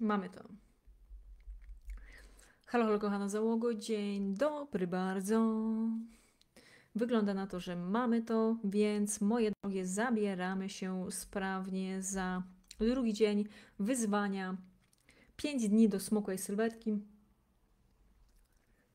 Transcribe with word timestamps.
mamy 0.00 0.30
to. 0.30 0.44
Halo, 2.66 2.84
halo, 2.84 2.98
kochana 2.98 3.28
załogo, 3.28 3.74
dzień 3.74 4.34
dobry 4.34 4.86
bardzo. 4.86 5.54
Wygląda 6.94 7.34
na 7.34 7.46
to, 7.46 7.60
że 7.60 7.76
mamy 7.76 8.22
to, 8.22 8.56
więc 8.64 9.20
moje 9.20 9.52
drogie, 9.62 9.86
zabieramy 9.86 10.68
się 10.68 11.06
sprawnie 11.10 12.02
za 12.02 12.42
drugi 12.78 13.12
dzień 13.12 13.44
wyzwania. 13.78 14.56
Pięć 15.36 15.68
dni 15.68 15.88
do 15.88 16.00
smukłej 16.00 16.38
sylwetki. 16.38 16.98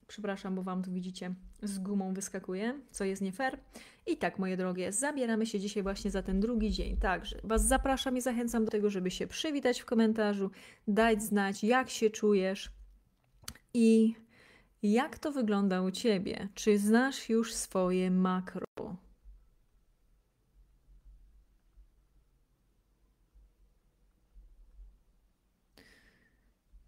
Przepraszam, 0.07 0.55
bo 0.55 0.63
Wam 0.63 0.84
tu 0.84 0.91
widzicie, 0.91 1.34
z 1.63 1.79
gumą 1.79 2.13
wyskakuje, 2.13 2.79
co 2.91 3.03
jest 3.03 3.21
nie 3.21 3.31
fair. 3.31 3.59
I 4.07 4.17
tak, 4.17 4.39
moje 4.39 4.57
drogie, 4.57 4.91
zabieramy 4.91 5.45
się 5.45 5.59
dzisiaj 5.59 5.83
właśnie 5.83 6.11
za 6.11 6.23
ten 6.23 6.39
drugi 6.39 6.71
dzień. 6.71 6.97
Także 6.97 7.39
Was 7.43 7.67
zapraszam 7.67 8.17
i 8.17 8.21
zachęcam 8.21 8.65
do 8.65 8.71
tego, 8.71 8.89
żeby 8.89 9.11
się 9.11 9.27
przywitać 9.27 9.79
w 9.81 9.85
komentarzu, 9.85 10.51
dać 10.87 11.23
znać, 11.23 11.64
jak 11.64 11.89
się 11.89 12.09
czujesz 12.09 12.71
i 13.73 14.15
jak 14.83 15.19
to 15.19 15.31
wygląda 15.31 15.81
u 15.81 15.91
Ciebie. 15.91 16.47
Czy 16.53 16.77
znasz 16.77 17.29
już 17.29 17.53
swoje 17.53 18.11
makro? 18.11 18.65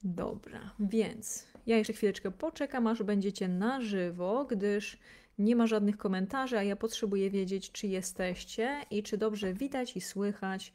Dobra, 0.03 0.73
więc 0.79 1.50
ja 1.67 1.77
jeszcze 1.77 1.93
chwileczkę 1.93 2.31
poczekam, 2.31 2.87
aż 2.87 3.03
będziecie 3.03 3.47
na 3.47 3.81
żywo, 3.81 4.45
gdyż 4.45 4.97
nie 5.39 5.55
ma 5.55 5.67
żadnych 5.67 5.97
komentarzy, 5.97 6.57
a 6.57 6.63
ja 6.63 6.75
potrzebuję 6.75 7.29
wiedzieć, 7.29 7.71
czy 7.71 7.87
jesteście 7.87 8.81
i 8.91 9.03
czy 9.03 9.17
dobrze 9.17 9.53
widać 9.53 9.97
i 9.97 10.01
słychać. 10.01 10.73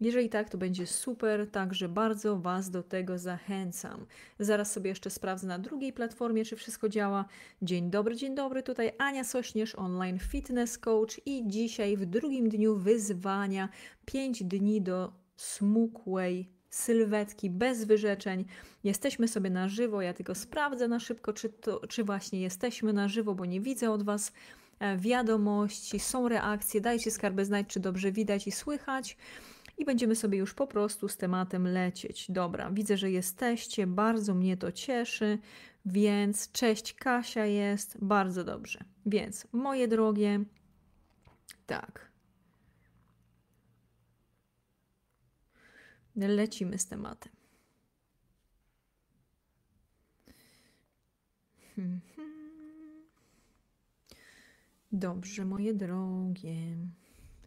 Jeżeli 0.00 0.28
tak, 0.28 0.50
to 0.50 0.58
będzie 0.58 0.86
super, 0.86 1.50
także 1.50 1.88
bardzo 1.88 2.38
Was 2.38 2.70
do 2.70 2.82
tego 2.82 3.18
zachęcam. 3.18 4.06
Zaraz 4.38 4.72
sobie 4.72 4.88
jeszcze 4.88 5.10
sprawdzę 5.10 5.46
na 5.46 5.58
drugiej 5.58 5.92
platformie, 5.92 6.44
czy 6.44 6.56
wszystko 6.56 6.88
działa. 6.88 7.24
Dzień 7.62 7.90
dobry, 7.90 8.16
dzień 8.16 8.34
dobry, 8.34 8.62
tutaj 8.62 8.92
Ania 8.98 9.24
Sośnierz, 9.24 9.74
online 9.74 10.18
fitness 10.18 10.78
coach 10.78 11.20
i 11.26 11.48
dzisiaj 11.48 11.96
w 11.96 12.06
drugim 12.06 12.48
dniu 12.48 12.76
wyzwania 12.76 13.68
5 14.06 14.44
dni 14.44 14.82
do 14.82 15.12
smukłej 15.36 16.53
sylwetki 16.74 17.50
bez 17.50 17.84
wyrzeczeń. 17.84 18.44
Jesteśmy 18.84 19.28
sobie 19.28 19.50
na 19.50 19.68
żywo, 19.68 20.02
ja 20.02 20.14
tylko 20.14 20.34
sprawdzę 20.34 20.88
na 20.88 21.00
szybko, 21.00 21.32
czy, 21.32 21.48
to, 21.48 21.86
czy 21.86 22.04
właśnie 22.04 22.40
jesteśmy 22.40 22.92
na 22.92 23.08
żywo, 23.08 23.34
bo 23.34 23.44
nie 23.44 23.60
widzę 23.60 23.90
od 23.90 24.02
Was 24.02 24.32
e, 24.78 24.96
wiadomości, 24.96 26.00
są 26.00 26.28
reakcje, 26.28 26.80
dajcie 26.80 27.10
skarby 27.10 27.44
znać, 27.44 27.66
czy 27.66 27.80
dobrze 27.80 28.12
widać 28.12 28.46
i 28.46 28.52
słychać. 28.52 29.16
I 29.78 29.84
będziemy 29.84 30.16
sobie 30.16 30.38
już 30.38 30.54
po 30.54 30.66
prostu 30.66 31.08
z 31.08 31.16
tematem 31.16 31.66
lecieć. 31.66 32.26
Dobra, 32.28 32.70
widzę, 32.70 32.96
że 32.96 33.10
jesteście, 33.10 33.86
bardzo 33.86 34.34
mnie 34.34 34.56
to 34.56 34.72
cieszy, 34.72 35.38
więc 35.86 36.52
cześć 36.52 36.94
Kasia 36.94 37.46
jest, 37.46 37.96
bardzo 38.04 38.44
dobrze. 38.44 38.84
Więc 39.06 39.46
moje 39.52 39.88
drogie, 39.88 40.44
tak, 41.66 42.13
Lecimy 46.16 46.78
z 46.78 46.86
tematem. 46.86 47.32
Dobrze, 54.92 55.44
moje 55.44 55.74
drogie. 55.74 56.56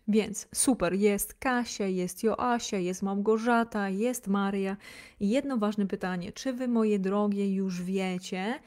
Więc 0.08 0.48
super, 0.56 0.94
jest 0.94 1.34
Kasia, 1.34 1.88
jest 1.88 2.24
Joasia, 2.24 2.78
jest 2.78 3.04
Małgorzata, 3.04 3.90
jest 3.90 4.28
Maria. 4.28 4.78
I 5.20 5.30
jedno 5.30 5.58
ważne 5.58 5.88
pytanie: 5.88 6.32
czy 6.32 6.54
wy, 6.54 6.68
moje 6.68 7.00
drogie, 7.00 7.56
już 7.56 7.82
wiecie, 7.82 8.60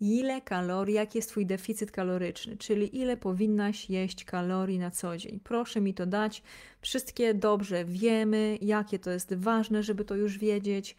ile 0.00 0.40
kalorii, 0.40 0.94
jaki 0.94 1.18
jest 1.18 1.28
Twój 1.28 1.46
deficyt 1.46 1.90
kaloryczny, 1.90 2.56
czyli 2.56 2.98
ile 2.98 3.16
powinnaś 3.16 3.90
jeść 3.90 4.24
kalorii 4.24 4.78
na 4.78 4.90
co 4.90 5.16
dzień. 5.16 5.40
Proszę 5.44 5.80
mi 5.80 5.94
to 5.94 6.06
dać. 6.06 6.42
Wszystkie 6.80 7.34
dobrze 7.34 7.84
wiemy, 7.84 8.58
jakie 8.60 8.98
to 8.98 9.10
jest 9.10 9.34
ważne, 9.34 9.82
żeby 9.82 10.04
to 10.04 10.14
już 10.14 10.38
wiedzieć. 10.38 10.96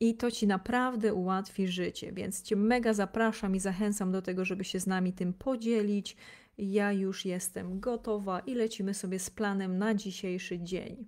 I 0.00 0.14
to 0.14 0.30
Ci 0.30 0.46
naprawdę 0.46 1.14
ułatwi 1.14 1.68
życie, 1.68 2.12
więc 2.12 2.42
Cię 2.42 2.56
mega 2.56 2.94
zapraszam 2.94 3.56
i 3.56 3.60
zachęcam 3.60 4.12
do 4.12 4.22
tego, 4.22 4.44
żeby 4.44 4.64
się 4.64 4.80
z 4.80 4.86
nami 4.86 5.12
tym 5.12 5.32
podzielić. 5.32 6.16
Ja 6.58 6.92
już 6.92 7.24
jestem 7.24 7.80
gotowa 7.80 8.40
i 8.40 8.54
lecimy 8.54 8.94
sobie 8.94 9.18
z 9.18 9.30
planem 9.30 9.78
na 9.78 9.94
dzisiejszy 9.94 10.60
dzień 10.60 11.06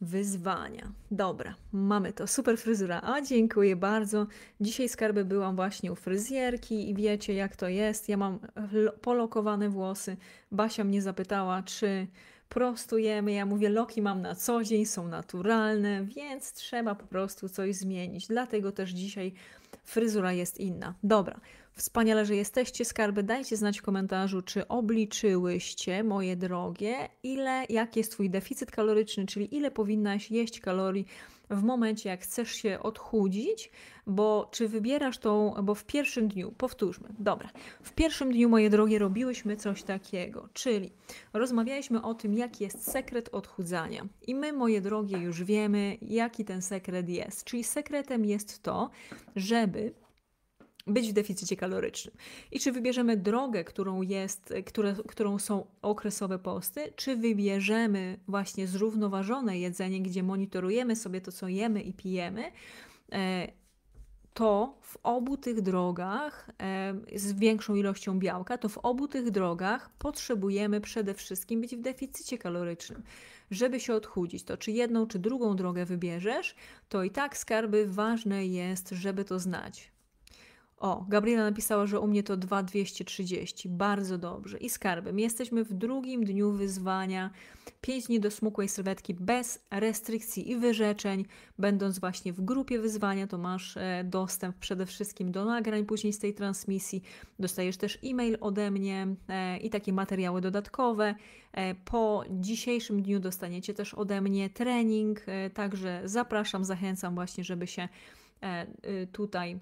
wyzwania. 0.00 0.92
Dobra, 1.10 1.54
mamy 1.72 2.12
to. 2.12 2.26
Super 2.26 2.58
fryzura. 2.58 3.00
A 3.04 3.20
dziękuję 3.20 3.76
bardzo. 3.76 4.26
Dzisiaj 4.60 4.88
skarby 4.88 5.24
byłam 5.24 5.56
właśnie 5.56 5.92
u 5.92 5.94
fryzjerki 5.94 6.90
i 6.90 6.94
wiecie 6.94 7.34
jak 7.34 7.56
to 7.56 7.68
jest. 7.68 8.08
Ja 8.08 8.16
mam 8.16 8.38
polokowane 9.02 9.68
włosy. 9.68 10.16
Basia 10.52 10.84
mnie 10.84 11.02
zapytała, 11.02 11.62
czy 11.62 12.06
prostujemy. 12.48 13.32
Ja 13.32 13.46
mówię, 13.46 13.68
loki 13.68 14.02
mam 14.02 14.22
na 14.22 14.34
co 14.34 14.64
dzień, 14.64 14.86
są 14.86 15.08
naturalne, 15.08 16.04
więc 16.04 16.52
trzeba 16.52 16.94
po 16.94 17.06
prostu 17.06 17.48
coś 17.48 17.74
zmienić. 17.74 18.26
Dlatego 18.26 18.72
też 18.72 18.90
dzisiaj 18.90 19.32
fryzura 19.84 20.32
jest 20.32 20.60
inna. 20.60 20.94
Dobra, 21.02 21.40
Wspaniale, 21.80 22.26
że 22.26 22.36
jesteście, 22.36 22.84
skarby. 22.84 23.22
Dajcie 23.22 23.56
znać 23.56 23.78
w 23.78 23.82
komentarzu, 23.82 24.42
czy 24.42 24.68
obliczyłyście, 24.68 26.04
moje 26.04 26.36
drogie, 26.36 27.08
ile, 27.22 27.64
jaki 27.68 28.00
jest 28.00 28.12
Twój 28.12 28.30
deficyt 28.30 28.70
kaloryczny, 28.70 29.26
czyli 29.26 29.56
ile 29.56 29.70
powinnaś 29.70 30.30
jeść 30.30 30.60
kalorii 30.60 31.06
w 31.50 31.62
momencie, 31.62 32.08
jak 32.08 32.20
chcesz 32.20 32.52
się 32.52 32.78
odchudzić, 32.82 33.70
bo 34.06 34.48
czy 34.52 34.68
wybierasz 34.68 35.18
tą, 35.18 35.54
bo 35.62 35.74
w 35.74 35.84
pierwszym 35.84 36.28
dniu, 36.28 36.52
powtórzmy, 36.52 37.08
dobra, 37.18 37.50
w 37.82 37.92
pierwszym 37.92 38.32
dniu, 38.32 38.48
moje 38.48 38.70
drogie, 38.70 38.98
robiłyśmy 38.98 39.56
coś 39.56 39.82
takiego, 39.82 40.48
czyli 40.52 40.92
rozmawialiśmy 41.32 42.02
o 42.02 42.14
tym, 42.14 42.34
jaki 42.34 42.64
jest 42.64 42.90
sekret 42.90 43.28
odchudzania. 43.28 44.06
I 44.26 44.34
my, 44.34 44.52
moje 44.52 44.80
drogie, 44.80 45.18
już 45.18 45.44
wiemy, 45.44 45.96
jaki 46.02 46.44
ten 46.44 46.62
sekret 46.62 47.08
jest. 47.08 47.44
Czyli 47.44 47.64
sekretem 47.64 48.24
jest 48.24 48.62
to, 48.62 48.90
żeby 49.36 49.92
być 50.86 51.10
w 51.10 51.12
deficycie 51.12 51.56
kalorycznym. 51.56 52.14
I 52.52 52.60
czy 52.60 52.72
wybierzemy 52.72 53.16
drogę, 53.16 53.64
którą, 53.64 54.02
jest, 54.02 54.54
które, 54.66 54.94
którą 55.08 55.38
są 55.38 55.66
okresowe 55.82 56.38
posty, 56.38 56.92
czy 56.96 57.16
wybierzemy 57.16 58.18
właśnie 58.28 58.66
zrównoważone 58.66 59.58
jedzenie, 59.58 60.02
gdzie 60.02 60.22
monitorujemy 60.22 60.96
sobie 60.96 61.20
to, 61.20 61.32
co 61.32 61.48
jemy 61.48 61.82
i 61.82 61.92
pijemy, 61.92 62.52
e, 63.12 63.48
to 64.34 64.78
w 64.82 64.96
obu 65.02 65.36
tych 65.36 65.60
drogach, 65.60 66.50
e, 66.62 66.94
z 67.18 67.32
większą 67.32 67.74
ilością 67.74 68.18
białka, 68.18 68.58
to 68.58 68.68
w 68.68 68.78
obu 68.78 69.08
tych 69.08 69.30
drogach 69.30 69.90
potrzebujemy 69.98 70.80
przede 70.80 71.14
wszystkim 71.14 71.60
być 71.60 71.76
w 71.76 71.80
deficycie 71.80 72.38
kalorycznym. 72.38 73.02
Żeby 73.50 73.80
się 73.80 73.94
odchudzić, 73.94 74.42
to 74.42 74.56
czy 74.56 74.72
jedną, 74.72 75.06
czy 75.06 75.18
drugą 75.18 75.56
drogę 75.56 75.84
wybierzesz, 75.84 76.54
to 76.88 77.02
i 77.04 77.10
tak 77.10 77.36
skarby 77.36 77.86
ważne 77.86 78.46
jest, 78.46 78.88
żeby 78.88 79.24
to 79.24 79.38
znać. 79.38 79.90
O, 80.80 81.04
Gabriela 81.08 81.44
napisała, 81.44 81.86
że 81.86 82.00
u 82.00 82.06
mnie 82.06 82.22
to 82.22 82.36
2230. 82.36 83.68
Bardzo 83.68 84.18
dobrze. 84.18 84.58
I 84.58 84.70
skarbem. 84.70 85.18
Jesteśmy 85.18 85.64
w 85.64 85.72
drugim 85.74 86.24
dniu 86.24 86.52
wyzwania. 86.52 87.30
5 87.80 88.06
dni 88.06 88.20
do 88.20 88.30
smukłej 88.30 88.68
sylwetki 88.68 89.14
bez 89.14 89.66
restrykcji 89.70 90.50
i 90.50 90.56
wyrzeczeń. 90.56 91.24
Będąc 91.58 91.98
właśnie 91.98 92.32
w 92.32 92.40
grupie 92.40 92.78
wyzwania, 92.78 93.26
to 93.26 93.38
masz 93.38 93.76
e, 93.76 94.04
dostęp 94.04 94.56
przede 94.56 94.86
wszystkim 94.86 95.32
do 95.32 95.44
nagrań 95.44 95.84
później 95.84 96.12
z 96.12 96.18
tej 96.18 96.34
transmisji. 96.34 97.02
Dostajesz 97.38 97.76
też 97.76 97.98
e-mail 98.04 98.36
ode 98.40 98.70
mnie 98.70 99.06
e, 99.28 99.58
i 99.58 99.70
takie 99.70 99.92
materiały 99.92 100.40
dodatkowe. 100.40 101.14
E, 101.52 101.74
po 101.74 102.24
dzisiejszym 102.30 103.02
dniu 103.02 103.20
dostaniecie 103.20 103.74
też 103.74 103.94
ode 103.94 104.20
mnie 104.20 104.50
trening. 104.50 105.20
Także 105.54 106.02
zapraszam, 106.04 106.64
zachęcam 106.64 107.14
właśnie, 107.14 107.44
żeby 107.44 107.66
się 107.66 107.88
tutaj 109.12 109.60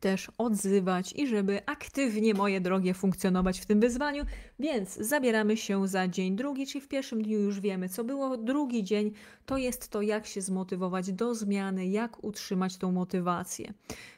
też 0.00 0.30
odzywać 0.38 1.12
i 1.16 1.26
żeby 1.26 1.66
aktywnie, 1.66 2.34
moje 2.34 2.60
drogie, 2.60 2.94
funkcjonować 2.94 3.60
w 3.60 3.66
tym 3.66 3.80
wyzwaniu. 3.80 4.24
Więc 4.58 4.94
zabieramy 4.94 5.56
się 5.56 5.88
za 5.88 6.08
dzień 6.08 6.36
drugi, 6.36 6.66
czyli 6.66 6.80
w 6.80 6.88
pierwszym 6.88 7.22
dniu 7.22 7.40
już 7.40 7.60
wiemy, 7.60 7.88
co 7.88 8.04
było. 8.04 8.36
Drugi 8.36 8.84
dzień 8.84 9.12
to 9.46 9.56
jest 9.56 9.88
to, 9.88 10.02
jak 10.02 10.26
się 10.26 10.40
zmotywować 10.40 11.12
do 11.12 11.34
zmiany, 11.34 11.86
jak 11.86 12.24
utrzymać 12.24 12.76
tą 12.76 12.92
motywację. 12.92 13.74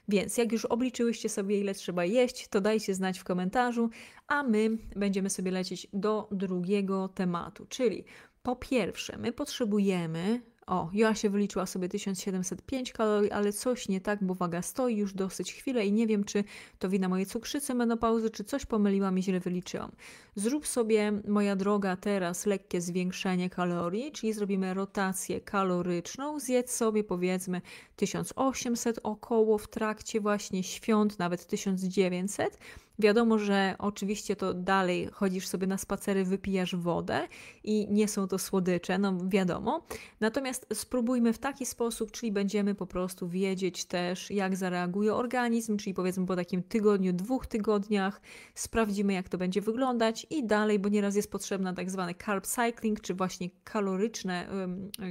Więc 0.09 0.37
jak 0.37 0.53
już 0.53 0.65
obliczyłyście 0.65 1.29
sobie, 1.29 1.61
ile 1.61 1.75
trzeba 1.75 2.05
jeść, 2.05 2.49
to 2.49 2.61
dajcie 2.61 2.95
znać 2.95 3.19
w 3.19 3.25
komentarzu, 3.25 3.91
a 4.29 4.43
my 4.43 4.71
będziemy 4.97 5.31
sobie 5.31 5.51
lecieć 5.51 5.87
do 5.93 6.29
drugiego 6.31 7.09
tematu, 7.09 7.67
czyli 7.69 8.05
po 8.43 8.57
pierwsze, 8.57 9.17
my 9.19 9.33
potrzebujemy 9.33 10.41
O, 10.67 10.91
Joasia 10.93 11.31
wyliczyła 11.31 11.67
sobie 11.67 11.89
1705 11.89 12.93
kalorii, 12.93 13.31
ale 13.31 13.53
coś 13.53 13.89
nie 13.89 14.01
tak, 14.01 14.25
bo 14.25 14.35
waga 14.35 14.63
stoi 14.63 14.97
już 14.97 15.15
dosyć 15.15 15.53
chwilę 15.53 15.87
i 15.87 15.93
nie 15.93 16.07
wiem, 16.07 16.25
czy 16.25 16.45
to 16.79 16.89
wina 16.89 17.09
mojej 17.09 17.27
cukrzycy 17.27 17.75
menopauzy, 17.75 18.31
czy 18.31 18.45
coś 18.45 18.67
pomyliłam 18.67 19.19
i 19.19 19.23
źle 19.23 19.41
wyliczyłam. 19.41 19.93
Zrób 20.35 20.67
sobie, 20.67 21.13
moja 21.29 21.57
droga, 21.57 21.97
teraz 21.97 22.47
lekkie 22.47 22.81
zwiększenie 22.81 23.51
kalorii, 23.51 24.13
czyli 24.13 24.33
zrobimy 24.33 24.75
rotację 24.75 25.41
kaloryczną. 25.41 26.41
Zjedz 26.41 26.71
sobie 26.71 27.05
powiedzmy 27.05 27.61
1800 27.97 29.01
około 29.03 29.59
w 29.59 29.69
trakcie 29.69 30.21
właśnie 30.21 30.63
świąt, 30.63 31.19
nawet 31.19 31.47
1900 31.47 32.59
Wiadomo, 32.99 33.39
że 33.39 33.75
oczywiście 33.79 34.37
to 34.37 34.55
dalej 34.55 35.09
chodzisz 35.13 35.49
sobie 35.49 35.67
na 35.67 35.79
spacery, 35.79 36.25
wypijasz 36.25 36.77
wodę 36.77 37.29
i 37.65 37.87
nie 37.91 38.09
są 38.09 38.29
to 38.29 38.39
słodycze, 38.39 38.99
no 38.99 39.19
wiadomo. 39.29 39.87
Natomiast 40.21 40.67
spróbujmy 40.73 41.33
w 41.33 41.39
taki 41.39 41.67
sposób, 41.67 42.11
czyli 42.11 42.33
będziemy 42.33 42.75
po 42.75 42.87
prostu 42.87 43.29
wiedzieć 43.29 43.85
też, 43.85 44.31
jak 44.31 44.57
zareaguje 44.57 45.15
organizm, 45.15 45.77
czyli 45.77 45.95
powiedzmy 45.95 46.27
po 46.27 46.37
takim 46.37 46.63
tygodniu, 46.63 47.13
dwóch 47.13 47.47
tygodniach, 47.47 48.21
sprawdzimy, 48.55 49.13
jak 49.13 49.29
to 49.29 49.39
będzie 49.39 49.61
wyglądać 49.61 50.27
i 50.31 50.47
dalej, 50.47 50.79
bo 50.79 50.89
nieraz 50.89 51.17
jest 51.17 51.31
potrzebna 51.31 51.73
tak 51.73 51.91
zwany 51.91 52.15
carb 52.15 52.47
cycling, 52.47 53.01
czy 53.01 53.15
właśnie 53.15 53.51
kaloryczne, 53.65 54.49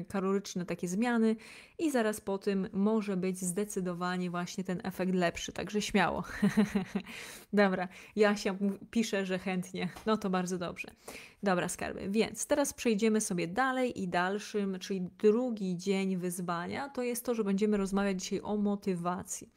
kaloryczne 0.07 0.65
takie 0.65 0.87
zmiany 0.87 1.35
i 1.79 1.91
zaraz 1.91 2.21
po 2.21 2.37
tym 2.37 2.69
może 2.73 3.17
być 3.17 3.39
zdecydowanie 3.39 4.29
właśnie 4.29 4.63
ten 4.63 4.81
efekt 4.83 5.13
lepszy, 5.13 5.51
także 5.51 5.81
śmiało. 5.81 6.23
Dobra, 7.53 7.87
Jasia 8.15 8.55
pisze, 8.91 9.25
że 9.25 9.39
chętnie. 9.39 9.89
No 10.05 10.17
to 10.17 10.29
bardzo 10.29 10.57
dobrze. 10.57 10.87
Dobra, 11.43 11.69
skarby. 11.69 12.09
Więc 12.09 12.47
teraz 12.47 12.73
przejdziemy 12.73 13.21
sobie 13.21 13.47
dalej 13.47 14.01
i 14.01 14.07
dalszym, 14.07 14.79
czyli 14.79 15.01
drugi 15.01 15.77
dzień 15.77 16.17
wyzwania, 16.17 16.89
to 16.89 17.03
jest 17.03 17.25
to, 17.25 17.35
że 17.35 17.43
będziemy 17.43 17.77
rozmawiać 17.77 18.21
dzisiaj 18.21 18.41
o 18.43 18.57
motywacji. 18.57 19.49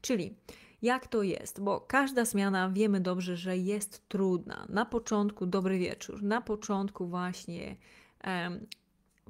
Czyli 0.00 0.34
jak 0.82 1.06
to 1.06 1.22
jest, 1.22 1.60
bo 1.60 1.80
każda 1.80 2.24
zmiana 2.24 2.70
wiemy 2.70 3.00
dobrze, 3.00 3.36
że 3.36 3.56
jest 3.56 4.08
trudna. 4.08 4.66
Na 4.68 4.84
początku 4.84 5.46
dobry 5.46 5.78
wieczór, 5.78 6.22
na 6.22 6.40
początku 6.40 7.06
właśnie 7.06 7.76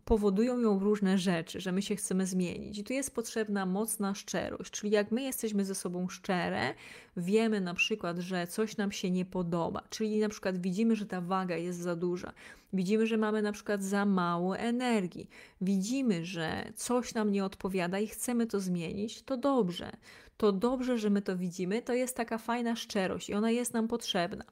powodują 0.07 0.59
ją 0.59 0.79
różne 0.79 1.19
rzeczy, 1.19 1.61
że 1.61 1.73
my 1.73 1.83
się 1.83 1.97
chcemy 1.97 2.27
zmienić. 2.27 2.79
I 2.79 2.85
tu 2.85 2.93
jest 2.93 3.15
potrzebna 3.15 3.67
mocna 3.67 4.15
szczerość, 4.15 4.71
czyli 4.71 4.93
jak 4.93 5.11
my 5.11 5.23
jesteśmy 5.23 5.65
ze 5.65 5.75
sobą 5.75 6.09
szczere, 6.09 6.75
wiemy 7.17 7.61
na 7.61 7.75
przykład, 7.75 8.19
że 8.19 8.47
coś 8.47 8.77
nam 8.77 8.93
się 8.93 9.11
nie 9.11 9.25
podoba, 9.25 9.83
czyli 9.91 10.19
na 10.19 10.29
przykład 10.29 10.59
widzimy, 10.59 10.97
że 10.97 11.07
ta 11.07 11.21
waga 11.21 11.57
jest 11.57 11.79
za 11.79 11.97
duża, 11.97 12.33
widzimy, 12.73 13.07
że 13.07 13.17
mamy 13.17 13.43
na 13.43 13.53
przykład 13.53 13.83
za 13.83 14.05
mało 14.05 14.59
energii, 14.59 15.29
widzimy, 15.61 16.25
że 16.25 16.73
coś 16.77 17.15
nam 17.15 17.33
nie 17.33 17.45
odpowiada 17.45 17.99
i 17.99 18.07
chcemy 18.07 18.47
to 18.47 18.61
zmienić, 18.61 19.23
to 19.23 19.37
dobrze. 19.37 19.93
To 20.37 20.53
dobrze, 20.53 20.99
że 20.99 21.11
my 21.11 21.23
to 21.23 21.37
widzimy, 21.37 21.83
to 21.83 21.95
jest 21.95 22.17
taka 22.17 22.39
fajna 22.39 22.77
szczerość 22.77 23.29
i 23.29 23.35
ona 23.35 23.51
jest 23.51 23.73
nam 23.73 23.89
potrzebna. 23.89 24.45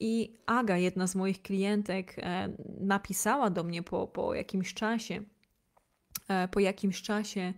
I 0.00 0.38
Aga, 0.46 0.76
jedna 0.76 1.06
z 1.06 1.14
moich 1.14 1.42
klientek, 1.42 2.16
e, 2.18 2.48
napisała 2.80 3.50
do 3.50 3.64
mnie 3.64 3.82
po, 3.82 4.06
po 4.06 4.34
jakimś 4.34 4.74
czasie, 4.74 5.22
e, 6.28 6.48
po 6.48 6.60
jakimś 6.60 7.02
czasie 7.02 7.54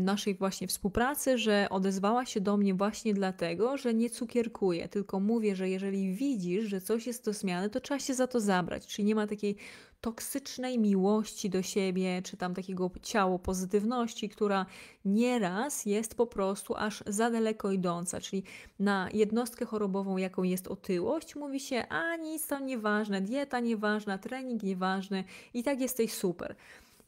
naszej 0.00 0.34
właśnie 0.34 0.68
współpracy, 0.68 1.38
że 1.38 1.66
odezwała 1.70 2.26
się 2.26 2.40
do 2.40 2.56
mnie 2.56 2.74
właśnie 2.74 3.14
dlatego, 3.14 3.76
że 3.76 3.94
nie 3.94 4.10
cukierkuję, 4.10 4.88
tylko 4.88 5.20
mówię, 5.20 5.56
że 5.56 5.68
jeżeli 5.68 6.14
widzisz, 6.14 6.64
że 6.64 6.80
coś 6.80 7.06
jest 7.06 7.24
do 7.24 7.32
zmiany, 7.32 7.70
to 7.70 7.80
trzeba 7.80 8.00
się 8.00 8.14
za 8.14 8.26
to 8.26 8.40
zabrać. 8.40 8.86
Czyli 8.86 9.04
nie 9.08 9.14
ma 9.14 9.26
takiej 9.26 9.56
toksycznej 10.00 10.78
miłości 10.78 11.50
do 11.50 11.62
siebie, 11.62 12.22
czy 12.22 12.36
tam 12.36 12.54
takiego 12.54 12.90
ciało 13.02 13.38
pozytywności, 13.38 14.28
która 14.28 14.66
nieraz 15.04 15.86
jest 15.86 16.14
po 16.14 16.26
prostu 16.26 16.76
aż 16.76 17.04
za 17.06 17.30
daleko 17.30 17.72
idąca. 17.72 18.20
Czyli 18.20 18.42
na 18.78 19.08
jednostkę 19.12 19.64
chorobową, 19.64 20.16
jaką 20.16 20.42
jest 20.42 20.68
otyłość, 20.68 21.36
mówi 21.36 21.60
się, 21.60 21.88
a 21.88 22.16
nic 22.16 22.46
tam 22.46 22.66
nieważne, 22.66 23.20
dieta 23.20 23.60
nieważna, 23.60 24.18
trening 24.18 24.62
nieważny 24.62 25.24
i 25.54 25.62
tak 25.62 25.80
jesteś 25.80 26.12
super. 26.12 26.56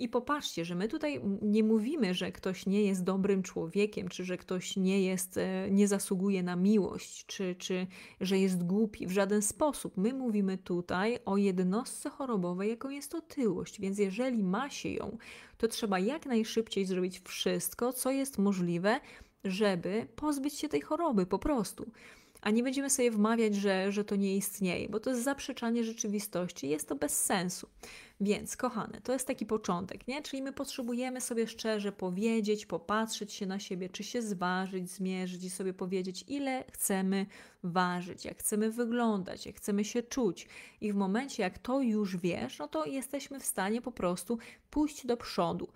I 0.00 0.08
popatrzcie, 0.08 0.64
że 0.64 0.74
my 0.74 0.88
tutaj 0.88 1.20
nie 1.42 1.64
mówimy, 1.64 2.14
że 2.14 2.32
ktoś 2.32 2.66
nie 2.66 2.82
jest 2.82 3.04
dobrym 3.04 3.42
człowiekiem, 3.42 4.08
czy 4.08 4.24
że 4.24 4.38
ktoś 4.38 4.76
nie 4.76 5.02
jest, 5.02 5.36
e, 5.36 5.70
nie 5.70 5.88
zasługuje 5.88 6.42
na 6.42 6.56
miłość, 6.56 7.26
czy, 7.26 7.54
czy 7.58 7.86
że 8.20 8.38
jest 8.38 8.66
głupi 8.66 9.06
w 9.06 9.10
żaden 9.10 9.42
sposób. 9.42 9.96
My 9.96 10.12
mówimy 10.12 10.58
tutaj 10.58 11.18
o 11.24 11.36
jednostce 11.36 12.10
chorobowej, 12.10 12.70
jaką 12.70 12.90
jest 12.90 13.14
otyłość. 13.14 13.80
Więc 13.80 13.98
jeżeli 13.98 14.44
ma 14.44 14.70
się 14.70 14.88
ją, 14.88 15.18
to 15.58 15.68
trzeba 15.68 15.98
jak 15.98 16.26
najszybciej 16.26 16.86
zrobić 16.86 17.20
wszystko, 17.20 17.92
co 17.92 18.10
jest 18.10 18.38
możliwe, 18.38 19.00
żeby 19.44 20.06
pozbyć 20.16 20.54
się 20.54 20.68
tej 20.68 20.80
choroby 20.80 21.26
po 21.26 21.38
prostu 21.38 21.90
a 22.40 22.50
nie 22.50 22.62
będziemy 22.62 22.90
sobie 22.90 23.10
wmawiać, 23.10 23.54
że, 23.54 23.92
że 23.92 24.04
to 24.04 24.16
nie 24.16 24.36
istnieje, 24.36 24.88
bo 24.88 25.00
to 25.00 25.10
jest 25.10 25.24
zaprzeczanie 25.24 25.84
rzeczywistości, 25.84 26.68
jest 26.68 26.88
to 26.88 26.94
bez 26.94 27.24
sensu. 27.24 27.68
Więc, 28.20 28.56
kochane, 28.56 29.00
to 29.00 29.12
jest 29.12 29.26
taki 29.26 29.46
początek, 29.46 30.08
nie? 30.08 30.22
Czyli 30.22 30.42
my 30.42 30.52
potrzebujemy 30.52 31.20
sobie 31.20 31.46
szczerze 31.46 31.92
powiedzieć, 31.92 32.66
popatrzeć 32.66 33.32
się 33.32 33.46
na 33.46 33.58
siebie, 33.58 33.88
czy 33.88 34.04
się 34.04 34.22
zważyć, 34.22 34.90
zmierzyć 34.90 35.44
i 35.44 35.50
sobie 35.50 35.74
powiedzieć, 35.74 36.24
ile 36.28 36.64
chcemy 36.72 37.26
ważyć, 37.62 38.24
jak 38.24 38.38
chcemy 38.38 38.70
wyglądać, 38.70 39.46
jak 39.46 39.56
chcemy 39.56 39.84
się 39.84 40.02
czuć. 40.02 40.48
I 40.80 40.92
w 40.92 40.96
momencie, 40.96 41.42
jak 41.42 41.58
to 41.58 41.80
już 41.80 42.16
wiesz, 42.16 42.58
no 42.58 42.68
to 42.68 42.84
jesteśmy 42.84 43.40
w 43.40 43.46
stanie 43.46 43.82
po 43.82 43.92
prostu 43.92 44.38
pójść 44.70 45.06
do 45.06 45.16
przodu. 45.16 45.68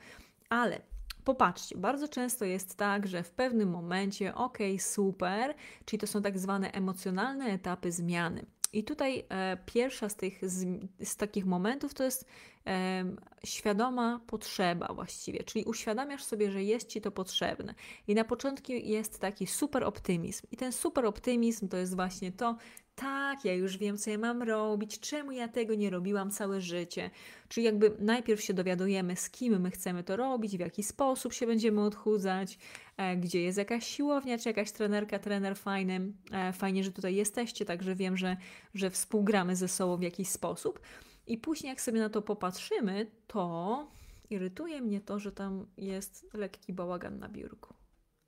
Ale 0.49 0.81
Popatrzcie, 1.25 1.77
bardzo 1.77 2.09
często 2.09 2.45
jest 2.45 2.77
tak, 2.77 3.07
że 3.07 3.23
w 3.23 3.31
pewnym 3.31 3.71
momencie, 3.71 4.35
ok, 4.35 4.59
super, 4.79 5.55
czyli 5.85 6.01
to 6.01 6.07
są 6.07 6.23
tak 6.23 6.39
zwane 6.39 6.73
emocjonalne 6.73 7.45
etapy 7.45 7.93
zmiany. 7.93 8.47
I 8.75 8.85
tutaj 8.85 9.25
e, 9.29 9.57
pierwsza 9.67 10.09
z 10.09 10.17
tych 10.17 10.51
z, 10.51 10.67
z, 11.03 11.17
takich 11.17 11.47
momentów 11.47 11.95
to 11.95 12.05
jest 12.05 12.27
e, 12.67 13.05
świadoma 13.45 14.21
potrzeba 14.27 14.95
właściwie, 14.95 15.45
czyli 15.45 15.65
uświadamiasz 15.65 16.25
sobie, 16.25 16.51
że 16.51 16.63
jest 16.63 16.89
ci 16.89 17.01
to 17.01 17.11
potrzebne. 17.11 17.75
I 18.09 18.15
na 18.15 18.25
początku 18.25 18.73
jest 18.73 19.19
taki 19.19 19.47
super 19.47 19.85
optymizm. 19.85 20.47
I 20.51 20.57
ten 20.57 20.73
super 20.73 21.07
optymizm 21.07 21.69
to 21.69 21.77
jest 21.77 21.97
właśnie 21.97 22.33
to, 22.33 22.57
tak, 22.95 23.45
ja 23.45 23.55
już 23.55 23.77
wiem, 23.77 23.99
co 23.99 24.11
ja 24.11 24.19
mam 24.19 24.43
robić, 24.43 25.01
czemu 25.01 25.33
ja 25.33 25.49
tego 25.49 25.75
nie 25.75 25.91
robiłam 25.91 26.31
całe 26.31 26.61
życie. 26.61 27.11
Czyli 27.49 27.67
jakby 27.67 27.97
najpierw 27.99 28.43
się 28.43 28.55
dowiadujemy, 28.55 29.17
z 29.17 29.31
kim 29.31 29.61
my 29.61 29.71
chcemy 29.71 30.05
to 30.05 30.17
robić, 30.17 30.57
w 30.57 30.61
jaki 30.61 30.83
sposób 30.83 31.33
się 31.33 31.47
będziemy 31.47 31.81
odchudzać, 31.81 32.59
e, 32.97 33.17
gdzie 33.17 33.43
jest 33.43 33.59
jakaś 33.59 33.87
siłownia, 33.87 34.39
czy 34.39 34.49
jakaś 34.49 34.73
trenerka, 34.73 35.19
trener 35.19 35.57
fajny. 35.57 36.13
E, 36.33 36.53
fajnie, 36.53 36.85
że 36.85 36.93
tutaj 36.93 37.15
jesteście, 37.15 37.65
także 37.65 37.95
wiem, 37.95 38.17
że, 38.17 38.37
że 38.75 38.91
współgramy 38.91 39.57
ze 39.57 39.69
sobą 39.69 39.97
w 39.97 40.03
jakiś 40.03 40.29
sposób. 40.29 40.81
I 41.27 41.39
później, 41.39 41.69
jak 41.69 41.81
sobie 41.81 42.01
na 42.01 42.09
to 42.09 42.23
popatrzymy, 42.23 43.11
to 43.27 43.87
irytuje 44.31 44.81
mnie 44.81 45.01
to, 45.01 45.19
że 45.19 45.33
tam 45.33 45.67
jest 45.77 46.35
lekki 46.35 46.73
bałagan 46.73 47.19
na 47.19 47.29
biurku. 47.29 47.75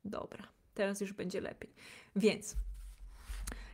Dobra, 0.04 0.48
teraz 0.74 1.00
już 1.00 1.12
będzie 1.12 1.40
lepiej. 1.40 1.74
Więc 2.16 2.56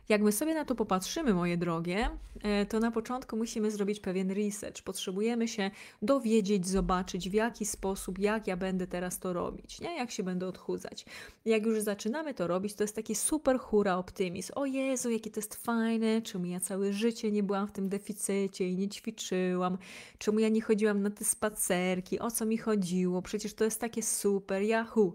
jak 0.09 0.21
my 0.21 0.31
sobie 0.31 0.53
na 0.53 0.65
to 0.65 0.75
popatrzymy, 0.75 1.33
moje 1.33 1.57
drogie, 1.57 2.09
e, 2.43 2.65
to 2.65 2.79
na 2.79 2.91
początku 2.91 3.37
musimy 3.37 3.71
zrobić 3.71 3.99
pewien 3.99 4.31
research. 4.31 4.81
Potrzebujemy 4.81 5.47
się 5.47 5.71
dowiedzieć, 6.01 6.67
zobaczyć 6.67 7.29
w 7.29 7.33
jaki 7.33 7.65
sposób, 7.65 8.19
jak 8.19 8.47
ja 8.47 8.57
będę 8.57 8.87
teraz 8.87 9.19
to 9.19 9.33
robić, 9.33 9.81
nie? 9.81 9.97
jak 9.97 10.11
się 10.11 10.23
będę 10.23 10.47
odchudzać. 10.47 11.05
Jak 11.45 11.65
już 11.65 11.81
zaczynamy 11.81 12.33
to 12.33 12.47
robić, 12.47 12.73
to 12.73 12.83
jest 12.83 12.95
taki 12.95 13.15
super 13.15 13.59
hura 13.59 13.97
optymizm. 13.97 14.53
O 14.55 14.65
Jezu, 14.65 15.09
jakie 15.09 15.31
to 15.31 15.39
jest 15.39 15.55
fajne, 15.55 16.21
czemu 16.21 16.45
ja 16.45 16.59
całe 16.59 16.93
życie 16.93 17.31
nie 17.31 17.43
byłam 17.43 17.67
w 17.67 17.71
tym 17.71 17.89
deficycie 17.89 18.69
i 18.69 18.77
nie 18.77 18.89
ćwiczyłam, 18.89 19.77
czemu 20.17 20.39
ja 20.39 20.49
nie 20.49 20.61
chodziłam 20.61 21.01
na 21.01 21.09
te 21.09 21.25
spacerki, 21.25 22.19
o 22.19 22.31
co 22.31 22.45
mi 22.45 22.57
chodziło, 22.57 23.21
przecież 23.21 23.53
to 23.53 23.63
jest 23.63 23.81
takie 23.81 24.03
super, 24.03 24.61
Yahoo. 24.61 25.13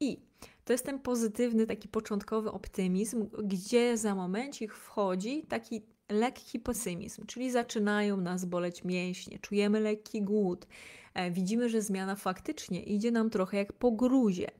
I 0.00 0.18
to 0.66 0.72
jest 0.72 0.84
ten 0.84 0.98
pozytywny, 0.98 1.66
taki 1.66 1.88
początkowy 1.88 2.52
optymizm, 2.52 3.28
gdzie 3.44 3.96
za 3.96 4.14
momencik 4.14 4.74
wchodzi 4.74 5.42
taki 5.48 5.82
lekki 6.08 6.60
pesymizm, 6.60 7.26
czyli 7.26 7.50
zaczynają 7.50 8.16
nas 8.16 8.44
boleć 8.44 8.84
mięśnie, 8.84 9.38
czujemy 9.38 9.80
lekki 9.80 10.22
głód, 10.22 10.66
e, 11.14 11.30
widzimy, 11.30 11.68
że 11.68 11.82
zmiana 11.82 12.16
faktycznie 12.16 12.82
idzie 12.82 13.10
nam 13.10 13.30
trochę 13.30 13.56
jak 13.56 13.72
po 13.72 13.92
gruzie. 13.92 14.50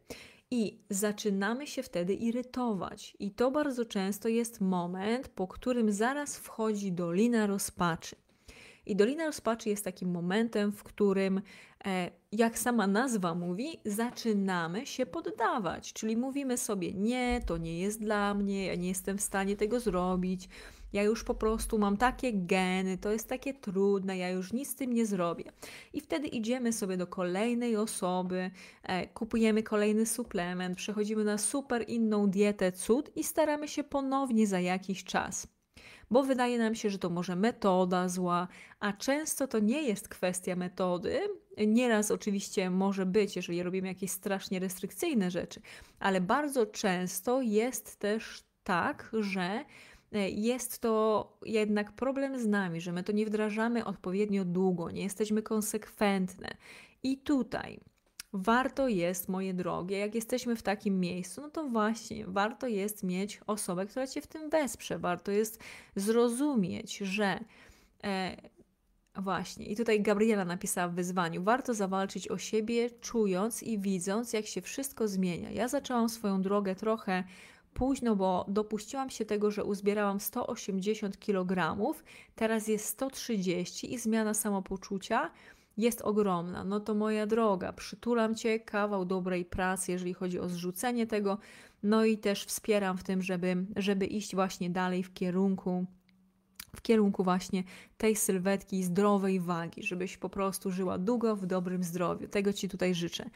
I 0.50 0.78
zaczynamy 0.90 1.66
się 1.66 1.82
wtedy 1.82 2.14
irytować. 2.14 3.16
I 3.18 3.30
to 3.30 3.50
bardzo 3.50 3.84
często 3.84 4.28
jest 4.28 4.60
moment, 4.60 5.28
po 5.28 5.48
którym 5.48 5.92
zaraz 5.92 6.36
wchodzi 6.36 6.92
dolina 6.92 7.46
rozpaczy. 7.46 8.16
I 8.86 8.96
Dolina 8.96 9.26
Rozpaczy 9.26 9.68
jest 9.68 9.84
takim 9.84 10.10
momentem, 10.10 10.72
w 10.72 10.82
którym, 10.82 11.40
e, 11.86 12.10
jak 12.32 12.58
sama 12.58 12.86
nazwa 12.86 13.34
mówi, 13.34 13.80
zaczynamy 13.84 14.86
się 14.86 15.06
poddawać. 15.06 15.92
Czyli 15.92 16.16
mówimy 16.16 16.58
sobie: 16.58 16.92
Nie, 16.92 17.40
to 17.46 17.56
nie 17.56 17.78
jest 17.78 18.00
dla 18.00 18.34
mnie, 18.34 18.66
ja 18.66 18.74
nie 18.74 18.88
jestem 18.88 19.18
w 19.18 19.22
stanie 19.22 19.56
tego 19.56 19.80
zrobić. 19.80 20.48
Ja 20.92 21.02
już 21.02 21.24
po 21.24 21.34
prostu 21.34 21.78
mam 21.78 21.96
takie 21.96 22.32
geny, 22.32 22.98
to 22.98 23.12
jest 23.12 23.28
takie 23.28 23.54
trudne, 23.54 24.18
ja 24.18 24.30
już 24.30 24.52
nic 24.52 24.68
z 24.68 24.74
tym 24.74 24.92
nie 24.92 25.06
zrobię. 25.06 25.52
I 25.92 26.00
wtedy 26.00 26.26
idziemy 26.26 26.72
sobie 26.72 26.96
do 26.96 27.06
kolejnej 27.06 27.76
osoby, 27.76 28.50
e, 28.82 29.06
kupujemy 29.06 29.62
kolejny 29.62 30.06
suplement, 30.06 30.76
przechodzimy 30.76 31.24
na 31.24 31.38
super 31.38 31.84
inną 31.88 32.30
dietę 32.30 32.72
cud 32.72 33.10
i 33.16 33.24
staramy 33.24 33.68
się 33.68 33.84
ponownie 33.84 34.46
za 34.46 34.60
jakiś 34.60 35.04
czas 35.04 35.55
bo 36.10 36.22
wydaje 36.22 36.58
nam 36.58 36.74
się, 36.74 36.90
że 36.90 36.98
to 36.98 37.10
może 37.10 37.36
metoda 37.36 38.08
zła, 38.08 38.48
a 38.80 38.92
często 38.92 39.48
to 39.48 39.58
nie 39.58 39.82
jest 39.82 40.08
kwestia 40.08 40.56
metody. 40.56 41.20
Nieraz 41.66 42.10
oczywiście 42.10 42.70
może 42.70 43.06
być, 43.06 43.36
jeżeli 43.36 43.62
robimy 43.62 43.88
jakieś 43.88 44.10
strasznie 44.10 44.58
restrykcyjne 44.58 45.30
rzeczy, 45.30 45.60
ale 45.98 46.20
bardzo 46.20 46.66
często 46.66 47.42
jest 47.42 47.96
też 47.96 48.44
tak, 48.64 49.10
że 49.12 49.64
e, 50.12 50.30
jest 50.30 50.78
to 50.78 51.32
jednak 51.44 51.92
problem 51.92 52.38
z 52.38 52.46
nami, 52.46 52.80
że 52.80 52.92
my 52.92 53.02
to 53.02 53.12
nie 53.12 53.26
wdrażamy 53.26 53.84
odpowiednio 53.84 54.44
długo, 54.44 54.90
nie 54.90 55.02
jesteśmy 55.02 55.42
konsekwentne. 55.42 56.56
I 57.02 57.18
tutaj 57.18 57.80
warto 58.36 58.88
jest, 58.88 59.28
moje 59.28 59.54
drogie, 59.54 59.98
jak 59.98 60.14
jesteśmy 60.14 60.56
w 60.56 60.62
takim 60.62 61.00
miejscu, 61.00 61.40
no 61.40 61.50
to 61.50 61.68
właśnie 61.68 62.26
warto 62.26 62.66
jest 62.66 63.02
mieć 63.02 63.40
osobę, 63.46 63.86
która 63.86 64.06
cię 64.06 64.20
w 64.20 64.26
tym 64.26 64.50
wesprze. 64.50 64.98
Warto 64.98 65.32
jest 65.32 65.60
zrozumieć, 65.96 66.98
że. 66.98 67.40
E, 68.04 68.36
Właśnie, 69.22 69.66
i 69.66 69.76
tutaj 69.76 70.02
Gabriela 70.02 70.44
napisała 70.44 70.88
w 70.88 70.94
wyzwaniu: 70.94 71.42
Warto 71.42 71.74
zawalczyć 71.74 72.28
o 72.28 72.38
siebie, 72.38 72.90
czując 72.90 73.62
i 73.62 73.78
widząc, 73.78 74.32
jak 74.32 74.46
się 74.46 74.60
wszystko 74.60 75.08
zmienia. 75.08 75.50
Ja 75.50 75.68
zaczęłam 75.68 76.08
swoją 76.08 76.42
drogę 76.42 76.74
trochę 76.74 77.24
późno, 77.74 78.16
bo 78.16 78.44
dopuściłam 78.48 79.10
się 79.10 79.24
tego, 79.24 79.50
że 79.50 79.64
uzbierałam 79.64 80.20
180 80.20 81.18
kg, 81.18 81.76
teraz 82.34 82.68
jest 82.68 82.86
130 82.86 83.94
i 83.94 83.98
zmiana 83.98 84.34
samopoczucia 84.34 85.30
jest 85.76 86.02
ogromna. 86.02 86.64
No 86.64 86.80
to 86.80 86.94
moja 86.94 87.26
droga, 87.26 87.72
przytulam 87.72 88.34
Cię, 88.34 88.60
kawał 88.60 89.04
dobrej 89.04 89.44
pracy, 89.44 89.92
jeżeli 89.92 90.14
chodzi 90.14 90.40
o 90.40 90.48
zrzucenie 90.48 91.06
tego, 91.06 91.38
no 91.82 92.04
i 92.04 92.18
też 92.18 92.44
wspieram 92.44 92.98
w 92.98 93.04
tym, 93.04 93.22
żeby, 93.22 93.66
żeby 93.76 94.06
iść 94.06 94.34
właśnie 94.34 94.70
dalej 94.70 95.02
w 95.02 95.14
kierunku 95.14 95.86
w 96.76 96.82
kierunku 96.82 97.24
właśnie 97.24 97.64
tej 97.98 98.16
sylwetki 98.16 98.82
zdrowej 98.82 99.40
wagi, 99.40 99.82
żebyś 99.82 100.16
po 100.16 100.28
prostu 100.28 100.70
żyła 100.70 100.98
długo 100.98 101.36
w 101.36 101.46
dobrym 101.46 101.84
zdrowiu. 101.84 102.28
Tego 102.28 102.52
Ci 102.52 102.68
tutaj 102.68 102.94
życzę. 102.94 103.30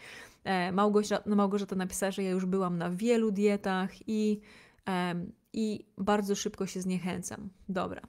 E, 0.45 0.73
Małgorzata, 0.73 1.31
Małgorzata 1.35 1.77
napisała, 1.77 2.13
że 2.13 2.23
ja 2.23 2.31
już 2.31 2.47
byłam 2.47 2.79
na 2.79 2.91
wielu 2.91 3.31
dietach 3.31 3.91
i 4.09 4.41
i 5.53 5.87
bardzo 5.99 6.35
szybko 6.35 6.67
się 6.67 6.81
zniechęcam. 6.81 7.51
Dobra. 7.69 8.03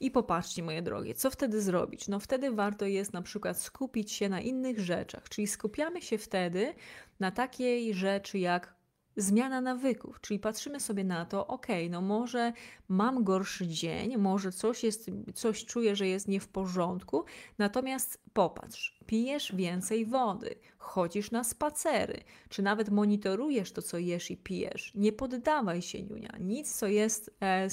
I 0.00 0.10
popatrzcie, 0.10 0.62
moje 0.62 0.82
drogie, 0.82 1.14
co 1.14 1.30
wtedy 1.30 1.62
zrobić? 1.62 2.08
No 2.08 2.20
wtedy 2.20 2.50
warto 2.50 2.86
jest 2.86 3.12
na 3.12 3.22
przykład 3.22 3.60
skupić 3.60 4.12
się 4.12 4.28
na 4.28 4.40
innych 4.40 4.80
rzeczach, 4.80 5.28
czyli 5.28 5.46
skupiamy 5.46 6.02
się 6.02 6.18
wtedy 6.18 6.74
na 7.20 7.30
takiej 7.30 7.94
rzeczy 7.94 8.38
jak 8.38 8.77
zmiana 9.18 9.60
nawyków, 9.60 10.20
czyli 10.20 10.40
patrzymy 10.40 10.80
sobie 10.80 11.04
na 11.04 11.24
to, 11.24 11.46
ok, 11.46 11.66
no 11.90 12.00
może 12.00 12.52
mam 12.88 13.24
gorszy 13.24 13.66
dzień, 13.66 14.16
może 14.16 14.52
coś 14.52 14.84
jest, 14.84 15.10
coś 15.34 15.64
czuję, 15.64 15.96
że 15.96 16.08
jest 16.08 16.28
nie 16.28 16.40
w 16.40 16.48
porządku, 16.48 17.24
natomiast 17.58 18.20
popatrz, 18.32 18.98
pijesz 19.06 19.54
więcej 19.54 20.06
wody, 20.06 20.54
chodzisz 20.78 21.30
na 21.30 21.44
spacery, 21.44 22.20
czy 22.48 22.62
nawet 22.62 22.90
monitorujesz 22.90 23.72
to, 23.72 23.82
co 23.82 23.98
jesz 23.98 24.30
i 24.30 24.36
pijesz. 24.36 24.92
Nie 24.94 25.12
poddawaj 25.12 25.82
się, 25.82 26.02
Niunia. 26.02 26.36
Nic, 26.40 26.76
co 26.76 26.86
jest 26.86 27.30
e, 27.40 27.68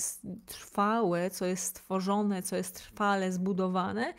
trwałe, 0.45 1.29
co 1.29 1.45
jest 1.45 1.63
stworzone, 1.63 2.43
co 2.43 2.55
jest 2.55 2.75
trwale 2.75 3.31
zbudowane, 3.31 4.13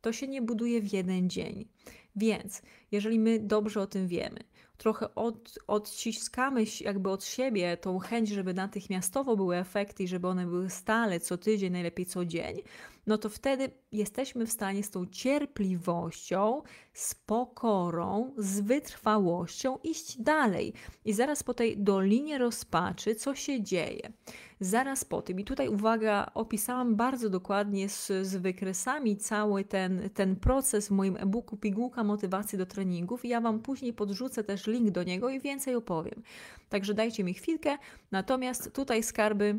to 0.00 0.12
się 0.12 0.28
nie 0.28 0.42
buduje 0.42 0.80
w 0.80 0.92
jeden 0.92 1.30
dzień. 1.30 1.68
Więc 2.16 2.62
jeżeli 2.92 3.18
my 3.18 3.38
dobrze 3.38 3.80
o 3.80 3.86
tym 3.86 4.08
wiemy, 4.08 4.40
trochę 4.80 5.14
od, 5.14 5.58
odciskamy 5.66 6.64
jakby 6.80 7.10
od 7.10 7.24
siebie 7.24 7.76
tą 7.76 7.98
chęć, 7.98 8.28
żeby 8.28 8.54
natychmiastowo 8.54 9.36
były 9.36 9.56
efekty 9.56 10.02
i 10.02 10.08
żeby 10.08 10.28
one 10.28 10.46
były 10.46 10.70
stale, 10.70 11.20
co 11.20 11.38
tydzień, 11.38 11.72
najlepiej 11.72 12.06
co 12.06 12.24
dzień, 12.24 12.62
no 13.06 13.18
to 13.18 13.28
wtedy 13.28 13.70
jesteśmy 13.92 14.46
w 14.46 14.52
stanie 14.52 14.82
z 14.82 14.90
tą 14.90 15.06
cierpliwością, 15.06 16.62
z 16.92 17.14
pokorą, 17.14 18.34
z 18.36 18.60
wytrwałością 18.60 19.78
iść 19.84 20.22
dalej. 20.22 20.72
I 21.04 21.12
zaraz 21.12 21.42
po 21.42 21.54
tej 21.54 21.78
dolinie 21.78 22.38
rozpaczy, 22.38 23.14
co 23.14 23.34
się 23.34 23.62
dzieje? 23.62 24.12
Zaraz 24.60 25.04
po 25.04 25.22
tym, 25.22 25.40
i 25.40 25.44
tutaj 25.44 25.68
uwaga, 25.68 26.30
opisałam 26.34 26.96
bardzo 26.96 27.30
dokładnie 27.30 27.88
z, 27.88 28.06
z 28.22 28.36
wykresami 28.36 29.16
cały 29.16 29.64
ten, 29.64 30.10
ten 30.14 30.36
proces 30.36 30.88
w 30.88 30.90
moim 30.90 31.16
e-booku 31.16 31.56
Pigułka 31.56 32.04
Motywacji 32.04 32.58
do 32.58 32.66
Treningów 32.66 33.24
ja 33.24 33.40
Wam 33.40 33.60
później 33.60 33.92
podrzucę 33.92 34.44
też 34.44 34.66
link 34.66 34.90
do 34.90 35.02
niego 35.02 35.30
i 35.30 35.40
więcej 35.40 35.74
opowiem. 35.74 36.22
Także 36.68 36.94
dajcie 36.94 37.24
mi 37.24 37.34
chwilkę. 37.34 37.78
Natomiast 38.10 38.72
tutaj 38.72 39.02
skarby 39.02 39.58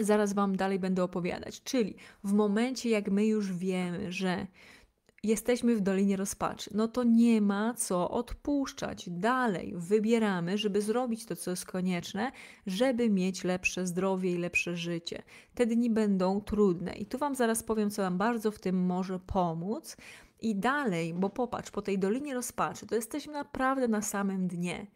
zaraz 0.00 0.32
Wam 0.32 0.56
dalej 0.56 0.78
będę 0.78 1.04
opowiadać. 1.04 1.62
Czyli 1.62 1.94
w 2.24 2.32
momencie, 2.32 2.90
jak 2.90 3.10
my 3.10 3.26
już 3.26 3.52
wiemy, 3.52 4.12
że 4.12 4.46
jesteśmy 5.22 5.76
w 5.76 5.80
Dolinie 5.80 6.16
Rozpaczy, 6.16 6.70
no 6.74 6.88
to 6.88 7.04
nie 7.04 7.40
ma 7.40 7.74
co 7.74 8.10
odpuszczać. 8.10 9.10
Dalej 9.10 9.74
wybieramy, 9.76 10.58
żeby 10.58 10.82
zrobić 10.82 11.26
to, 11.26 11.36
co 11.36 11.50
jest 11.50 11.66
konieczne, 11.66 12.32
żeby 12.66 13.10
mieć 13.10 13.44
lepsze 13.44 13.86
zdrowie 13.86 14.32
i 14.32 14.38
lepsze 14.38 14.76
życie. 14.76 15.22
Te 15.54 15.66
dni 15.66 15.90
będą 15.90 16.40
trudne 16.40 16.92
i 16.92 17.06
tu 17.06 17.18
Wam 17.18 17.34
zaraz 17.34 17.62
powiem, 17.62 17.90
co 17.90 18.02
Wam 18.02 18.18
bardzo 18.18 18.50
w 18.50 18.58
tym 18.58 18.86
może 18.86 19.18
pomóc. 19.18 19.96
I 20.40 20.56
dalej, 20.56 21.14
bo 21.14 21.30
popatrz, 21.30 21.70
po 21.70 21.82
tej 21.82 21.98
Dolinie 21.98 22.34
Rozpaczy, 22.34 22.86
to 22.86 22.94
jesteśmy 22.94 23.32
naprawdę 23.32 23.88
na 23.88 24.02
samym 24.02 24.48
dnie. 24.48 24.86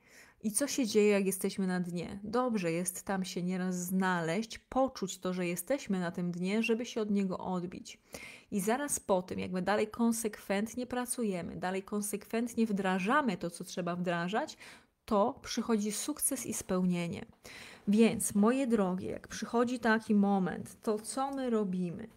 I 0.43 0.53
co 0.53 0.67
się 0.67 0.87
dzieje, 0.87 1.09
jak 1.09 1.27
jesteśmy 1.27 1.67
na 1.67 1.81
dnie? 1.81 2.19
Dobrze 2.25 2.73
jest 2.73 3.03
tam 3.03 3.25
się 3.25 3.43
nieraz 3.43 3.77
znaleźć, 3.77 4.59
poczuć 4.59 5.19
to, 5.19 5.33
że 5.33 5.47
jesteśmy 5.47 6.01
na 6.01 6.11
tym 6.11 6.33
dnie, 6.33 6.63
żeby 6.63 6.87
się 6.87 7.01
od 7.01 7.11
niego 7.11 7.39
odbić. 7.39 7.99
I 8.51 8.61
zaraz 8.61 9.01
po 9.01 9.23
tym, 9.23 9.39
jak 9.39 9.53
my 9.53 9.63
dalej 9.63 9.89
konsekwentnie 9.89 10.87
pracujemy, 10.87 11.57
dalej 11.57 11.83
konsekwentnie 11.83 12.67
wdrażamy 12.67 13.37
to, 13.37 13.51
co 13.51 13.65
trzeba 13.65 13.97
wdrażać, 13.97 14.57
to 15.05 15.39
przychodzi 15.43 15.93
sukces 15.93 16.47
i 16.47 16.55
spełnienie. 16.55 17.25
Więc, 17.89 18.35
moje 18.35 18.67
drogie, 18.67 19.11
jak 19.11 19.29
przychodzi 19.29 19.79
taki 19.79 20.15
moment, 20.15 20.77
to 20.83 20.99
co 20.99 21.31
my 21.31 21.51
robimy? 21.51 22.09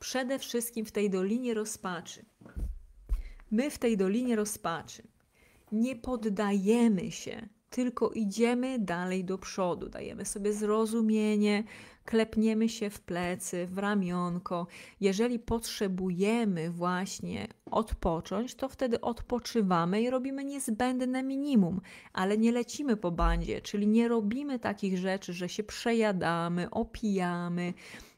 Przede 0.00 0.38
wszystkim 0.38 0.84
w 0.84 0.92
tej 0.92 1.10
dolinie 1.10 1.54
rozpaczy. 1.54 2.24
My 3.50 3.70
w 3.70 3.78
tej 3.78 3.96
dolinie 3.96 4.36
rozpaczy 4.36 5.02
nie 5.72 5.96
poddajemy 5.96 7.12
się 7.12 7.48
tylko 7.72 8.10
idziemy 8.10 8.78
dalej 8.78 9.24
do 9.24 9.38
przodu, 9.38 9.88
dajemy 9.88 10.24
sobie 10.24 10.52
zrozumienie, 10.52 11.64
klepniemy 12.04 12.68
się 12.68 12.90
w 12.90 13.00
plecy, 13.00 13.66
w 13.66 13.78
ramionko. 13.78 14.66
Jeżeli 15.00 15.38
potrzebujemy 15.38 16.70
właśnie 16.70 17.48
odpocząć, 17.70 18.54
to 18.54 18.68
wtedy 18.68 19.00
odpoczywamy 19.00 20.02
i 20.02 20.10
robimy 20.10 20.44
niezbędne 20.44 21.22
minimum, 21.22 21.80
ale 22.12 22.38
nie 22.38 22.52
lecimy 22.52 22.96
po 22.96 23.10
bandzie, 23.10 23.60
czyli 23.60 23.86
nie 23.86 24.08
robimy 24.08 24.58
takich 24.58 24.98
rzeczy, 24.98 25.32
że 25.32 25.48
się 25.48 25.62
przejadamy, 25.62 26.70
opijamy 26.70 27.74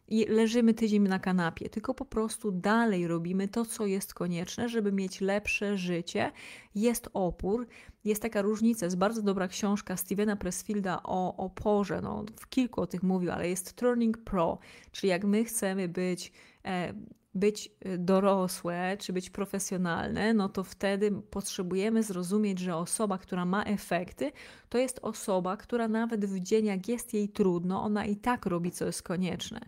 i 0.08 0.26
leżymy 0.26 0.74
tydzień 0.74 1.02
na 1.02 1.18
kanapie, 1.18 1.68
tylko 1.68 1.94
po 1.94 2.04
prostu 2.04 2.52
dalej 2.52 3.06
robimy 3.06 3.48
to, 3.48 3.64
co 3.64 3.86
jest 3.86 4.14
konieczne, 4.14 4.68
żeby 4.68 4.92
mieć 4.92 5.20
lepsze 5.20 5.76
życie. 5.76 6.32
Jest 6.74 7.08
opór, 7.14 7.66
jest 8.04 8.22
taka 8.22 8.42
różnica, 8.42 8.86
jest 8.86 8.98
bardzo 8.98 9.22
dobra 9.22 9.48
książka 9.48 9.96
Stevena 9.96 10.36
Pressfielda 10.36 11.00
o 11.02 11.36
oporze, 11.36 12.00
no, 12.02 12.24
w 12.40 12.48
kilku 12.48 12.80
o 12.80 12.86
tych 12.86 13.02
mówił, 13.02 13.30
ale 13.32 13.48
jest 13.48 13.72
Turning 13.72 14.18
Pro, 14.18 14.58
czyli 14.92 15.10
jak 15.10 15.24
my 15.24 15.44
chcemy 15.44 15.88
być 15.88 16.32
e, 16.64 16.94
być 17.34 17.70
e, 17.80 17.98
dorosłe 17.98 18.96
czy 19.00 19.12
być 19.12 19.30
profesjonalne, 19.30 20.34
no 20.34 20.48
to 20.48 20.64
wtedy 20.64 21.12
potrzebujemy 21.30 22.02
zrozumieć, 22.02 22.58
że 22.58 22.76
osoba, 22.76 23.18
która 23.18 23.44
ma 23.44 23.64
efekty, 23.64 24.32
to 24.68 24.78
jest 24.78 24.98
osoba, 25.02 25.56
która 25.56 25.88
nawet 25.88 26.24
w 26.24 26.40
dzień, 26.40 26.66
jak 26.66 26.88
jest 26.88 27.14
jej 27.14 27.28
trudno, 27.28 27.82
ona 27.82 28.04
i 28.06 28.16
tak 28.16 28.46
robi, 28.46 28.70
co 28.70 28.86
jest 28.86 29.02
konieczne 29.02 29.60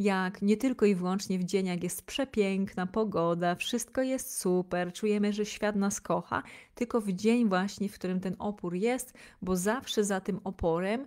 jak 0.00 0.42
nie 0.42 0.56
tylko 0.56 0.86
i 0.86 0.94
wyłącznie 0.94 1.38
w 1.38 1.44
dzień, 1.44 1.66
jak 1.66 1.82
jest 1.82 2.06
przepiękna 2.06 2.86
pogoda, 2.86 3.54
wszystko 3.54 4.02
jest 4.02 4.38
super, 4.38 4.92
czujemy, 4.92 5.32
że 5.32 5.46
świat 5.46 5.76
nas 5.76 6.00
kocha, 6.00 6.42
tylko 6.74 7.00
w 7.00 7.12
dzień 7.12 7.48
właśnie, 7.48 7.88
w 7.88 7.94
którym 7.94 8.20
ten 8.20 8.36
opór 8.38 8.74
jest, 8.74 9.14
bo 9.42 9.56
zawsze 9.56 10.04
za 10.04 10.20
tym 10.20 10.40
oporem 10.44 11.06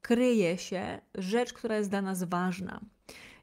kryje 0.00 0.58
się 0.58 1.00
rzecz, 1.14 1.52
która 1.52 1.76
jest 1.76 1.90
dla 1.90 2.02
nas 2.02 2.24
ważna. 2.24 2.80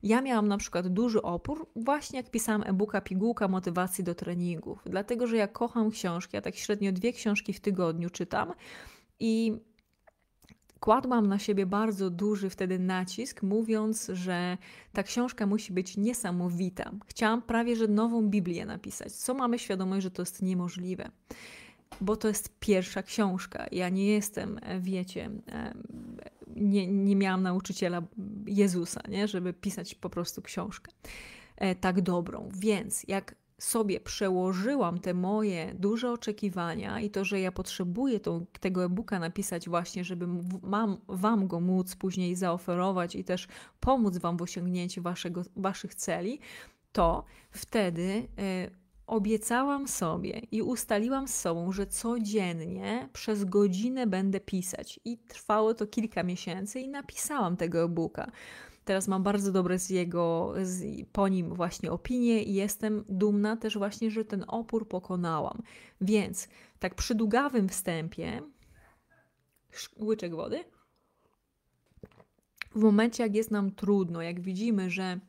Ja 0.03 0.22
miałam 0.22 0.48
na 0.48 0.58
przykład 0.58 0.88
duży 0.88 1.22
opór 1.22 1.68
właśnie 1.75 2.18
jak 2.18 2.32
pisałam 2.32 2.63
e-booka 2.65 3.01
Pigułka 3.01 3.48
motywacji 3.48 4.03
do 4.03 4.15
treningów, 4.15 4.82
dlatego 4.86 5.27
że 5.27 5.38
ja 5.38 5.48
kocham 5.48 5.91
książki, 5.91 6.36
ja 6.36 6.41
tak 6.41 6.56
średnio 6.56 6.91
dwie 6.91 7.13
książki 7.13 7.53
w 7.53 7.60
tygodniu 7.60 8.10
czytam 8.10 8.53
i 9.20 9.60
kładłam 10.79 11.27
na 11.27 11.39
siebie 11.39 11.65
bardzo 11.65 12.10
duży 12.10 12.50
wtedy 12.50 12.79
nacisk, 12.79 13.44
mówiąc, 13.44 14.12
że 14.13 14.58
ta 14.94 15.03
książka 15.03 15.46
musi 15.46 15.74
być 15.74 15.98
niesamowita. 15.98 16.91
Chciałam 17.08 17.41
prawie 17.41 17.75
że 17.75 17.88
nową 17.88 18.29
Biblię 18.29 18.65
napisać, 18.65 19.12
co 19.12 19.34
mamy 19.34 19.60
świadomość, 19.60 20.03
że 20.03 20.12
to 20.12 20.22
jest 20.22 20.41
niemożliwe 20.41 21.12
bo 22.01 22.15
to 22.15 22.27
jest 22.27 22.60
pierwsza 22.60 23.03
książka. 23.03 23.65
Ja 23.72 23.89
nie 23.89 24.08
jestem, 24.08 24.60
e, 24.62 24.79
wiecie, 24.79 25.29
e, 25.51 25.74
nie, 26.55 26.88
nie 26.88 27.15
miałam 27.15 27.43
nauczyciela 27.43 28.01
Jezusa, 28.48 29.01
nie? 29.10 29.27
żeby 29.27 29.53
pisać 29.53 29.96
po 29.96 30.10
prostu 30.10 30.41
książkę 30.41 30.91
e, 31.58 31.75
tak 31.75 32.01
dobrą. 32.01 32.50
Więc 32.53 33.05
jak 33.08 33.36
sobie 33.58 34.00
przełożyłam 34.00 35.00
te 35.00 35.13
moje 35.13 35.74
duże 35.79 36.12
oczekiwania 36.12 37.00
i 37.00 37.10
to, 37.10 37.25
że 37.25 37.39
ja 37.39 37.51
potrzebuję 37.51 38.19
tą, 38.19 38.46
tego 38.60 38.84
e-booka 38.86 39.19
napisać 39.19 39.69
właśnie, 39.69 40.03
żeby 40.03 40.27
mam, 40.63 40.98
Wam 41.08 41.48
go 41.48 41.60
móc 41.60 41.96
później 41.96 42.36
zaoferować 42.36 43.15
i 43.15 43.24
też 43.24 43.48
pomóc 43.79 44.17
Wam 44.17 44.38
w 44.38 44.41
osiągnięciu 44.41 45.01
waszego, 45.01 45.41
Waszych 45.55 45.96
celi, 45.96 46.39
to 46.91 47.24
wtedy 47.51 48.27
Obiecałam 49.10 49.88
sobie 49.88 50.42
i 50.51 50.62
ustaliłam 50.62 51.28
z 51.28 51.36
sobą, 51.36 51.72
że 51.72 51.88
codziennie 51.88 53.10
przez 53.13 53.46
godzinę 53.46 54.08
będę 54.08 54.39
pisać. 54.39 55.00
I 55.06 55.18
trwało 55.18 55.74
to 55.74 55.88
kilka 55.88 56.24
miesięcy 56.24 56.80
i 56.80 56.89
napisałam 56.89 57.58
tego 57.58 57.84
e-booka. 57.84 58.32
Teraz 58.86 59.08
mam 59.08 59.24
bardzo 59.24 59.51
dobre 59.51 59.80
z 59.80 59.89
jego, 59.89 60.54
z, 60.63 61.06
po 61.12 61.28
nim 61.28 61.54
właśnie 61.54 61.92
opinie 61.92 62.44
i 62.44 62.54
jestem 62.54 63.06
dumna 63.10 63.58
też 63.58 63.78
właśnie, 63.78 64.12
że 64.12 64.25
ten 64.25 64.46
opór 64.48 64.88
pokonałam. 64.88 65.62
Więc 66.01 66.48
tak 66.80 66.96
przy 66.96 67.16
długawym 67.16 67.70
wstępie, 67.70 68.42
łyczek 70.01 70.36
wody, 70.36 70.63
w 72.75 72.82
momencie 72.82 73.24
jak 73.24 73.36
jest 73.36 73.51
nam 73.51 73.72
trudno, 73.72 74.22
jak 74.22 74.42
widzimy, 74.42 74.89
że 74.89 75.20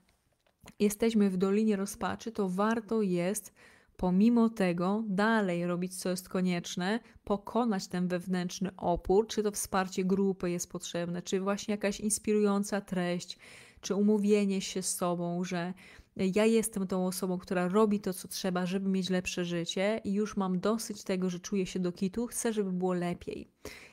jesteśmy 0.79 1.31
w 1.31 1.37
dolinie 1.37 1.77
rozpaczy, 1.77 2.33
to 2.33 2.49
warto 2.49 3.03
jest 3.03 3.53
pomimo 3.97 4.49
tego 4.49 5.05
dalej 5.07 5.67
robić, 5.67 5.97
co 5.97 6.11
jest 6.11 6.29
konieczne, 6.29 7.01
pokonać 7.25 7.89
ten 7.89 8.09
wewnętrzny 8.09 8.71
opór, 8.77 9.27
czy 9.27 9.43
to 9.43 9.51
wsparcie 9.51 10.05
grupy 10.05 10.51
jest 10.51 10.71
potrzebne, 10.73 11.23
czy 11.23 11.41
właśnie 11.41 11.73
jakaś 11.73 12.01
inspirująca 12.01 12.81
treść, 12.81 13.39
czy 13.81 13.95
umówienie 13.95 14.61
się 14.61 14.83
z 14.83 14.95
sobą, 14.97 15.45
że 15.45 15.75
ja 16.17 16.47
jestem 16.47 16.87
tą 16.87 17.07
osobą, 17.07 17.39
która 17.39 17.69
robi 17.69 18.01
to, 18.01 18.15
co 18.15 18.29
trzeba, 18.29 18.67
żeby 18.67 18.89
mieć 18.89 19.11
lepsze 19.11 19.45
życie 19.45 20.01
i 20.05 20.13
już 20.13 20.37
mam 20.37 20.61
dosyć 20.61 21.05
tego, 21.05 21.31
że 21.31 21.41
czuję 21.41 21.67
się 21.67 21.81
do 21.81 21.93
kitu, 21.93 22.27
chcę, 22.27 22.53
żeby 22.53 22.73
było 22.73 22.95
lepiej 22.95 23.49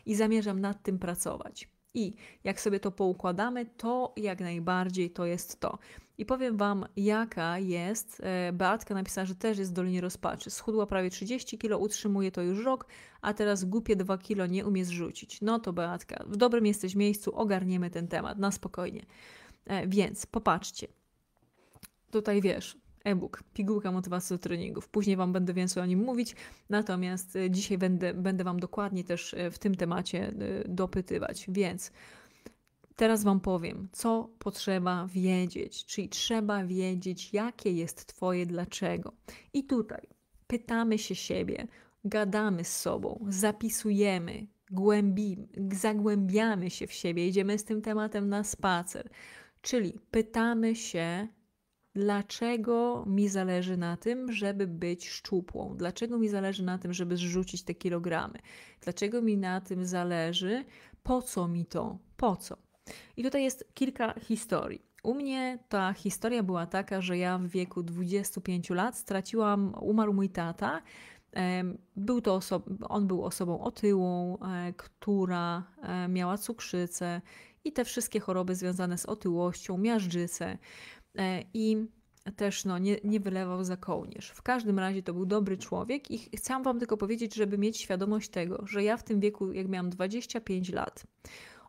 i 0.05 0.15
zamierzam 0.15 0.59
nad 0.59 0.83
tym 0.83 0.99
pracować. 0.99 1.69
I 1.93 2.13
jak 2.43 2.61
sobie 2.61 2.79
to 2.79 2.91
poukładamy, 2.91 3.65
to 3.65 4.13
jak 4.17 4.39
najbardziej 4.39 5.11
to 5.11 5.25
jest 5.25 5.59
to. 5.59 5.77
I 6.17 6.25
powiem 6.25 6.57
Wam, 6.57 6.85
jaka 6.95 7.59
jest. 7.59 8.21
E, 8.23 8.53
Beatka 8.53 8.93
napisała, 8.93 9.25
że 9.25 9.35
też 9.35 9.57
jest 9.57 9.71
w 9.71 9.73
Dolinie 9.73 10.01
Rozpaczy. 10.01 10.49
Schudła 10.49 10.85
prawie 10.85 11.09
30 11.09 11.57
kg, 11.57 11.83
utrzymuje 11.83 12.31
to 12.31 12.41
już 12.41 12.65
rok, 12.65 12.87
a 13.21 13.33
teraz 13.33 13.65
głupie 13.65 13.95
2 13.95 14.17
kg 14.17 14.51
nie 14.51 14.65
umie 14.65 14.85
zrzucić. 14.85 15.41
No 15.41 15.59
to 15.59 15.73
Beatka, 15.73 16.23
w 16.27 16.37
dobrym 16.37 16.65
jesteś 16.65 16.95
miejscu, 16.95 17.35
ogarniemy 17.35 17.89
ten 17.89 18.07
temat 18.07 18.37
na 18.37 18.51
spokojnie. 18.51 19.05
E, 19.65 19.87
więc 19.87 20.25
popatrzcie. 20.25 20.87
Tutaj 22.11 22.41
wiesz, 22.41 22.77
e-book, 23.03 23.43
pigułka 23.53 23.91
motywacji 23.91 24.33
do 24.33 24.37
treningów. 24.37 24.89
Później 24.89 25.15
Wam 25.15 25.33
będę 25.33 25.53
więcej 25.53 25.83
o 25.83 25.85
nim 25.85 25.99
mówić, 25.99 26.35
natomiast 26.69 27.35
e, 27.35 27.51
dzisiaj 27.51 27.77
będę, 27.77 28.13
będę 28.13 28.43
Wam 28.43 28.59
dokładnie 28.59 29.03
też 29.03 29.35
w 29.51 29.59
tym 29.59 29.75
temacie 29.75 30.33
dopytywać. 30.67 31.45
Więc 31.49 31.91
Teraz 32.97 33.23
Wam 33.23 33.39
powiem, 33.39 33.89
co 33.91 34.29
potrzeba 34.39 35.07
wiedzieć, 35.07 35.85
czyli 35.85 36.09
trzeba 36.09 36.65
wiedzieć, 36.65 37.33
jakie 37.33 37.71
jest 37.71 38.05
Twoje 38.05 38.45
dlaczego. 38.45 39.13
I 39.53 39.63
tutaj 39.63 40.07
pytamy 40.47 40.97
się 40.97 41.15
siebie, 41.15 41.67
gadamy 42.05 42.63
z 42.63 42.75
sobą, 42.75 43.25
zapisujemy, 43.29 44.47
zagłębiamy 45.71 46.69
się 46.69 46.87
w 46.87 46.93
siebie, 46.93 47.27
idziemy 47.27 47.59
z 47.59 47.63
tym 47.63 47.81
tematem 47.81 48.29
na 48.29 48.43
spacer. 48.43 49.09
Czyli 49.61 49.93
pytamy 50.11 50.75
się, 50.75 51.27
dlaczego 51.93 53.05
mi 53.07 53.29
zależy 53.29 53.77
na 53.77 53.97
tym, 53.97 54.31
żeby 54.31 54.67
być 54.67 55.09
szczupłą, 55.09 55.75
dlaczego 55.77 56.17
mi 56.17 56.29
zależy 56.29 56.63
na 56.63 56.77
tym, 56.77 56.93
żeby 56.93 57.17
zrzucić 57.17 57.63
te 57.63 57.75
kilogramy, 57.75 58.39
dlaczego 58.81 59.21
mi 59.21 59.37
na 59.37 59.61
tym 59.61 59.85
zależy, 59.85 60.65
po 61.03 61.21
co 61.21 61.47
mi 61.47 61.65
to, 61.65 61.99
po 62.17 62.35
co. 62.35 62.66
I 63.17 63.23
tutaj 63.23 63.43
jest 63.43 63.71
kilka 63.73 64.13
historii. 64.19 64.81
U 65.03 65.13
mnie 65.13 65.59
ta 65.69 65.93
historia 65.93 66.43
była 66.43 66.65
taka, 66.65 67.01
że 67.01 67.17
ja 67.17 67.37
w 67.37 67.47
wieku 67.47 67.83
25 67.83 68.69
lat 68.69 68.97
straciłam, 68.97 69.73
umarł 69.81 70.13
mój 70.13 70.29
tata. 70.29 70.81
Był 71.95 72.21
to 72.21 72.37
oso- 72.37 72.61
on 72.89 73.07
był 73.07 73.25
osobą 73.25 73.61
otyłą, 73.61 74.37
e, 74.39 74.73
która 74.73 75.63
e, 75.81 76.07
miała 76.07 76.37
cukrzycę 76.37 77.21
i 77.63 77.71
te 77.71 77.85
wszystkie 77.85 78.19
choroby 78.19 78.55
związane 78.55 78.97
z 78.97 79.05
otyłością, 79.05 79.77
miażdżycę 79.77 80.57
e, 81.17 81.43
i 81.53 81.87
też 82.35 82.65
no, 82.65 82.77
nie, 82.77 82.97
nie 83.03 83.19
wylewał 83.19 83.63
za 83.63 83.77
kołnierz. 83.77 84.29
W 84.29 84.41
każdym 84.41 84.79
razie 84.79 85.03
to 85.03 85.13
był 85.13 85.25
dobry 85.25 85.57
człowiek 85.57 86.11
i 86.11 86.37
chciałam 86.37 86.63
Wam 86.63 86.79
tylko 86.79 86.97
powiedzieć, 86.97 87.35
żeby 87.35 87.57
mieć 87.57 87.77
świadomość 87.77 88.29
tego, 88.29 88.63
że 88.65 88.83
ja 88.83 88.97
w 88.97 89.03
tym 89.03 89.19
wieku, 89.19 89.51
jak 89.51 89.67
miałam 89.67 89.89
25 89.89 90.69
lat, 90.69 91.03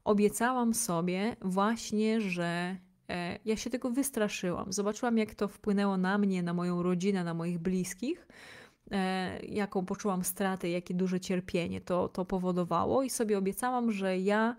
obiecałam 0.08 0.74
sobie 0.74 1.36
właśnie, 1.40 2.20
że 2.20 2.76
e, 3.08 3.38
ja 3.44 3.56
się 3.56 3.70
tego 3.70 3.90
wystraszyłam. 3.90 4.72
Zobaczyłam, 4.72 5.18
jak 5.18 5.34
to 5.34 5.48
wpłynęło 5.48 5.96
na 5.96 6.18
mnie, 6.18 6.42
na 6.42 6.54
moją 6.54 6.82
rodzinę, 6.82 7.24
na 7.24 7.34
moich 7.34 7.58
bliskich, 7.58 8.28
e, 8.90 9.40
jaką 9.46 9.86
poczułam 9.86 10.24
stratę, 10.24 10.70
jakie 10.70 10.94
duże 10.94 11.20
cierpienie 11.20 11.80
to, 11.80 12.08
to 12.08 12.24
powodowało, 12.24 13.02
i 13.02 13.10
sobie 13.10 13.38
obiecałam, 13.38 13.92
że 13.92 14.18
ja 14.18 14.56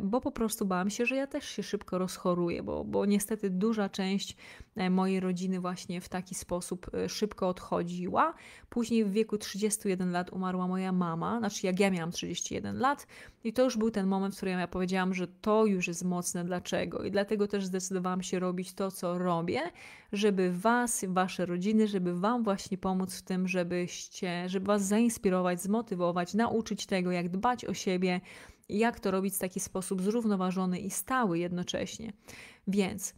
bo 0.00 0.20
po 0.20 0.32
prostu 0.32 0.66
bałam 0.66 0.90
się, 0.90 1.06
że 1.06 1.16
ja 1.16 1.26
też 1.26 1.44
się 1.44 1.62
szybko 1.62 1.98
rozchoruję, 1.98 2.62
bo, 2.62 2.84
bo 2.84 3.06
niestety 3.06 3.50
duża 3.50 3.88
część 3.88 4.36
e, 4.76 4.90
mojej 4.90 5.20
rodziny 5.20 5.60
właśnie 5.60 6.00
w 6.00 6.08
taki 6.08 6.34
sposób 6.34 6.90
e, 6.94 7.08
szybko 7.08 7.48
odchodziła. 7.48 8.34
Później 8.68 9.04
w 9.04 9.10
wieku 9.10 9.38
31 9.38 10.12
lat 10.12 10.32
umarła 10.32 10.68
moja 10.68 10.92
mama, 10.92 11.38
znaczy 11.38 11.66
jak 11.66 11.80
ja 11.80 11.90
miałam 11.90 12.10
31 12.10 12.78
lat 12.78 13.06
i 13.44 13.52
to 13.52 13.64
już 13.64 13.76
był 13.76 13.90
ten 13.90 14.06
moment, 14.06 14.34
w 14.34 14.36
którym 14.36 14.58
ja 14.58 14.68
powiedziałam, 14.68 15.14
że 15.14 15.28
to 15.28 15.66
już 15.66 15.88
jest 15.88 16.04
mocne 16.04 16.44
dlaczego 16.44 17.04
i 17.04 17.10
dlatego 17.10 17.48
też 17.48 17.64
zdecydowałam 17.64 18.22
się 18.22 18.38
robić 18.38 18.74
to, 18.74 18.90
co 18.90 19.18
robię, 19.18 19.60
żeby 20.12 20.52
was, 20.52 21.04
wasze 21.08 21.46
rodziny, 21.46 21.88
żeby 21.88 22.20
wam 22.20 22.42
właśnie 22.42 22.78
pomóc 22.78 23.14
w 23.14 23.22
tym, 23.22 23.48
żebyście, 23.48 24.48
żeby 24.48 24.66
was 24.66 24.82
zainspirować, 24.82 25.62
zmotywować, 25.62 26.34
nauczyć 26.34 26.86
tego, 26.86 27.12
jak 27.12 27.28
dbać 27.28 27.64
o 27.64 27.74
siebie, 27.74 28.20
jak 28.78 29.00
to 29.00 29.10
robić 29.10 29.34
w 29.34 29.38
taki 29.38 29.60
sposób 29.60 30.02
zrównoważony 30.02 30.78
i 30.78 30.90
stały 30.90 31.38
jednocześnie. 31.38 32.12
Więc 32.68 33.14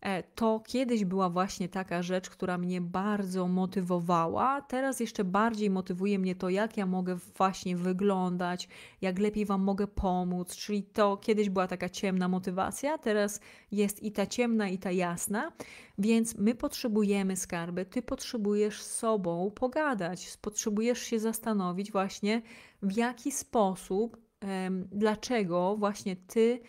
e, 0.00 0.22
to 0.22 0.62
kiedyś 0.66 1.04
była 1.04 1.30
właśnie 1.30 1.68
taka 1.68 2.02
rzecz, 2.02 2.30
która 2.30 2.58
mnie 2.58 2.80
bardzo 2.80 3.48
motywowała. 3.48 4.62
Teraz 4.62 5.00
jeszcze 5.00 5.24
bardziej 5.24 5.70
motywuje 5.70 6.18
mnie 6.18 6.34
to, 6.34 6.48
jak 6.48 6.76
ja 6.76 6.86
mogę 6.86 7.16
właśnie 7.36 7.76
wyglądać, 7.76 8.68
jak 9.00 9.18
lepiej 9.18 9.44
Wam 9.44 9.62
mogę 9.62 9.86
pomóc. 9.86 10.56
Czyli 10.56 10.82
to 10.82 11.16
kiedyś 11.16 11.50
była 11.50 11.66
taka 11.66 11.88
ciemna 11.88 12.28
motywacja, 12.28 12.98
teraz 12.98 13.40
jest 13.72 14.02
i 14.02 14.12
ta 14.12 14.26
ciemna, 14.26 14.68
i 14.68 14.78
ta 14.78 14.90
jasna. 14.90 15.52
Więc 15.98 16.34
my 16.38 16.54
potrzebujemy 16.54 17.36
skarby, 17.36 17.84
Ty 17.84 18.02
potrzebujesz 18.02 18.82
z 18.82 18.96
sobą 18.96 19.50
pogadać, 19.50 20.36
potrzebujesz 20.40 20.98
się 20.98 21.18
zastanowić 21.18 21.92
właśnie, 21.92 22.42
w 22.82 22.96
jaki 22.96 23.32
sposób 23.32 24.25
dlaczego 24.92 25.76
właśnie 25.76 26.16
ty 26.16 26.60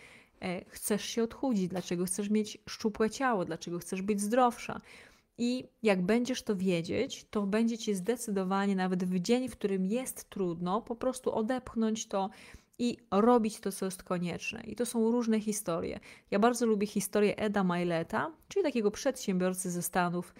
e, 0.42 0.64
chcesz 0.68 1.04
się 1.04 1.22
odchudzić, 1.22 1.68
dlaczego 1.68 2.04
chcesz 2.04 2.30
mieć 2.30 2.58
szczupłe 2.68 3.10
ciało, 3.10 3.44
dlaczego 3.44 3.78
chcesz 3.78 4.02
być 4.02 4.20
zdrowsza. 4.20 4.80
I 5.38 5.64
jak 5.82 6.02
będziesz 6.02 6.42
to 6.42 6.56
wiedzieć, 6.56 7.26
to 7.30 7.46
będzie 7.46 7.78
ci 7.78 7.94
zdecydowanie, 7.94 8.76
nawet 8.76 9.04
w 9.04 9.20
dzień, 9.20 9.48
w 9.48 9.56
którym 9.56 9.86
jest 9.86 10.30
trudno, 10.30 10.82
po 10.82 10.96
prostu 10.96 11.32
odepchnąć 11.32 12.06
to 12.06 12.30
i 12.78 12.96
robić 13.10 13.60
to, 13.60 13.72
co 13.72 13.84
jest 13.84 14.02
konieczne. 14.02 14.60
I 14.60 14.76
to 14.76 14.86
są 14.86 15.10
różne 15.10 15.40
historie. 15.40 16.00
Ja 16.30 16.38
bardzo 16.38 16.66
lubię 16.66 16.86
historię 16.86 17.38
Eda 17.38 17.64
Mileta, 17.64 18.32
czyli 18.48 18.62
takiego 18.62 18.90
przedsiębiorcy 18.90 19.70
ze 19.70 19.82
Stanów, 19.82 20.34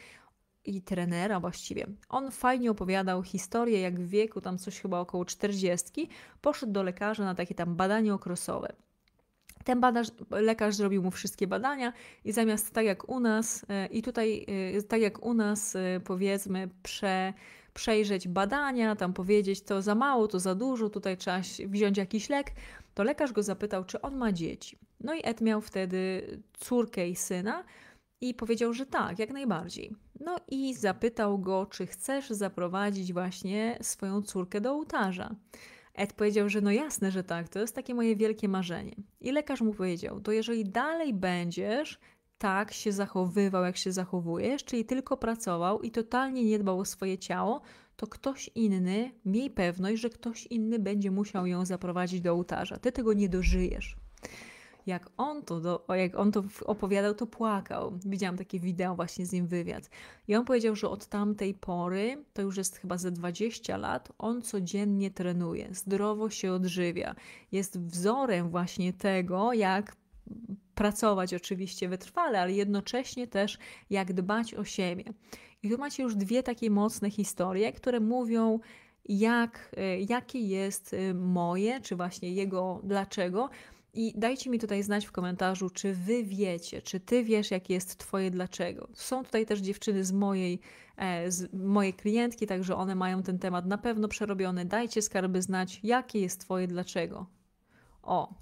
i 0.68 0.82
trenera 0.82 1.40
właściwie. 1.40 1.86
On 2.08 2.30
fajnie 2.30 2.70
opowiadał 2.70 3.22
historię, 3.22 3.80
jak 3.80 4.00
w 4.00 4.08
wieku, 4.08 4.40
tam 4.40 4.58
coś 4.58 4.80
chyba 4.80 5.00
około 5.00 5.24
40, 5.24 6.08
poszedł 6.40 6.72
do 6.72 6.82
lekarza 6.82 7.24
na 7.24 7.34
takie 7.34 7.54
tam 7.54 7.76
badanie 7.76 8.14
okresowe. 8.14 8.72
Ten 9.64 9.80
lekarz 10.30 10.74
zrobił 10.74 11.02
mu 11.02 11.10
wszystkie 11.10 11.46
badania 11.46 11.92
i 12.24 12.32
zamiast 12.32 12.74
tak 12.74 12.84
jak 12.84 13.08
u 13.08 13.20
nas, 13.20 13.64
e, 13.68 13.86
i 13.86 14.02
tutaj 14.02 14.46
e, 14.76 14.82
tak 14.82 15.00
jak 15.00 15.24
u 15.24 15.34
nas, 15.34 15.76
e, 15.76 16.00
powiedzmy, 16.04 16.68
prze, 16.82 17.32
przejrzeć 17.74 18.28
badania, 18.28 18.96
tam 18.96 19.12
powiedzieć 19.12 19.62
to 19.62 19.82
za 19.82 19.94
mało, 19.94 20.28
to 20.28 20.40
za 20.40 20.54
dużo, 20.54 20.90
tutaj 20.90 21.16
trzeba 21.16 21.40
wziąć 21.66 21.98
jakiś 21.98 22.28
lek, 22.28 22.46
to 22.94 23.02
lekarz 23.02 23.32
go 23.32 23.42
zapytał, 23.42 23.84
czy 23.84 24.00
on 24.00 24.16
ma 24.16 24.32
dzieci. 24.32 24.78
No 25.00 25.14
i 25.14 25.20
Ed 25.24 25.40
miał 25.40 25.60
wtedy 25.60 26.22
córkę 26.58 27.08
i 27.08 27.16
syna 27.16 27.64
i 28.20 28.34
powiedział, 28.34 28.72
że 28.72 28.86
tak, 28.86 29.18
jak 29.18 29.30
najbardziej. 29.30 29.96
No 30.20 30.36
i 30.48 30.74
zapytał 30.74 31.38
go, 31.38 31.66
czy 31.66 31.86
chcesz 31.86 32.30
zaprowadzić 32.30 33.12
właśnie 33.12 33.78
swoją 33.82 34.22
córkę 34.22 34.60
do 34.60 34.72
ołtarza. 34.72 35.34
Ed 35.94 36.12
powiedział, 36.12 36.48
że 36.48 36.60
no 36.60 36.70
jasne, 36.70 37.10
że 37.10 37.24
tak, 37.24 37.48
to 37.48 37.58
jest 37.58 37.74
takie 37.74 37.94
moje 37.94 38.16
wielkie 38.16 38.48
marzenie. 38.48 38.94
I 39.20 39.32
lekarz 39.32 39.60
mu 39.60 39.74
powiedział, 39.74 40.20
to 40.20 40.32
jeżeli 40.32 40.64
dalej 40.64 41.14
będziesz 41.14 41.98
tak 42.38 42.72
się 42.72 42.92
zachowywał, 42.92 43.64
jak 43.64 43.76
się 43.76 43.92
zachowujesz, 43.92 44.64
czyli 44.64 44.84
tylko 44.84 45.16
pracował 45.16 45.82
i 45.82 45.90
totalnie 45.90 46.44
nie 46.44 46.58
dbał 46.58 46.80
o 46.80 46.84
swoje 46.84 47.18
ciało, 47.18 47.60
to 47.96 48.06
ktoś 48.06 48.50
inny, 48.54 49.10
miej 49.24 49.50
pewność, 49.50 50.02
że 50.02 50.10
ktoś 50.10 50.46
inny 50.46 50.78
będzie 50.78 51.10
musiał 51.10 51.46
ją 51.46 51.64
zaprowadzić 51.64 52.20
do 52.20 52.32
ołtarza. 52.32 52.76
Ty 52.76 52.92
tego 52.92 53.12
nie 53.12 53.28
dożyjesz. 53.28 53.96
Jak 54.88 55.10
on 55.16 55.42
to, 55.42 55.60
do, 55.60 55.84
jak 55.88 56.16
on 56.18 56.32
to 56.32 56.44
opowiadał, 56.64 57.14
to 57.14 57.26
płakał. 57.26 57.98
Widziałam 58.04 58.36
takie 58.36 58.60
wideo, 58.60 58.94
właśnie 58.94 59.26
z 59.26 59.32
nim 59.32 59.46
wywiad. 59.46 59.90
I 60.28 60.36
on 60.36 60.44
powiedział, 60.44 60.76
że 60.76 60.88
od 60.88 61.06
tamtej 61.06 61.54
pory, 61.54 62.24
to 62.32 62.42
już 62.42 62.56
jest 62.56 62.76
chyba 62.76 62.98
ze 62.98 63.10
20 63.10 63.76
lat, 63.76 64.12
on 64.18 64.42
codziennie 64.42 65.10
trenuje, 65.10 65.68
zdrowo 65.74 66.30
się 66.30 66.52
odżywia. 66.52 67.14
Jest 67.52 67.80
wzorem 67.80 68.50
właśnie 68.50 68.92
tego, 68.92 69.52
jak 69.52 69.96
pracować 70.74 71.34
oczywiście 71.34 71.88
wytrwale, 71.88 72.40
ale 72.40 72.52
jednocześnie 72.52 73.26
też 73.26 73.58
jak 73.90 74.12
dbać 74.12 74.54
o 74.54 74.64
siebie. 74.64 75.04
I 75.62 75.70
tu 75.70 75.78
macie 75.78 76.02
już 76.02 76.16
dwie 76.16 76.42
takie 76.42 76.70
mocne 76.70 77.10
historie, 77.10 77.72
które 77.72 78.00
mówią, 78.00 78.60
jak, 79.08 79.74
e, 79.76 80.00
jakie 80.00 80.40
jest 80.40 80.94
e, 80.94 81.14
moje, 81.14 81.80
czy 81.80 81.96
właśnie 81.96 82.32
jego 82.32 82.80
dlaczego. 82.84 83.50
I 84.00 84.12
dajcie 84.16 84.50
mi 84.50 84.58
tutaj 84.58 84.82
znać 84.82 85.06
w 85.06 85.12
komentarzu, 85.12 85.70
czy 85.70 85.94
wy 85.94 86.24
wiecie, 86.24 86.82
czy 86.82 87.00
ty 87.00 87.24
wiesz, 87.24 87.50
jakie 87.50 87.74
jest 87.74 87.98
twoje 87.98 88.30
dlaczego. 88.30 88.88
Są 88.94 89.24
tutaj 89.24 89.46
też 89.46 89.60
dziewczyny 89.60 90.04
z 90.04 90.12
mojej, 90.12 90.60
e, 90.96 91.30
z 91.30 91.54
mojej 91.54 91.94
klientki, 91.94 92.46
także 92.46 92.76
one 92.76 92.94
mają 92.94 93.22
ten 93.22 93.38
temat 93.38 93.66
na 93.66 93.78
pewno 93.78 94.08
przerobiony. 94.08 94.64
Dajcie 94.64 95.02
skarby 95.02 95.42
znać, 95.42 95.80
jakie 95.82 96.20
jest 96.20 96.40
twoje 96.40 96.66
dlaczego. 96.66 97.26
O, 98.02 98.34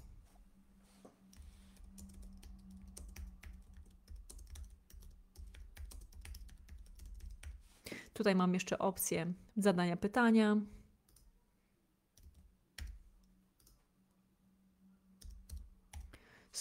Tutaj 8.13 8.35
mam 8.35 8.53
jeszcze 8.53 8.79
opcję 8.79 9.33
zadania 9.55 9.97
pytania. 9.97 10.57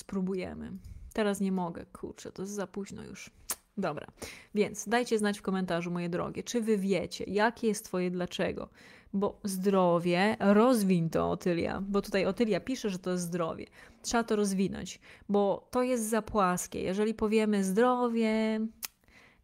Spróbujemy. 0.06 0.72
Teraz 1.12 1.40
nie 1.40 1.52
mogę, 1.52 1.86
kurczę, 1.92 2.32
to 2.32 2.42
jest 2.42 2.54
za 2.54 2.66
późno 2.66 3.04
już. 3.04 3.30
Dobra, 3.78 4.06
więc 4.54 4.88
dajcie 4.88 5.18
znać 5.18 5.38
w 5.38 5.42
komentarzu, 5.42 5.90
moje 5.90 6.08
drogie, 6.08 6.42
czy 6.42 6.60
wy 6.60 6.78
wiecie, 6.78 7.24
jakie 7.28 7.66
jest 7.66 7.84
twoje 7.84 8.10
dlaczego. 8.10 8.68
Bo 9.12 9.40
zdrowie, 9.44 10.36
rozwin 10.40 11.10
to 11.10 11.30
Otylia, 11.30 11.82
bo 11.88 12.02
tutaj 12.02 12.26
Otylia 12.26 12.60
pisze, 12.60 12.90
że 12.90 12.98
to 12.98 13.10
jest 13.10 13.24
zdrowie. 13.24 13.66
Trzeba 14.02 14.24
to 14.24 14.36
rozwinąć, 14.36 15.00
bo 15.28 15.68
to 15.70 15.82
jest 15.82 16.08
za 16.08 16.22
płaskie. 16.22 16.82
Jeżeli 16.82 17.14
powiemy 17.14 17.64
zdrowie, 17.64 18.60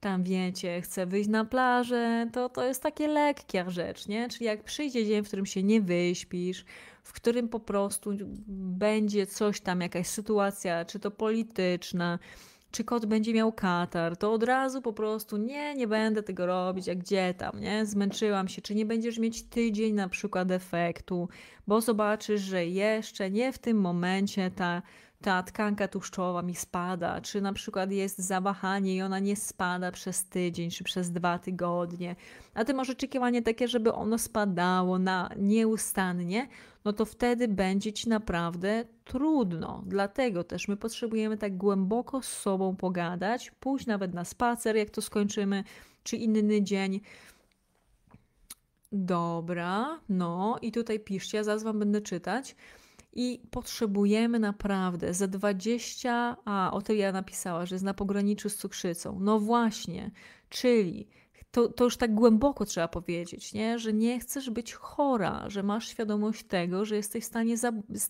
tam 0.01 0.23
wiecie, 0.23 0.81
chce 0.81 1.07
wyjść 1.07 1.29
na 1.29 1.45
plażę, 1.45 2.29
to 2.33 2.49
to 2.49 2.65
jest 2.65 2.83
takie 2.83 3.09
lekkia 3.09 3.71
rzecz, 3.71 4.09
nie? 4.09 4.29
Czyli 4.29 4.45
jak 4.45 4.65
przyjdzie 4.65 5.07
dzień, 5.07 5.25
w 5.25 5.27
którym 5.27 5.47
się 5.47 5.63
nie 5.63 5.81
wyśpisz, 5.81 6.65
w 7.03 7.13
którym 7.13 7.49
po 7.49 7.61
prostu 7.61 8.11
będzie 8.77 9.27
coś 9.27 9.61
tam, 9.61 9.81
jakaś 9.81 10.07
sytuacja, 10.07 10.85
czy 10.85 10.99
to 10.99 11.11
polityczna, 11.11 12.19
czy 12.71 12.85
kot 12.85 13.07
będzie 13.07 13.35
miał 13.35 13.53
katar, 13.53 14.17
to 14.17 14.33
od 14.33 14.43
razu 14.43 14.83
po 14.83 14.93
prostu 14.93 15.37
nie, 15.37 15.75
nie 15.75 15.87
będę 15.87 16.23
tego 16.23 16.47
robić, 16.47 16.87
jak 16.87 16.99
gdzie 16.99 17.35
tam, 17.35 17.61
nie? 17.61 17.87
Zmęczyłam 17.87 18.49
się, 18.49 18.63
czy 18.63 18.75
nie 18.75 18.87
będziesz 18.87 19.19
mieć 19.19 19.43
tydzień 19.43 19.95
na 19.95 20.09
przykład 20.09 20.51
efektu, 20.51 21.29
bo 21.67 21.81
zobaczysz, 21.81 22.41
że 22.41 22.67
jeszcze 22.67 23.31
nie 23.31 23.53
w 23.53 23.59
tym 23.59 23.81
momencie 23.81 24.51
ta 24.51 24.83
ta 25.23 25.43
tkanka 25.43 25.89
tłuszczowa 25.89 26.43
mi 26.43 26.55
spada, 26.55 27.21
czy 27.21 27.41
na 27.41 27.53
przykład 27.53 27.91
jest 27.91 28.19
zawahanie 28.19 28.97
i 28.97 29.03
ona 29.03 29.19
nie 29.19 29.37
spada 29.37 29.93
przez 29.93 30.25
tydzień, 30.25 30.71
czy 30.71 30.85
przez 30.85 31.11
dwa 31.11 31.39
tygodnie, 31.39 32.17
a 32.55 32.65
ty 32.65 32.75
masz 32.75 32.91
oczekiwanie 32.91 33.43
takie, 33.43 33.69
żeby 33.69 33.93
ono 33.93 34.19
spadało 34.19 34.99
na 34.99 35.31
nieustannie, 35.37 36.49
no 36.85 36.93
to 36.93 37.05
wtedy 37.05 37.49
będzie 37.49 37.93
ci 37.93 38.09
naprawdę 38.09 38.85
trudno. 39.05 39.83
Dlatego 39.87 40.45
też 40.45 40.69
my 40.69 40.77
potrzebujemy 40.77 41.39
tak 41.39 41.57
głęboko 41.57 42.23
z 42.23 42.29
sobą 42.29 42.77
pogadać, 42.77 43.51
pójść 43.61 43.87
nawet 43.87 44.15
na 44.15 44.25
spacer, 44.25 44.77
jak 44.77 44.91
to 44.91 45.03
skończymy, 45.03 45.65
czy 46.03 46.17
inny 46.17 46.63
dzień. 46.63 47.01
Dobra, 48.93 50.01
no 50.09 50.59
i 50.63 50.73
tutaj 50.73 51.01
piszcie, 51.01 51.39
ja 51.39 51.45
zaraz 51.45 51.63
wam 51.63 51.79
będę 51.79 52.01
czytać. 52.01 52.57
I 53.13 53.41
potrzebujemy 53.51 54.39
naprawdę 54.39 55.15
za 55.15 55.27
20, 55.27 56.37
a 56.45 56.71
Otylia 56.73 57.13
napisała, 57.13 57.67
że 57.67 57.75
jest 57.75 57.85
na 57.85 57.95
pograniczu 57.95 58.49
z 58.49 58.57
cukrzycą. 58.57 59.19
No 59.21 59.41
właśnie, 59.41 60.11
czyli 60.49 61.09
to, 61.53 61.69
to 61.69 61.85
już 61.85 61.97
tak 61.97 62.15
głęboko 62.15 62.65
trzeba 62.65 62.89
powiedzieć, 62.89 63.55
nie? 63.55 63.79
że 63.79 63.93
nie 63.93 64.21
chcesz 64.21 64.51
być 64.51 64.73
chora, 64.73 65.45
że 65.49 65.63
masz 65.63 65.89
świadomość 65.89 66.45
tego, 66.45 66.85
że 66.85 66.97
jesteś 66.97 67.25
w 67.25 67.27
stanie 67.27 67.57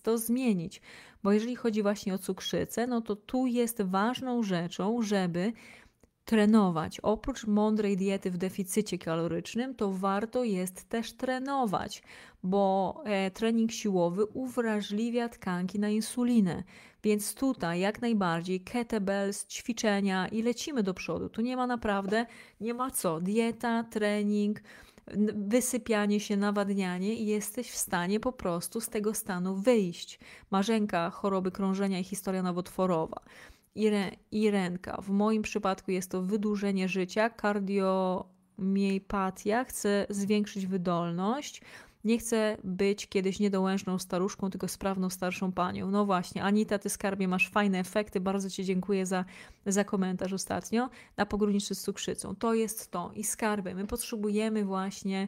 to 0.03 0.17
zmienić. 0.17 0.81
Bo 1.23 1.31
jeżeli 1.31 1.55
chodzi 1.55 1.81
właśnie 1.81 2.13
o 2.13 2.17
cukrzycę, 2.17 2.87
no 2.87 3.01
to 3.01 3.15
tu 3.15 3.47
jest 3.47 3.81
ważną 3.81 4.43
rzeczą, 4.43 5.01
żeby 5.01 5.53
trenować. 6.25 6.99
Oprócz 6.99 7.47
mądrej 7.47 7.97
diety 7.97 8.31
w 8.31 8.37
deficycie 8.37 8.97
kalorycznym, 8.97 9.75
to 9.75 9.91
warto 9.91 10.43
jest 10.43 10.89
też 10.89 11.13
trenować, 11.13 12.03
bo 12.43 13.01
e, 13.05 13.31
trening 13.31 13.71
siłowy 13.71 14.25
uwrażliwia 14.25 15.29
tkanki 15.29 15.79
na 15.79 15.89
insulinę. 15.89 16.63
Więc 17.03 17.35
tutaj 17.35 17.79
jak 17.79 18.01
najbardziej 18.01 18.61
kettlebells, 18.61 19.47
ćwiczenia 19.47 20.27
i 20.27 20.41
lecimy 20.41 20.83
do 20.83 20.93
przodu. 20.93 21.29
Tu 21.29 21.41
nie 21.41 21.57
ma 21.57 21.67
naprawdę, 21.67 22.25
nie 22.61 22.73
ma 22.73 22.91
co. 22.91 23.21
Dieta, 23.21 23.83
trening, 23.83 24.61
wysypianie 25.35 26.19
się, 26.19 26.37
nawadnianie 26.37 27.13
i 27.15 27.25
jesteś 27.25 27.71
w 27.71 27.77
stanie 27.77 28.19
po 28.19 28.31
prostu 28.31 28.81
z 28.81 28.89
tego 28.89 29.13
stanu 29.13 29.55
wyjść. 29.55 30.19
Marzenka 30.51 31.09
choroby 31.09 31.51
krążenia 31.51 31.99
i 31.99 32.03
historia 32.03 32.43
nowotworowa 32.43 33.21
i, 33.75 34.51
ręka. 34.51 35.01
W 35.01 35.09
moim 35.09 35.41
przypadku 35.41 35.91
jest 35.91 36.11
to 36.11 36.21
wydłużenie 36.21 36.89
życia, 36.89 37.29
kardiomiepatia, 37.29 39.63
chcę 39.63 40.05
zwiększyć 40.09 40.67
wydolność. 40.67 41.61
Nie 42.03 42.17
chcę 42.17 42.57
być 42.63 43.07
kiedyś 43.07 43.39
niedołężną 43.39 43.99
staruszką, 43.99 44.49
tylko 44.49 44.67
sprawną 44.67 45.09
starszą 45.09 45.51
panią. 45.51 45.91
No 45.91 46.05
właśnie, 46.05 46.43
Anita, 46.43 46.79
ty 46.79 46.89
skarbie 46.89 47.27
masz 47.27 47.49
fajne 47.49 47.79
efekty. 47.79 48.21
Bardzo 48.21 48.49
Ci 48.49 48.65
dziękuję 48.65 49.05
za, 49.05 49.25
za 49.65 49.83
komentarz 49.83 50.33
ostatnio. 50.33 50.89
Na 51.17 51.25
pogruniczy 51.25 51.75
z 51.75 51.81
cukrzycą. 51.81 52.35
To 52.35 52.53
jest 52.53 52.91
to. 52.91 53.11
I 53.15 53.23
skarby. 53.23 53.75
My 53.75 53.87
potrzebujemy 53.87 54.65
właśnie 54.65 55.27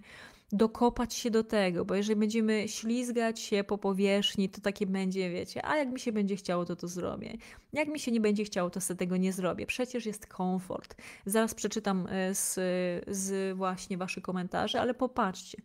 dokopać 0.51 1.13
się 1.13 1.31
do 1.31 1.43
tego, 1.43 1.85
bo 1.85 1.95
jeżeli 1.95 2.19
będziemy 2.19 2.67
ślizgać 2.67 3.39
się 3.39 3.63
po 3.63 3.77
powierzchni, 3.77 4.49
to 4.49 4.61
takie 4.61 4.85
będzie, 4.85 5.29
wiecie, 5.29 5.65
a 5.65 5.77
jak 5.77 5.91
mi 5.91 5.99
się 5.99 6.11
będzie 6.11 6.35
chciało, 6.35 6.65
to 6.65 6.75
to 6.75 6.87
zrobię. 6.87 7.37
Jak 7.73 7.87
mi 7.87 7.99
się 7.99 8.11
nie 8.11 8.21
będzie 8.21 8.43
chciało, 8.43 8.69
to 8.69 8.81
sobie 8.81 8.97
tego 8.97 9.17
nie 9.17 9.33
zrobię. 9.33 9.65
Przecież 9.65 10.05
jest 10.05 10.27
komfort. 10.27 10.95
Zaraz 11.25 11.53
przeczytam 11.53 12.07
e, 12.09 12.35
z, 12.35 12.53
z 13.07 13.57
właśnie 13.57 13.97
Waszych 13.97 14.23
komentarzy, 14.23 14.79
ale 14.79 14.93
popatrzcie. 14.93 15.57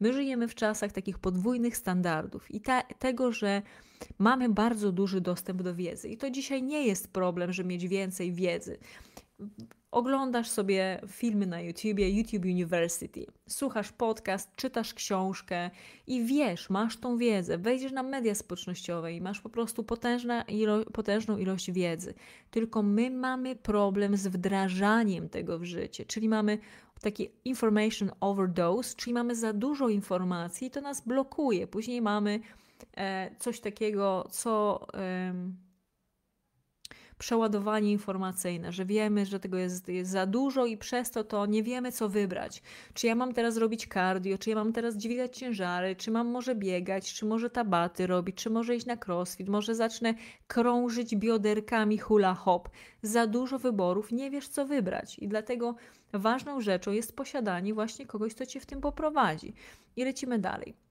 My 0.00 0.12
żyjemy 0.12 0.48
w 0.48 0.54
czasach 0.54 0.92
takich 0.92 1.18
podwójnych 1.18 1.76
standardów 1.76 2.50
i 2.50 2.60
te, 2.60 2.82
tego, 2.98 3.32
że 3.32 3.62
mamy 4.18 4.48
bardzo 4.48 4.92
duży 4.92 5.20
dostęp 5.20 5.62
do 5.62 5.74
wiedzy. 5.74 6.08
I 6.08 6.16
to 6.16 6.30
dzisiaj 6.30 6.62
nie 6.62 6.86
jest 6.86 7.12
problem, 7.12 7.52
że 7.52 7.64
mieć 7.64 7.88
więcej 7.88 8.32
wiedzy 8.32 8.78
oglądasz 9.90 10.50
sobie 10.50 11.00
filmy 11.08 11.46
na 11.46 11.60
YouTubie, 11.60 12.10
YouTube 12.10 12.44
University, 12.44 13.26
słuchasz 13.48 13.92
podcast, 13.92 14.56
czytasz 14.56 14.94
książkę 14.94 15.70
i 16.06 16.24
wiesz, 16.24 16.70
masz 16.70 16.96
tą 16.96 17.18
wiedzę, 17.18 17.58
wejdziesz 17.58 17.92
na 17.92 18.02
media 18.02 18.34
społecznościowe 18.34 19.12
i 19.12 19.20
masz 19.20 19.40
po 19.40 19.48
prostu 19.48 19.84
potężna 19.84 20.42
ilo 20.42 20.84
potężną 20.84 21.38
ilość 21.38 21.70
wiedzy. 21.70 22.14
Tylko 22.50 22.82
my 22.82 23.10
mamy 23.10 23.56
problem 23.56 24.16
z 24.16 24.26
wdrażaniem 24.26 25.28
tego 25.28 25.58
w 25.58 25.64
życie, 25.64 26.04
czyli 26.04 26.28
mamy 26.28 26.58
taki 27.00 27.30
information 27.44 28.10
overdose, 28.20 28.96
czyli 28.96 29.14
mamy 29.14 29.36
za 29.36 29.52
dużo 29.52 29.88
informacji 29.88 30.66
i 30.66 30.70
to 30.70 30.80
nas 30.80 31.00
blokuje. 31.00 31.66
Później 31.66 32.02
mamy 32.02 32.40
e, 32.96 33.30
coś 33.38 33.60
takiego, 33.60 34.28
co... 34.30 34.86
E, 34.94 35.67
przeładowanie 37.18 37.92
informacyjne, 37.92 38.72
że 38.72 38.84
wiemy, 38.84 39.26
że 39.26 39.40
tego 39.40 39.58
jest, 39.58 39.88
jest 39.88 40.10
za 40.10 40.26
dużo 40.26 40.66
i 40.66 40.76
przez 40.76 41.10
to 41.10 41.24
to 41.24 41.46
nie 41.46 41.62
wiemy, 41.62 41.92
co 41.92 42.08
wybrać. 42.08 42.62
Czy 42.94 43.06
ja 43.06 43.14
mam 43.14 43.32
teraz 43.32 43.56
robić 43.56 43.86
cardio, 43.86 44.38
czy 44.38 44.50
ja 44.50 44.56
mam 44.56 44.72
teraz 44.72 44.96
dźwigać 44.96 45.38
ciężary, 45.38 45.96
czy 45.96 46.10
mam 46.10 46.26
może 46.26 46.54
biegać, 46.54 47.14
czy 47.14 47.26
może 47.26 47.50
tabaty 47.50 48.06
robić, 48.06 48.36
czy 48.36 48.50
może 48.50 48.76
iść 48.76 48.86
na 48.86 48.96
crossfit, 49.06 49.48
może 49.48 49.74
zacznę 49.74 50.14
krążyć 50.46 51.16
bioderkami 51.16 51.98
hula 51.98 52.34
hop. 52.34 52.68
Za 53.02 53.26
dużo 53.26 53.58
wyborów, 53.58 54.12
nie 54.12 54.30
wiesz, 54.30 54.48
co 54.48 54.66
wybrać. 54.66 55.18
I 55.18 55.28
dlatego 55.28 55.74
ważną 56.12 56.60
rzeczą 56.60 56.92
jest 56.92 57.16
posiadanie 57.16 57.74
właśnie 57.74 58.06
kogoś, 58.06 58.34
kto 58.34 58.46
cię 58.46 58.60
w 58.60 58.66
tym 58.66 58.80
poprowadzi. 58.80 59.54
I 59.96 60.04
lecimy 60.04 60.38
dalej. 60.38 60.87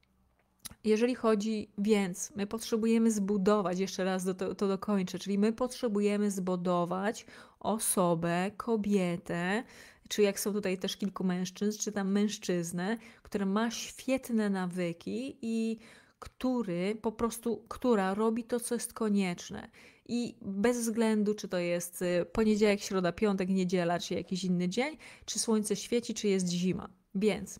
Jeżeli 0.84 1.16
chodzi, 1.16 1.72
więc 1.78 2.32
my 2.36 2.48
potrzebujemy 2.48 3.12
zbudować, 3.12 3.80
jeszcze 3.80 4.04
raz 4.04 4.26
to, 4.38 4.56
to 4.56 4.68
dokończę, 4.68 5.20
czyli 5.20 5.38
my 5.38 5.54
potrzebujemy 5.54 6.32
zbudować 6.32 7.26
osobę, 7.60 8.52
kobietę, 8.58 9.64
czy 10.10 10.22
jak 10.22 10.40
są 10.40 10.54
tutaj 10.54 10.78
też 10.78 10.98
kilku 10.98 11.24
mężczyzn, 11.24 11.80
czy 11.80 11.92
tam 11.92 12.12
mężczyznę, 12.12 12.98
który 13.24 13.46
ma 13.46 13.72
świetne 13.72 14.50
nawyki 14.50 15.38
i 15.42 15.80
który 16.20 16.98
po 17.02 17.12
prostu, 17.12 17.66
która 17.68 18.14
robi 18.14 18.44
to, 18.44 18.60
co 18.60 18.76
jest 18.76 18.94
konieczne. 18.94 19.70
I 20.08 20.36
bez 20.42 20.78
względu, 20.78 21.36
czy 21.36 21.48
to 21.48 21.58
jest 21.58 22.02
y, 22.02 22.26
poniedziałek, 22.34 22.82
środa, 22.82 23.12
piątek, 23.12 23.50
niedziela, 23.50 24.00
czy 24.00 24.14
jakiś 24.14 24.44
inny 24.44 24.70
dzień, 24.70 24.98
czy 25.26 25.40
słońce 25.40 25.76
świeci, 25.76 26.14
czy 26.14 26.28
jest 26.28 26.50
zima. 26.50 26.90
Więc 27.16 27.60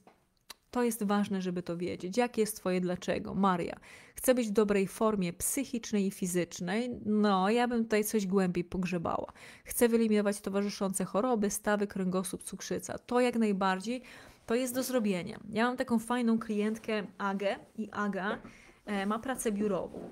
to 0.72 0.84
jest 0.84 1.04
ważne, 1.04 1.42
żeby 1.42 1.64
to 1.64 1.78
wiedzieć. 1.78 2.18
Jakie 2.18 2.42
jest 2.42 2.56
Twoje 2.56 2.82
dlaczego? 2.82 3.34
Maria, 3.34 3.80
chcę 4.16 4.36
być 4.36 4.48
w 4.48 4.52
dobrej 4.52 4.88
formie 4.88 5.34
psychicznej 5.34 6.06
i 6.06 6.12
fizycznej. 6.12 6.90
No, 7.06 7.50
ja 7.50 7.68
bym 7.68 7.84
tutaj 7.84 8.04
coś 8.04 8.28
głębiej 8.28 8.64
pogrzebała. 8.64 9.34
Chcę 9.64 9.90
wyeliminować 9.90 10.42
towarzyszące 10.42 11.06
choroby, 11.06 11.50
stawy, 11.50 11.88
kręgosłup, 11.88 12.44
cukrzyca. 12.44 12.98
To 12.98 13.20
jak 13.20 13.36
najbardziej 13.36 14.02
to 14.46 14.56
jest 14.56 14.76
do 14.76 14.84
zrobienia. 14.84 15.40
Ja 15.50 15.68
mam 15.68 15.78
taką 15.78 16.00
fajną 16.00 16.40
klientkę 16.40 17.04
Agę 17.18 17.56
i 17.76 17.90
Aga 17.92 18.38
e, 18.86 19.06
ma 19.06 19.20
pracę 19.20 19.52
biurową. 19.52 20.10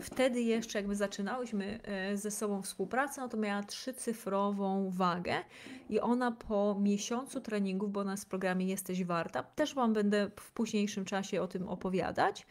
Wtedy 0.00 0.40
jeszcze 0.40 0.78
jakby 0.78 0.96
zaczynałyśmy 0.96 1.80
e, 1.82 2.16
ze 2.16 2.30
sobą 2.30 2.62
współpracę, 2.62 3.20
no 3.20 3.28
to 3.28 3.36
miała 3.36 3.62
trzycyfrową 3.62 4.90
wagę 4.90 5.34
i 5.88 6.00
ona 6.00 6.32
po 6.32 6.76
miesiącu 6.80 7.40
treningów, 7.40 7.92
bo 7.92 8.00
ona 8.00 8.16
w 8.16 8.26
programie 8.26 8.66
Jesteś 8.66 9.04
Warta, 9.04 9.42
też 9.42 9.74
Wam 9.74 9.92
będę 9.92 10.30
w 10.40 10.52
późniejszym 10.52 11.04
czasie 11.04 11.42
o 11.42 11.48
tym 11.48 11.68
opowiadać, 11.68 12.46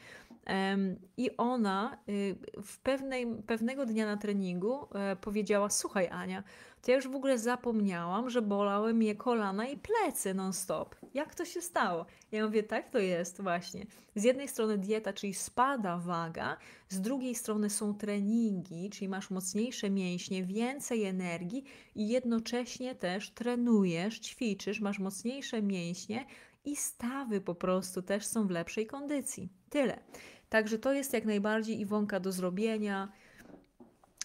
i 1.18 1.38
ona 1.38 1.98
y, 2.10 2.36
w 2.64 2.80
pewnej, 2.80 3.28
pewnego 3.48 3.86
dnia 3.86 4.06
na 4.06 4.18
treningu 4.18 4.88
e, 4.96 5.16
powiedziała: 5.16 5.70
Słuchaj, 5.70 6.08
Ania, 6.12 6.44
to 6.82 6.92
ja 6.92 6.98
już 6.98 7.08
w 7.08 7.16
ogóle 7.16 7.38
zapomniałam, 7.38 8.30
że 8.30 8.42
bolały 8.42 8.94
mnie 8.94 9.16
kolana 9.16 9.68
i 9.68 9.78
plecy 9.78 10.34
non-stop. 10.34 10.96
Jak 11.14 11.36
to 11.36 11.46
się 11.46 11.62
stało? 11.62 12.06
Ja 12.32 12.46
mówię: 12.46 12.64
Tak 12.64 12.90
to 12.90 13.00
jest, 13.00 13.42
właśnie. 13.42 13.86
Z 14.16 14.24
jednej 14.24 14.48
strony 14.48 14.78
dieta, 14.78 15.14
czyli 15.14 15.34
spada 15.34 15.98
waga, 15.98 16.58
z 16.90 17.02
drugiej 17.02 17.36
strony 17.36 17.70
są 17.70 17.94
treningi, 17.94 18.90
czyli 18.90 19.10
masz 19.10 19.30
mocniejsze 19.30 19.90
mięśnie, 19.90 20.44
więcej 20.44 21.04
energii 21.04 21.64
i 21.96 22.08
jednocześnie 22.08 22.96
też 22.96 23.30
trenujesz, 23.30 24.20
ćwiczysz, 24.20 24.80
masz 24.80 25.00
mocniejsze 25.00 25.62
mięśnie 25.62 26.26
i 26.66 26.76
stawy 26.76 27.42
po 27.42 27.56
prostu 27.56 28.02
też 28.02 28.26
są 28.26 28.48
w 28.48 28.52
lepszej 28.52 28.88
kondycji. 28.88 29.50
Tyle. 29.70 30.00
Także 30.50 30.80
to 30.80 30.94
jest 30.94 31.14
jak 31.14 31.26
najbardziej 31.26 31.80
Iwonka 31.80 32.20
do 32.20 32.32
zrobienia. 32.32 33.12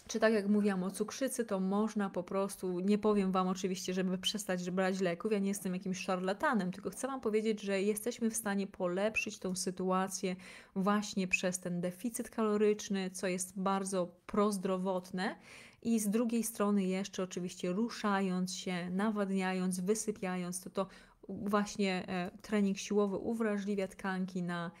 Czy 0.07 0.19
tak 0.19 0.33
jak 0.33 0.47
mówiłam 0.47 0.83
o 0.83 0.91
cukrzycy, 0.91 1.45
to 1.45 1.59
można 1.59 2.09
po 2.09 2.23
prostu, 2.23 2.79
nie 2.79 2.97
powiem 2.97 3.31
Wam 3.31 3.47
oczywiście, 3.47 3.93
żeby 3.93 4.17
przestać 4.17 4.71
brać 4.71 4.99
leków, 4.99 5.31
ja 5.31 5.39
nie 5.39 5.47
jestem 5.47 5.73
jakimś 5.73 5.97
szarlatanem, 5.97 6.71
tylko 6.71 6.89
chcę 6.89 7.07
Wam 7.07 7.21
powiedzieć, 7.21 7.61
że 7.61 7.81
jesteśmy 7.81 8.29
w 8.29 8.35
stanie 8.35 8.67
polepszyć 8.67 9.39
tą 9.39 9.55
sytuację 9.55 10.35
właśnie 10.75 11.27
przez 11.27 11.59
ten 11.59 11.81
deficyt 11.81 12.29
kaloryczny, 12.29 13.09
co 13.09 13.27
jest 13.27 13.59
bardzo 13.59 14.07
prozdrowotne 14.25 15.35
i 15.81 15.99
z 15.99 16.09
drugiej 16.09 16.43
strony 16.43 16.83
jeszcze 16.83 17.23
oczywiście 17.23 17.71
ruszając 17.71 18.55
się, 18.55 18.89
nawadniając, 18.89 19.79
wysypiając, 19.79 20.61
to 20.61 20.69
to 20.69 20.87
właśnie 21.29 22.07
e, 22.07 22.31
trening 22.41 22.77
siłowy 22.77 23.17
uwrażliwia 23.17 23.87
tkanki 23.87 24.43
na 24.43 24.71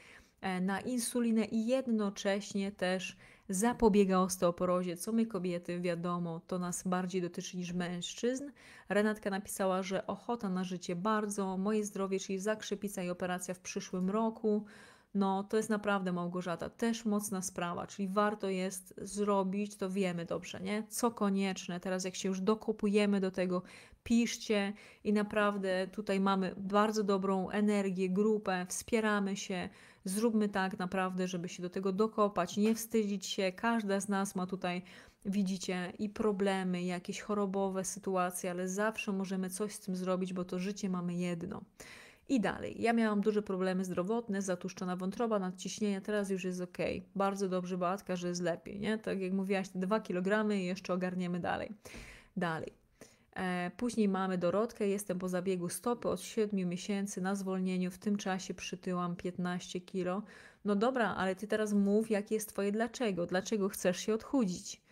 na 0.61 0.81
insulinę 0.81 1.45
i 1.45 1.67
jednocześnie 1.67 2.71
też 2.71 3.17
zapobiega 3.49 4.19
osteoporozie, 4.19 4.97
co 4.97 5.11
my 5.11 5.25
kobiety, 5.25 5.79
wiadomo, 5.79 6.41
to 6.47 6.59
nas 6.59 6.87
bardziej 6.87 7.21
dotyczy 7.21 7.57
niż 7.57 7.73
mężczyzn. 7.73 8.51
Renatka 8.89 9.29
napisała, 9.29 9.83
że 9.83 10.07
ochota 10.07 10.49
na 10.49 10.63
życie 10.63 10.95
bardzo, 10.95 11.57
moje 11.57 11.85
zdrowie, 11.85 12.19
czyli 12.19 12.39
zakrzepica 12.39 13.03
i 13.03 13.09
operacja 13.09 13.53
w 13.53 13.59
przyszłym 13.59 14.09
roku. 14.09 14.65
No, 15.13 15.43
to 15.43 15.57
jest 15.57 15.69
naprawdę 15.69 16.11
Małgorzata, 16.11 16.69
też 16.69 17.05
mocna 17.05 17.41
sprawa, 17.41 17.87
czyli 17.87 18.07
warto 18.07 18.49
jest 18.49 18.93
zrobić, 18.97 19.75
to 19.75 19.89
wiemy 19.89 20.25
dobrze, 20.25 20.59
nie? 20.59 20.83
Co 20.89 21.11
konieczne, 21.11 21.79
teraz 21.79 22.03
jak 22.03 22.15
się 22.15 22.29
już 22.29 22.41
dokopujemy 22.41 23.19
do 23.19 23.31
tego, 23.31 23.61
piszcie 24.03 24.73
i 25.03 25.13
naprawdę 25.13 25.87
tutaj 25.87 26.19
mamy 26.19 26.55
bardzo 26.57 27.03
dobrą 27.03 27.49
energię, 27.49 28.09
grupę, 28.09 28.65
wspieramy 28.69 29.37
się, 29.37 29.69
Zróbmy 30.05 30.49
tak 30.49 30.79
naprawdę, 30.79 31.27
żeby 31.27 31.49
się 31.49 31.63
do 31.63 31.69
tego 31.69 31.91
dokopać, 31.91 32.57
nie 32.57 32.75
wstydzić 32.75 33.25
się. 33.25 33.51
Każda 33.51 33.99
z 33.99 34.09
nas 34.09 34.35
ma 34.35 34.47
tutaj, 34.47 34.81
widzicie, 35.25 35.93
i 35.99 36.09
problemy, 36.09 36.83
jakieś 36.83 37.21
chorobowe 37.21 37.83
sytuacje, 37.83 38.51
ale 38.51 38.67
zawsze 38.67 39.11
możemy 39.11 39.49
coś 39.49 39.73
z 39.73 39.79
tym 39.79 39.95
zrobić, 39.95 40.33
bo 40.33 40.45
to 40.45 40.59
życie 40.59 40.89
mamy 40.89 41.13
jedno. 41.13 41.61
I 42.29 42.39
dalej. 42.39 42.75
Ja 42.81 42.93
miałam 42.93 43.21
duże 43.21 43.41
problemy 43.41 43.85
zdrowotne, 43.85 44.41
zatuszczona 44.41 44.95
wątroba, 44.95 45.39
nadciśnienie, 45.39 46.01
teraz 46.01 46.29
już 46.29 46.43
jest 46.43 46.61
ok. 46.61 46.77
Bardzo 47.15 47.49
dobrze, 47.49 47.77
Beatka, 47.77 48.15
że 48.15 48.27
jest 48.27 48.41
lepiej, 48.41 48.79
nie? 48.79 48.97
Tak 48.97 49.19
jak 49.19 49.33
mówiłaś, 49.33 49.69
te 49.69 49.79
2 49.79 49.99
kg 49.99 50.51
i 50.55 50.65
jeszcze 50.65 50.93
ogarniemy 50.93 51.39
dalej. 51.39 51.71
Dalej. 52.37 52.73
E, 53.35 53.71
później 53.77 54.07
mamy 54.07 54.37
Dorotkę, 54.37 54.87
jestem 54.87 55.19
po 55.19 55.29
zabiegu 55.29 55.69
stopy 55.69 56.09
od 56.09 56.21
7 56.21 56.69
miesięcy 56.69 57.21
na 57.21 57.35
zwolnieniu, 57.35 57.91
w 57.91 57.97
tym 57.97 58.17
czasie 58.17 58.53
przytyłam 58.53 59.15
15 59.15 59.81
kilo. 59.81 60.23
No 60.65 60.75
dobra, 60.75 61.15
ale 61.15 61.35
ty 61.35 61.47
teraz 61.47 61.73
mów, 61.73 62.11
jakie 62.11 62.35
jest 62.35 62.49
twoje 62.49 62.71
dlaczego, 62.71 63.25
dlaczego 63.25 63.69
chcesz 63.69 63.97
się 63.97 64.13
odchudzić. 64.13 64.82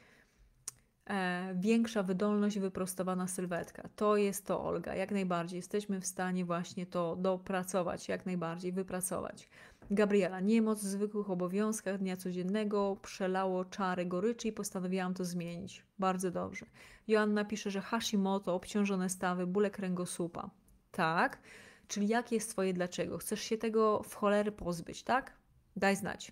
E, 1.12 1.54
większa 1.56 2.04
wydolność, 2.04 2.60
wyprostowana 2.60 3.28
sylwetka. 3.28 3.89
To 3.95 4.17
jest 4.17 4.45
to, 4.45 4.63
Olga, 4.63 4.95
jak 4.95 5.12
najbardziej. 5.12 5.58
Jesteśmy 5.58 6.02
w 6.02 6.06
stanie 6.06 6.45
właśnie 6.45 6.86
to 6.86 7.15
dopracować, 7.15 8.08
jak 8.08 8.26
najbardziej 8.26 8.71
wypracować. 8.71 9.50
Gabriela, 9.91 10.39
niemoc 10.39 10.80
w 10.80 10.88
zwykłych 10.88 11.30
obowiązkach 11.30 11.97
dnia 11.97 12.17
codziennego 12.17 12.97
przelało 13.02 13.65
czary 13.65 14.06
goryczy 14.06 14.47
i 14.47 14.52
postanowiłam 14.52 15.13
to 15.13 15.26
zmienić. 15.26 15.84
Bardzo 16.00 16.32
dobrze. 16.32 16.65
Joanna 17.08 17.45
pisze, 17.45 17.71
że 17.71 17.82
Hashimoto, 17.82 18.56
obciążone 18.56 19.10
stawy, 19.10 19.47
bóle 19.47 19.69
kręgosłupa. 19.69 20.50
Tak, 20.91 21.39
czyli 21.88 22.08
jakie 22.08 22.36
jest 22.36 22.52
Twoje 22.52 22.74
dlaczego? 22.74 23.17
Chcesz 23.17 23.41
się 23.41 23.58
tego 23.58 24.04
w 24.04 24.15
cholery 24.15 24.52
pozbyć, 24.52 25.04
tak? 25.04 25.34
Daj 25.76 25.95
znać. 25.95 26.32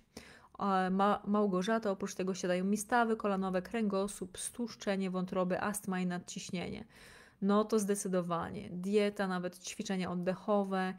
Ma 0.90 1.22
Małgorzata, 1.26 1.90
oprócz 1.90 2.14
tego 2.14 2.34
siadają 2.34 2.64
mi 2.64 2.76
stawy 2.76 3.16
kolanowe, 3.16 3.62
kręgosłup, 3.62 4.38
stłuszczenie 4.38 5.10
wątroby, 5.10 5.60
astma 5.60 6.00
i 6.00 6.06
nadciśnienie. 6.06 6.84
No 7.42 7.64
to 7.64 7.78
zdecydowanie. 7.78 8.68
Dieta, 8.70 9.28
nawet 9.28 9.58
ćwiczenia 9.58 10.10
oddechowe, 10.10 10.94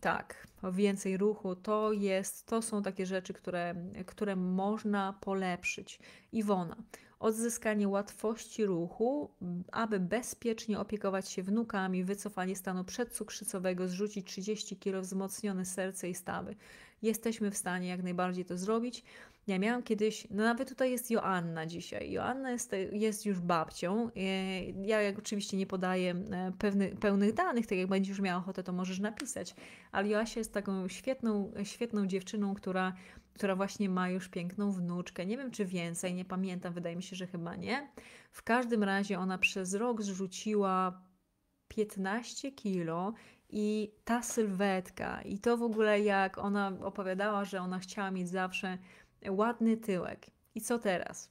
tak, 0.00 0.46
więcej 0.72 1.16
ruchu, 1.16 1.56
to 1.56 1.92
jest, 1.92 2.46
to 2.46 2.62
są 2.62 2.82
takie 2.82 3.06
rzeczy, 3.06 3.34
które, 3.34 3.74
które 4.06 4.36
można 4.36 5.12
polepszyć. 5.20 5.98
Iwona, 6.32 6.76
odzyskanie 7.18 7.88
łatwości 7.88 8.64
ruchu, 8.64 9.30
aby 9.72 10.00
bezpiecznie 10.00 10.80
opiekować 10.80 11.30
się 11.30 11.42
wnukami, 11.42 12.04
wycofanie 12.04 12.56
stanu 12.56 12.84
przedcukrzycowego, 12.84 13.88
zrzucić 13.88 14.26
30 14.26 14.76
kg, 14.76 15.00
wzmocnione 15.00 15.64
serce 15.64 16.08
i 16.08 16.14
stawy. 16.14 16.54
Jesteśmy 17.02 17.50
w 17.50 17.56
stanie 17.56 17.88
jak 17.88 18.02
najbardziej 18.02 18.44
to 18.44 18.58
zrobić. 18.58 19.04
Ja 19.46 19.58
miałam 19.58 19.82
kiedyś, 19.82 20.26
no 20.30 20.44
nawet 20.44 20.68
tutaj 20.68 20.90
jest 20.90 21.10
Joanna 21.10 21.66
dzisiaj. 21.66 22.12
Joanna 22.12 22.50
jest, 22.50 22.72
jest 22.92 23.26
już 23.26 23.40
babcią. 23.40 24.10
E, 24.16 24.60
ja 24.70 25.02
jak 25.02 25.18
oczywiście 25.18 25.56
nie 25.56 25.66
podaję 25.66 26.10
e, 26.10 26.52
pewny, 26.58 26.88
pełnych 26.88 27.32
danych, 27.34 27.66
tak 27.66 27.78
jak 27.78 27.88
będziesz 27.88 28.20
miała 28.20 28.38
ochotę, 28.38 28.62
to 28.62 28.72
możesz 28.72 28.98
napisać. 28.98 29.54
Ale 29.92 30.08
Joasia 30.08 30.40
jest 30.40 30.52
taką 30.52 30.88
świetną, 30.88 31.52
świetną 31.64 32.06
dziewczyną, 32.06 32.54
która, 32.54 32.92
która 33.36 33.56
właśnie 33.56 33.88
ma 33.88 34.08
już 34.08 34.28
piękną 34.28 34.72
wnuczkę. 34.72 35.26
Nie 35.26 35.36
wiem, 35.36 35.50
czy 35.50 35.64
więcej, 35.64 36.14
nie 36.14 36.24
pamiętam, 36.24 36.72
wydaje 36.72 36.96
mi 36.96 37.02
się, 37.02 37.16
że 37.16 37.26
chyba 37.26 37.56
nie. 37.56 37.88
W 38.30 38.42
każdym 38.42 38.82
razie 38.82 39.18
ona 39.18 39.38
przez 39.38 39.74
rok 39.74 40.02
zrzuciła 40.02 41.02
15 41.68 42.52
kilo 42.52 43.12
i 43.50 43.92
ta 44.04 44.22
sylwetka, 44.22 45.22
i 45.22 45.38
to 45.38 45.56
w 45.56 45.62
ogóle 45.62 46.00
jak 46.00 46.38
ona 46.38 46.72
opowiadała, 46.82 47.44
że 47.44 47.60
ona 47.60 47.78
chciała 47.78 48.10
mieć 48.10 48.28
zawsze 48.28 48.78
ładny 49.28 49.76
tyłek. 49.76 50.26
I 50.54 50.60
co 50.60 50.78
teraz? 50.78 51.30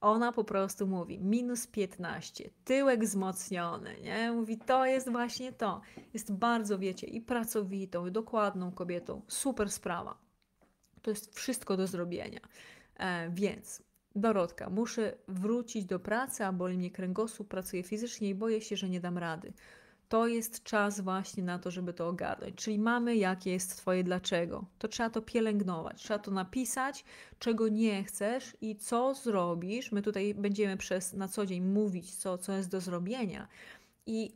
Ona 0.00 0.32
po 0.32 0.44
prostu 0.44 0.86
mówi 0.86 1.18
minus 1.18 1.66
15, 1.66 2.50
tyłek 2.64 3.04
wzmocniony, 3.04 4.00
nie? 4.02 4.32
Mówi, 4.32 4.58
to 4.58 4.86
jest 4.86 5.10
właśnie 5.10 5.52
to. 5.52 5.80
Jest 6.14 6.32
bardzo, 6.32 6.78
wiecie, 6.78 7.06
i 7.06 7.20
pracowitą, 7.20 8.06
i 8.06 8.12
dokładną 8.12 8.72
kobietą. 8.72 9.22
Super 9.28 9.70
sprawa. 9.70 10.25
To 11.06 11.10
jest 11.10 11.34
wszystko 11.34 11.76
do 11.76 11.86
zrobienia. 11.86 12.40
E, 12.96 13.30
więc 13.30 13.82
Dorotka, 14.16 14.70
muszę 14.70 15.12
wrócić 15.28 15.84
do 15.84 15.98
pracy, 15.98 16.44
a 16.44 16.52
boli 16.52 16.78
mnie 16.78 16.90
kręgosłup, 16.90 17.48
pracuję 17.48 17.82
fizycznie 17.82 18.28
i 18.28 18.34
boję 18.34 18.60
się, 18.60 18.76
że 18.76 18.88
nie 18.88 19.00
dam 19.00 19.18
rady. 19.18 19.52
To 20.08 20.26
jest 20.26 20.62
czas 20.62 21.00
właśnie 21.00 21.42
na 21.42 21.58
to, 21.58 21.70
żeby 21.70 21.92
to 21.92 22.08
ogarnąć. 22.08 22.54
Czyli 22.54 22.78
mamy, 22.78 23.16
jakie 23.16 23.52
jest 23.52 23.76
Twoje 23.76 24.04
dlaczego. 24.04 24.64
To 24.78 24.88
trzeba 24.88 25.10
to 25.10 25.22
pielęgnować, 25.22 26.02
trzeba 26.02 26.18
to 26.18 26.30
napisać, 26.30 27.04
czego 27.38 27.68
nie 27.68 28.04
chcesz 28.04 28.56
i 28.60 28.76
co 28.76 29.14
zrobisz. 29.14 29.92
My 29.92 30.02
tutaj 30.02 30.34
będziemy 30.34 30.76
przez 30.76 31.12
na 31.12 31.28
co 31.28 31.46
dzień 31.46 31.62
mówić, 31.62 32.14
co, 32.14 32.38
co 32.38 32.52
jest 32.52 32.70
do 32.70 32.80
zrobienia 32.80 33.48
i 34.06 34.32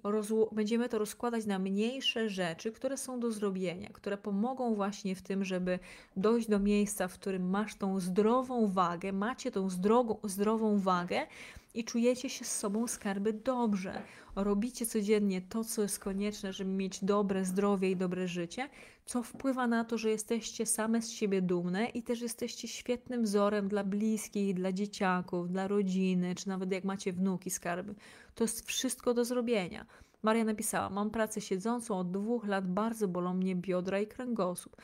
będziemy 0.52 0.88
to 0.88 0.98
rozkładać 0.98 1.46
na 1.46 1.58
mniejsze 1.58 2.28
rzeczy, 2.28 2.72
które 2.72 2.96
są 2.96 3.20
do 3.20 3.32
zrobienia, 3.32 3.88
które 3.92 4.18
pomogą 4.18 4.74
właśnie 4.74 5.14
w 5.14 5.22
tym, 5.22 5.44
żeby 5.44 5.78
dojść 6.16 6.48
do 6.48 6.58
miejsca, 6.58 7.08
w 7.08 7.14
którym 7.14 7.50
masz 7.50 7.74
tą 7.74 8.00
zdrową 8.00 8.68
wagę, 8.68 9.12
macie 9.12 9.50
tą 9.50 9.70
zdrową, 9.70 10.16
zdrową 10.24 10.78
wagę 10.78 11.26
i 11.74 11.84
czujecie 11.84 12.30
się 12.30 12.44
z 12.44 12.58
sobą 12.58 12.86
skarby 12.86 13.32
dobrze. 13.32 14.02
Robicie 14.36 14.86
codziennie 14.86 15.42
to, 15.42 15.64
co 15.64 15.82
jest 15.82 15.98
konieczne, 15.98 16.52
żeby 16.52 16.70
mieć 16.70 17.04
dobre 17.04 17.44
zdrowie 17.44 17.90
i 17.90 17.96
dobre 17.96 18.28
życie, 18.28 18.68
co 19.10 19.22
wpływa 19.22 19.66
na 19.66 19.84
to, 19.84 19.98
że 19.98 20.10
jesteście 20.10 20.66
same 20.66 21.02
z 21.02 21.10
siebie 21.10 21.42
dumne 21.42 21.86
i 21.86 22.02
też 22.02 22.20
jesteście 22.20 22.68
świetnym 22.68 23.22
wzorem 23.22 23.68
dla 23.68 23.84
bliskich, 23.84 24.54
dla 24.54 24.72
dzieciaków, 24.72 25.48
dla 25.48 25.68
rodziny, 25.68 26.34
czy 26.34 26.48
nawet 26.48 26.72
jak 26.72 26.84
macie 26.84 27.12
wnuki 27.12 27.50
skarby. 27.50 27.94
To 28.34 28.44
jest 28.44 28.66
wszystko 28.66 29.14
do 29.14 29.24
zrobienia. 29.24 29.86
Maria 30.22 30.44
napisała: 30.44 30.90
Mam 30.90 31.10
pracę 31.10 31.40
siedzącą 31.40 31.98
od 31.98 32.10
dwóch 32.10 32.46
lat, 32.46 32.72
bardzo 32.72 33.08
bolą 33.08 33.34
mnie 33.34 33.56
biodra 33.56 34.00
i 34.00 34.06
kręgosłup. 34.06 34.76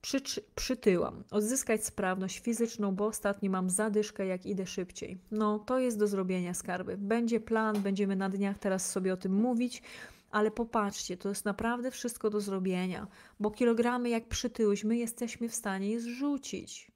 Przy, 0.00 0.20
przytyłam. 0.54 1.24
Odzyskać 1.30 1.84
sprawność 1.84 2.38
fizyczną, 2.38 2.94
bo 2.94 3.06
ostatnio 3.06 3.50
mam 3.50 3.70
zadyszkę, 3.70 4.26
jak 4.26 4.46
idę 4.46 4.66
szybciej. 4.66 5.18
No, 5.30 5.58
to 5.58 5.78
jest 5.78 5.98
do 5.98 6.06
zrobienia, 6.06 6.54
skarby. 6.54 6.96
Będzie 6.96 7.40
plan, 7.40 7.82
będziemy 7.82 8.16
na 8.16 8.28
dniach 8.28 8.58
teraz 8.58 8.90
sobie 8.90 9.12
o 9.12 9.16
tym 9.16 9.32
mówić, 9.32 9.82
ale 10.30 10.50
popatrzcie, 10.50 11.16
to 11.16 11.28
jest 11.28 11.44
naprawdę 11.44 11.90
wszystko 11.90 12.30
do 12.30 12.40
zrobienia, 12.40 13.06
bo 13.40 13.50
kilogramy, 13.50 14.08
jak 14.08 14.28
przytyłyśmy, 14.28 14.96
jesteśmy 14.96 15.48
w 15.48 15.54
stanie 15.54 15.90
je 15.90 16.00
zrzucić. 16.00 16.92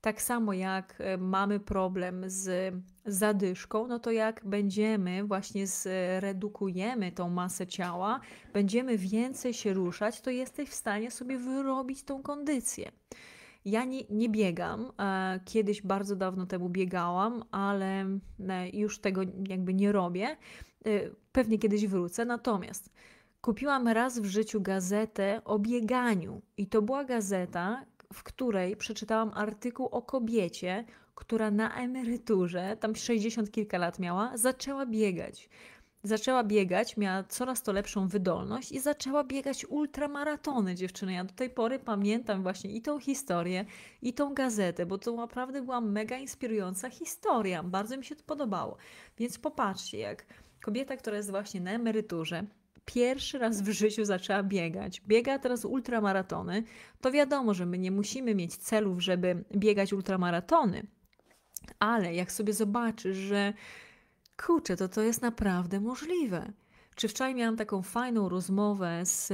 Tak 0.00 0.22
samo 0.22 0.52
jak 0.52 0.94
e, 0.98 1.16
mamy 1.16 1.60
problem 1.60 2.24
z 2.26 2.74
zadyszką, 3.06 3.86
no 3.86 3.98
to 3.98 4.10
jak 4.10 4.40
będziemy 4.44 5.24
właśnie 5.24 5.66
zredukujemy 5.66 7.12
tą 7.12 7.30
masę 7.30 7.66
ciała, 7.66 8.20
będziemy 8.52 8.98
więcej 8.98 9.54
się 9.54 9.72
ruszać, 9.72 10.20
to 10.20 10.30
jesteś 10.30 10.68
w 10.68 10.74
stanie 10.74 11.10
sobie 11.10 11.38
wyrobić 11.38 12.02
tą 12.02 12.22
kondycję. 12.22 12.92
Ja 13.64 13.84
nie, 13.84 14.02
nie 14.10 14.28
biegam. 14.28 14.92
E, 15.00 15.40
kiedyś 15.44 15.82
bardzo 15.82 16.16
dawno 16.16 16.46
temu 16.46 16.68
biegałam, 16.68 17.44
ale 17.50 18.00
e, 18.48 18.68
już 18.72 18.98
tego 18.98 19.22
jakby 19.48 19.74
nie 19.74 19.92
robię. 19.92 20.36
Pewnie 21.32 21.58
kiedyś 21.58 21.86
wrócę. 21.86 22.24
Natomiast 22.24 22.90
kupiłam 23.40 23.88
raz 23.88 24.18
w 24.18 24.24
życiu 24.24 24.60
gazetę 24.60 25.40
o 25.44 25.58
bieganiu. 25.58 26.42
I 26.56 26.66
to 26.66 26.82
była 26.82 27.04
gazeta, 27.04 27.84
w 28.12 28.22
której 28.22 28.76
przeczytałam 28.76 29.30
artykuł 29.34 29.86
o 29.86 30.02
kobiecie, 30.02 30.84
która 31.14 31.50
na 31.50 31.74
emeryturze, 31.74 32.76
tam 32.80 32.96
60 32.96 33.50
kilka 33.50 33.78
lat 33.78 33.98
miała, 33.98 34.36
zaczęła 34.36 34.86
biegać. 34.86 35.48
Zaczęła 36.02 36.44
biegać, 36.44 36.96
miała 36.96 37.24
coraz 37.24 37.62
to 37.62 37.72
lepszą 37.72 38.08
wydolność 38.08 38.72
i 38.72 38.80
zaczęła 38.80 39.24
biegać 39.24 39.64
ultramaratony 39.64 40.74
dziewczyny. 40.74 41.12
Ja 41.12 41.24
do 41.24 41.34
tej 41.34 41.50
pory 41.50 41.78
pamiętam 41.78 42.42
właśnie 42.42 42.70
i 42.70 42.82
tą 42.82 43.00
historię, 43.00 43.64
i 44.02 44.12
tą 44.12 44.34
gazetę, 44.34 44.86
bo 44.86 44.98
to 44.98 45.16
naprawdę 45.16 45.62
była 45.62 45.80
mega 45.80 46.18
inspirująca 46.18 46.90
historia. 46.90 47.62
Bardzo 47.62 47.96
mi 47.96 48.04
się 48.04 48.16
to 48.16 48.24
podobało. 48.26 48.76
Więc 49.18 49.38
popatrzcie, 49.38 49.98
jak 49.98 50.26
kobieta, 50.60 50.96
która 50.96 51.16
jest 51.16 51.30
właśnie 51.30 51.60
na 51.60 51.70
emeryturze, 51.70 52.44
pierwszy 52.84 53.38
raz 53.38 53.62
w 53.62 53.68
życiu 53.68 54.04
zaczęła 54.04 54.42
biegać, 54.42 55.00
biega 55.00 55.38
teraz 55.38 55.64
ultramaratony, 55.64 56.62
to 57.00 57.10
wiadomo, 57.10 57.54
że 57.54 57.66
my 57.66 57.78
nie 57.78 57.90
musimy 57.90 58.34
mieć 58.34 58.56
celów, 58.56 59.02
żeby 59.02 59.44
biegać 59.56 59.92
ultramaratony, 59.92 60.86
ale 61.78 62.14
jak 62.14 62.32
sobie 62.32 62.52
zobaczysz, 62.52 63.16
że 63.16 63.52
kurczę, 64.46 64.76
to 64.76 64.88
to 64.88 65.02
jest 65.02 65.22
naprawdę 65.22 65.80
możliwe. 65.80 66.52
Czy 66.94 67.08
wczoraj 67.08 67.34
miałam 67.34 67.56
taką 67.56 67.82
fajną 67.82 68.28
rozmowę 68.28 69.00
z, 69.04 69.26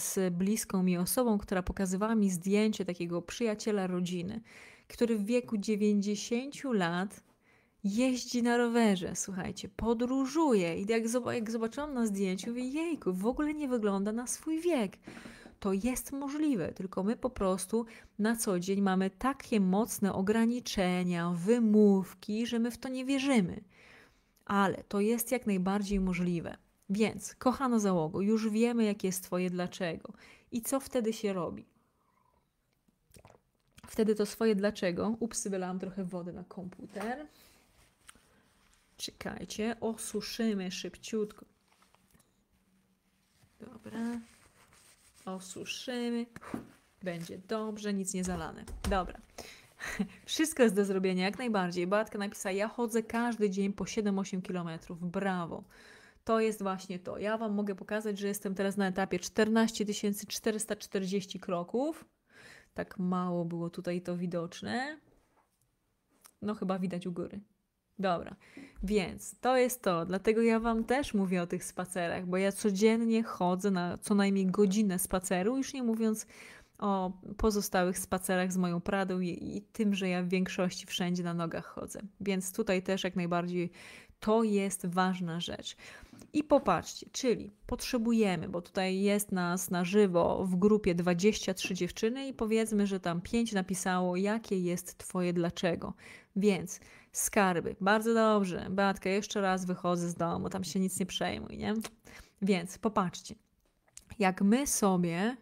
z 0.00 0.34
bliską 0.34 0.82
mi 0.82 0.98
osobą, 0.98 1.38
która 1.38 1.62
pokazywała 1.62 2.14
mi 2.14 2.30
zdjęcie 2.30 2.84
takiego 2.84 3.22
przyjaciela 3.22 3.86
rodziny, 3.86 4.40
który 4.88 5.16
w 5.16 5.24
wieku 5.24 5.56
90 5.56 6.64
lat 6.64 7.31
jeździ 7.84 8.42
na 8.42 8.56
rowerze, 8.56 9.16
słuchajcie, 9.16 9.68
podróżuje. 9.68 10.80
I 10.80 10.86
jak, 10.88 11.02
jak 11.34 11.50
zobaczyłam 11.50 11.94
na 11.94 12.06
zdjęciu, 12.06 12.50
mówię, 12.50 12.68
jejku, 12.68 13.12
w 13.12 13.26
ogóle 13.26 13.54
nie 13.54 13.68
wygląda 13.68 14.12
na 14.12 14.26
swój 14.26 14.60
wiek. 14.60 14.98
To 15.60 15.72
jest 15.72 16.12
możliwe, 16.12 16.72
tylko 16.72 17.02
my 17.02 17.16
po 17.16 17.30
prostu 17.30 17.86
na 18.18 18.36
co 18.36 18.60
dzień 18.60 18.80
mamy 18.80 19.10
takie 19.10 19.60
mocne 19.60 20.12
ograniczenia, 20.12 21.30
wymówki, 21.30 22.46
że 22.46 22.58
my 22.58 22.70
w 22.70 22.78
to 22.78 22.88
nie 22.88 23.04
wierzymy. 23.04 23.60
Ale 24.44 24.84
to 24.84 25.00
jest 25.00 25.32
jak 25.32 25.46
najbardziej 25.46 26.00
możliwe. 26.00 26.56
Więc, 26.90 27.34
kochano 27.34 27.80
załogo, 27.80 28.20
już 28.20 28.48
wiemy, 28.48 28.84
jakie 28.84 29.08
jest 29.08 29.24
Twoje 29.24 29.50
dlaczego 29.50 30.12
i 30.52 30.62
co 30.62 30.80
wtedy 30.80 31.12
się 31.12 31.32
robi. 31.32 31.66
Wtedy 33.86 34.14
to 34.14 34.26
swoje 34.26 34.54
dlaczego. 34.54 35.16
Ups, 35.20 35.48
wylałam 35.48 35.78
trochę 35.78 36.04
wody 36.04 36.32
na 36.32 36.44
komputer. 36.44 37.26
Czekajcie, 39.02 39.76
osuszymy 39.80 40.70
szybciutko. 40.70 41.46
Dobra. 43.60 44.20
Osuszymy. 45.24 46.26
Będzie 47.02 47.38
dobrze, 47.38 47.94
nic 47.94 48.14
nie 48.14 48.24
zalane. 48.24 48.64
Dobra. 48.90 49.20
Wszystko 50.26 50.62
jest 50.62 50.74
do 50.74 50.84
zrobienia, 50.84 51.24
jak 51.24 51.38
najbardziej. 51.38 51.86
Batka 51.86 52.18
napisała, 52.18 52.52
ja 52.52 52.68
chodzę 52.68 53.02
każdy 53.02 53.50
dzień 53.50 53.72
po 53.72 53.84
7-8 53.84 54.42
kilometrów. 54.42 55.10
Brawo. 55.10 55.64
To 56.24 56.40
jest 56.40 56.62
właśnie 56.62 56.98
to. 56.98 57.18
Ja 57.18 57.38
Wam 57.38 57.54
mogę 57.54 57.74
pokazać, 57.74 58.18
że 58.18 58.28
jestem 58.28 58.54
teraz 58.54 58.76
na 58.76 58.86
etapie 58.86 59.18
14 59.18 59.84
440 60.28 61.40
kroków. 61.40 62.04
Tak 62.74 62.98
mało 62.98 63.44
było 63.44 63.70
tutaj 63.70 64.02
to 64.02 64.16
widoczne. 64.16 64.98
No 66.42 66.54
chyba 66.54 66.78
widać 66.78 67.06
u 67.06 67.12
góry. 67.12 67.40
Dobra, 68.02 68.36
więc 68.82 69.38
to 69.40 69.56
jest 69.56 69.82
to. 69.82 70.06
Dlatego 70.06 70.42
ja 70.42 70.60
Wam 70.60 70.84
też 70.84 71.14
mówię 71.14 71.42
o 71.42 71.46
tych 71.46 71.64
spacerach, 71.64 72.26
bo 72.26 72.36
ja 72.36 72.52
codziennie 72.52 73.22
chodzę 73.22 73.70
na 73.70 73.98
co 73.98 74.14
najmniej 74.14 74.46
godzinę 74.46 74.98
spaceru, 74.98 75.56
już 75.56 75.74
nie 75.74 75.82
mówiąc 75.82 76.26
o 76.78 77.12
pozostałych 77.36 77.98
spacerach 77.98 78.52
z 78.52 78.56
moją 78.56 78.80
Pradą 78.80 79.20
i, 79.20 79.56
i 79.56 79.62
tym, 79.62 79.94
że 79.94 80.08
ja 80.08 80.22
w 80.22 80.28
większości 80.28 80.86
wszędzie 80.86 81.22
na 81.22 81.34
nogach 81.34 81.64
chodzę. 81.64 82.00
Więc 82.20 82.52
tutaj 82.52 82.82
też 82.82 83.04
jak 83.04 83.16
najbardziej 83.16 83.70
to 84.20 84.42
jest 84.42 84.86
ważna 84.86 85.40
rzecz. 85.40 85.76
I 86.32 86.44
popatrzcie, 86.44 87.06
czyli 87.12 87.50
potrzebujemy, 87.66 88.48
bo 88.48 88.62
tutaj 88.62 89.00
jest 89.00 89.32
nas 89.32 89.70
na 89.70 89.84
żywo 89.84 90.44
w 90.46 90.56
grupie 90.56 90.94
23 90.94 91.74
dziewczyny 91.74 92.28
i 92.28 92.34
powiedzmy, 92.34 92.86
że 92.86 93.00
tam 93.00 93.20
5 93.20 93.52
napisało, 93.52 94.16
jakie 94.16 94.58
jest 94.58 94.98
Twoje 94.98 95.32
dlaczego. 95.32 95.94
Więc 96.36 96.80
skarby, 97.12 97.76
bardzo 97.80 98.14
dobrze, 98.14 98.66
Beatka, 98.70 99.10
jeszcze 99.10 99.40
raz 99.40 99.64
wychodzę 99.64 100.08
z 100.08 100.14
domu, 100.14 100.48
tam 100.48 100.64
się 100.64 100.80
nic 100.80 101.00
nie 101.00 101.06
przejmuj, 101.06 101.58
nie? 101.58 101.74
Więc 102.42 102.78
popatrzcie, 102.78 103.34
jak 104.18 104.42
my 104.42 104.66
sobie, 104.66 105.36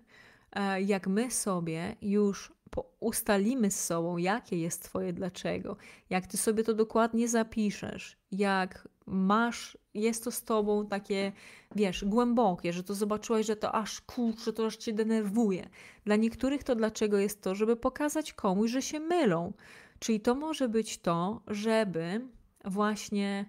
e, 0.53 0.83
jak 0.83 1.07
my 1.07 1.31
sobie 1.31 1.97
już 2.03 2.53
ustalimy 3.01 3.71
z 3.71 3.85
sobą, 3.85 4.17
jakie 4.17 4.57
jest 4.57 4.83
Twoje 4.83 5.13
dlaczego, 5.13 5.77
jak 6.11 6.27
Ty 6.27 6.37
sobie 6.37 6.65
to 6.65 6.75
dokładnie 6.75 7.29
zapiszesz, 7.29 8.17
jak 8.33 8.89
masz, 9.07 9.79
jest 9.95 10.25
to 10.25 10.31
z 10.31 10.45
Tobą 10.45 10.87
takie, 10.87 11.33
wiesz, 11.75 12.05
głębokie, 12.05 12.73
że 12.73 12.85
to 12.85 12.95
zobaczyłaś, 12.95 13.47
że 13.47 13.57
to 13.57 13.75
aż 13.75 14.01
kurczę, 14.01 14.53
to 14.53 14.67
aż 14.67 14.77
Cię 14.77 14.93
denerwuje. 14.93 15.69
Dla 16.05 16.17
niektórych 16.17 16.65
to 16.65 16.75
dlaczego 16.75 17.19
jest 17.19 17.43
to, 17.43 17.55
żeby 17.55 17.77
pokazać 17.77 18.33
komuś, 18.33 18.71
że 18.71 18.83
się 18.83 19.01
mylą. 19.01 19.53
Czyli 20.01 20.21
to 20.21 20.35
może 20.35 20.69
być 20.69 20.99
to, 20.99 21.43
żeby 21.47 22.21
właśnie. 22.65 23.49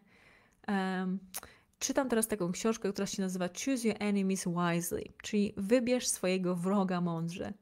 Um, 0.68 1.20
czytam 1.80 2.10
teraz 2.10 2.28
taką 2.28 2.52
książkę, 2.52 2.94
która 2.94 3.08
się 3.08 3.22
nazywa 3.22 3.48
Choose 3.48 3.88
Your 3.88 3.98
Enemies 4.00 4.46
Wisely, 4.48 5.04
czyli 5.24 5.54
wybierz 5.58 6.08
swojego 6.08 6.56
wroga 6.56 7.02
mądrze. 7.02 7.54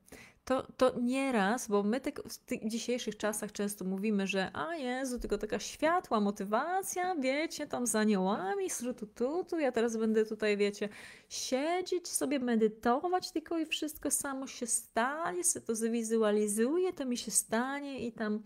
to, 0.45 0.67
to 0.77 0.99
nieraz, 0.99 1.67
bo 1.67 1.83
my 1.83 2.01
tak 2.01 2.23
w 2.23 2.37
tych 2.37 2.67
dzisiejszych 2.67 3.17
czasach 3.17 3.51
często 3.51 3.85
mówimy, 3.85 4.27
że 4.27 4.51
a 4.53 4.75
Jezu, 4.75 5.19
tylko 5.19 5.37
taka 5.37 5.59
światła 5.59 6.19
motywacja, 6.19 7.15
wiecie, 7.15 7.67
tam 7.67 7.87
z 7.87 7.95
aniołami, 7.95 8.69
tu, 9.43 9.59
ja 9.59 9.71
teraz 9.71 9.97
będę 9.97 10.25
tutaj, 10.25 10.57
wiecie, 10.57 10.89
siedzieć 11.29 12.07
sobie, 12.07 12.39
medytować 12.39 13.31
tylko 13.31 13.59
i 13.59 13.65
wszystko 13.65 14.11
samo 14.11 14.47
się 14.47 14.67
stanie, 14.67 15.43
sobie 15.43 15.65
to 15.65 15.75
zwizualizuję, 15.75 16.93
to 16.93 17.05
mi 17.05 17.17
się 17.17 17.31
stanie 17.31 18.07
i 18.07 18.11
tam 18.11 18.43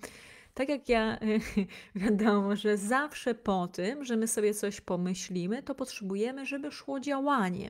tak 0.53 0.69
jak 0.69 0.89
ja, 0.89 1.19
wiadomo, 1.95 2.55
że 2.55 2.77
zawsze 2.77 3.35
po 3.35 3.67
tym, 3.67 4.05
że 4.05 4.17
my 4.17 4.27
sobie 4.27 4.53
coś 4.53 4.81
pomyślimy, 4.81 5.63
to 5.63 5.75
potrzebujemy, 5.75 6.45
żeby 6.45 6.71
szło 6.71 6.99
działanie. 6.99 7.69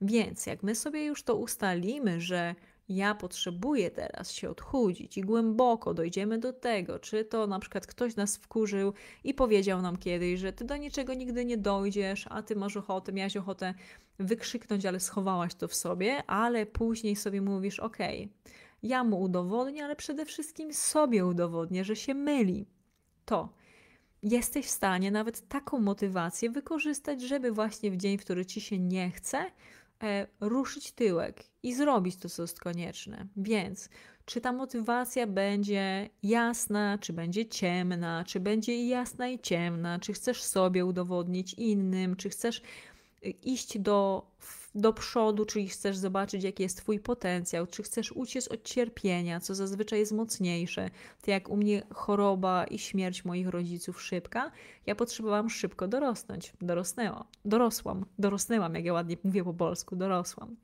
Więc 0.00 0.46
jak 0.46 0.62
my 0.62 0.74
sobie 0.74 1.04
już 1.04 1.22
to 1.22 1.36
ustalimy, 1.36 2.20
że 2.20 2.54
ja 2.88 3.14
potrzebuję 3.14 3.90
teraz 3.90 4.32
się 4.32 4.50
odchudzić 4.50 5.18
i 5.18 5.20
głęboko 5.20 5.94
dojdziemy 5.94 6.38
do 6.38 6.52
tego, 6.52 6.98
czy 6.98 7.24
to 7.24 7.46
na 7.46 7.58
przykład 7.58 7.86
ktoś 7.86 8.16
nas 8.16 8.36
wkurzył 8.36 8.92
i 9.24 9.34
powiedział 9.34 9.82
nam 9.82 9.96
kiedyś, 9.96 10.40
że 10.40 10.52
ty 10.52 10.64
do 10.64 10.76
niczego 10.76 11.14
nigdy 11.14 11.44
nie 11.44 11.56
dojdziesz, 11.56 12.26
a 12.30 12.42
ty 12.42 12.56
masz 12.56 12.76
ochotę, 12.76 13.12
miałaś 13.12 13.36
ochotę 13.36 13.74
wykrzyknąć, 14.18 14.86
ale 14.86 15.00
schowałaś 15.00 15.54
to 15.54 15.68
w 15.68 15.74
sobie, 15.74 16.22
ale 16.26 16.66
później 16.66 17.16
sobie 17.16 17.40
mówisz, 17.40 17.80
okej, 17.80 18.24
okay, 18.24 18.52
ja 18.82 19.04
mu 19.04 19.20
udowodnię, 19.20 19.84
ale 19.84 19.96
przede 19.96 20.24
wszystkim 20.24 20.74
sobie 20.74 21.26
udowodnię, 21.26 21.84
że 21.84 21.96
się 21.96 22.14
myli. 22.14 22.66
To 23.24 23.52
jesteś 24.22 24.66
w 24.66 24.70
stanie 24.70 25.10
nawet 25.10 25.48
taką 25.48 25.80
motywację 25.80 26.50
wykorzystać, 26.50 27.22
żeby 27.22 27.52
właśnie 27.52 27.90
w 27.90 27.96
dzień, 27.96 28.18
w 28.18 28.24
który 28.24 28.46
ci 28.46 28.60
się 28.60 28.78
nie 28.78 29.10
chce, 29.10 29.50
e, 30.02 30.26
ruszyć 30.40 30.92
tyłek 30.92 31.44
i 31.62 31.74
zrobić 31.74 32.16
to, 32.16 32.28
co 32.28 32.42
jest 32.42 32.60
konieczne. 32.60 33.26
Więc 33.36 33.88
czy 34.24 34.40
ta 34.40 34.52
motywacja 34.52 35.26
będzie 35.26 36.10
jasna, 36.22 36.98
czy 37.00 37.12
będzie 37.12 37.46
ciemna, 37.46 38.24
czy 38.26 38.40
będzie 38.40 38.88
jasna 38.88 39.28
i 39.28 39.38
ciemna, 39.38 39.98
czy 39.98 40.12
chcesz 40.12 40.42
sobie 40.42 40.84
udowodnić 40.84 41.54
innym, 41.54 42.16
czy 42.16 42.28
chcesz 42.28 42.62
y, 43.26 43.30
iść 43.30 43.78
do 43.78 44.26
do 44.80 44.92
przodu, 44.92 45.44
czyli 45.44 45.68
chcesz 45.68 45.96
zobaczyć, 45.96 46.44
jaki 46.44 46.62
jest 46.62 46.76
Twój 46.76 47.00
potencjał, 47.00 47.66
czy 47.66 47.82
chcesz 47.82 48.12
uciec 48.12 48.48
od 48.48 48.62
cierpienia, 48.62 49.40
co 49.40 49.54
zazwyczaj 49.54 49.98
jest 49.98 50.12
mocniejsze. 50.12 50.90
Tak 51.20 51.28
jak 51.28 51.48
u 51.48 51.56
mnie 51.56 51.82
choroba 51.94 52.64
i 52.64 52.78
śmierć 52.78 53.24
moich 53.24 53.48
rodziców 53.48 54.02
szybka, 54.02 54.50
ja 54.86 54.94
potrzebowałam 54.94 55.50
szybko 55.50 55.88
dorosnąć. 55.88 56.52
Dorosnęłam, 56.60 57.24
dorosłam, 57.44 58.04
dorosnęłam, 58.18 58.74
jak 58.74 58.84
ja 58.84 58.92
ładnie 58.92 59.16
mówię 59.24 59.44
po 59.44 59.54
polsku, 59.54 59.96
dorosłam. 59.96 60.56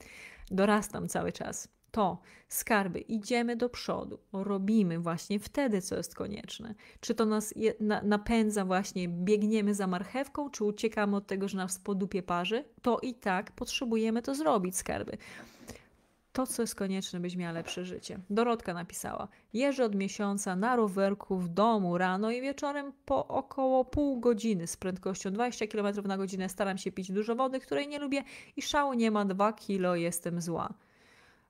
Dorastam 0.51 1.09
cały 1.09 1.33
czas 1.33 1.74
to 1.95 2.19
skarby, 2.49 3.01
idziemy 3.01 3.57
do 3.57 3.69
przodu, 3.69 4.19
robimy 4.33 4.99
właśnie 4.99 5.39
wtedy, 5.39 5.83
co 5.83 5.97
jest 5.97 6.15
konieczne. 6.15 6.75
Czy 7.01 7.15
to 7.15 7.27
nas 7.27 7.53
je, 7.57 7.75
na, 7.81 8.03
napędza 8.03 8.65
właśnie, 8.65 9.09
biegniemy 9.09 9.75
za 9.75 9.87
marchewką, 9.87 10.51
czy 10.51 10.65
uciekamy 10.65 11.17
od 11.17 11.27
tego, 11.27 11.49
że 11.49 11.57
nas 11.57 11.79
po 11.79 11.95
dupie 11.95 12.23
parzy, 12.23 12.65
to 12.83 12.99
i 12.99 13.15
tak 13.15 13.53
potrzebujemy 13.53 14.23
to 14.23 14.35
zrobić, 14.35 14.77
skarby. 14.77 15.19
To, 16.33 16.47
co 16.47 16.63
jest 16.63 16.75
konieczne, 16.75 17.21
byś 17.21 17.37
miała 17.37 17.53
lepsze 17.53 17.85
życie. 17.85 18.19
Dorotka 18.31 18.75
napisała: 18.75 19.29
Jeżdżę 19.53 19.85
od 19.85 19.95
miesiąca 19.95 20.57
na 20.57 20.77
rowerku 20.77 21.39
w 21.39 21.49
domu 21.49 21.99
rano 21.99 22.31
i 22.31 22.41
wieczorem 22.41 22.93
po 23.05 23.27
około 23.27 23.85
pół 23.85 24.21
godziny 24.21 24.67
z 24.67 24.77
prędkością 24.77 25.31
20 25.31 25.67
km 25.67 25.97
na 26.05 26.17
godzinę. 26.17 26.49
Staram 26.49 26.79
się 26.79 26.93
pić 26.93 27.13
dużo 27.13 27.35
wody, 27.35 27.61
której 27.61 27.89
nie 27.89 27.99
lubię 27.99 28.23
i 28.57 28.63
szału 28.63 28.95
nie 28.95 29.11
ma 29.11 29.25
2 29.25 29.53
kilo, 29.53 29.97
jestem 29.97 30.41
zła. 30.41 30.75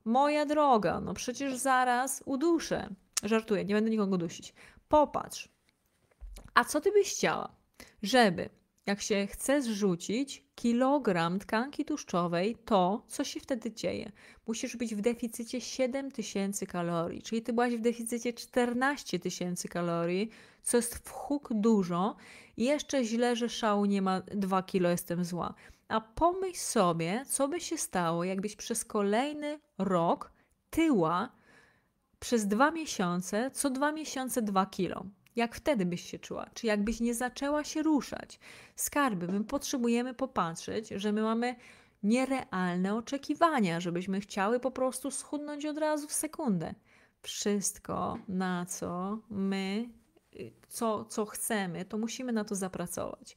Moja 0.05 0.45
droga, 0.45 1.01
no 1.01 1.13
przecież 1.13 1.55
zaraz 1.55 2.23
uduszę. 2.25 2.89
Żartuję, 3.23 3.65
nie 3.65 3.75
będę 3.75 3.89
nikogo 3.89 4.17
dusić. 4.17 4.53
Popatrz. 4.89 5.49
A 6.53 6.65
co 6.65 6.81
ty 6.81 6.91
byś 6.91 7.11
chciała? 7.11 7.55
Żeby, 8.03 8.49
jak 8.85 9.01
się 9.01 9.27
chce 9.27 9.61
zrzucić 9.61 10.43
kilogram 10.55 11.39
tkanki 11.39 11.85
tłuszczowej, 11.85 12.55
to 12.65 13.05
co 13.07 13.23
się 13.23 13.39
wtedy 13.39 13.71
dzieje? 13.71 14.11
Musisz 14.47 14.77
być 14.77 14.95
w 14.95 15.01
deficycie 15.01 15.61
7000 15.61 16.65
kalorii, 16.65 17.21
czyli 17.21 17.41
ty 17.41 17.53
byłaś 17.53 17.75
w 17.75 17.81
deficycie 17.81 18.33
14 18.33 19.19
tysięcy 19.19 19.67
kalorii, 19.67 20.29
co 20.63 20.77
jest 20.77 20.95
w 20.95 21.09
huk 21.09 21.49
dużo. 21.53 22.15
I 22.57 22.63
jeszcze 22.63 23.03
źle, 23.03 23.35
że 23.35 23.49
szału 23.49 23.85
nie 23.85 24.01
ma 24.01 24.21
2 24.21 24.63
kilo, 24.63 24.89
jestem 24.89 25.25
zła. 25.25 25.53
A 25.87 26.01
pomyśl 26.01 26.59
sobie, 26.59 27.25
co 27.27 27.47
by 27.47 27.59
się 27.61 27.77
stało, 27.77 28.23
jakbyś 28.23 28.55
przez 28.55 28.85
kolejny 28.85 29.59
rok 29.77 30.31
tyła 30.69 31.31
przez 32.19 32.47
dwa 32.47 32.71
miesiące, 32.71 33.51
co 33.51 33.69
dwa 33.69 33.91
miesiące 33.91 34.41
dwa 34.41 34.65
kilo. 34.65 35.05
Jak 35.35 35.55
wtedy 35.55 35.85
byś 35.85 36.09
się 36.11 36.19
czuła? 36.19 36.45
Czy 36.53 36.67
jakbyś 36.67 36.99
nie 36.99 37.13
zaczęła 37.13 37.63
się 37.63 37.83
ruszać? 37.83 38.39
Skarby, 38.75 39.27
my 39.27 39.43
potrzebujemy 39.43 40.13
popatrzeć, 40.13 40.89
że 40.89 41.11
my 41.11 41.21
mamy 41.21 41.55
nierealne 42.03 42.95
oczekiwania, 42.95 43.79
żebyśmy 43.79 44.19
chciały 44.19 44.59
po 44.59 44.71
prostu 44.71 45.11
schudnąć 45.11 45.65
od 45.65 45.77
razu 45.77 46.07
w 46.07 46.13
sekundę. 46.13 46.75
Wszystko, 47.21 48.17
na 48.27 48.65
co 48.65 49.19
my, 49.29 49.89
co, 50.67 51.05
co 51.05 51.25
chcemy, 51.25 51.85
to 51.85 51.97
musimy 51.97 52.31
na 52.31 52.43
to 52.43 52.55
zapracować 52.55 53.35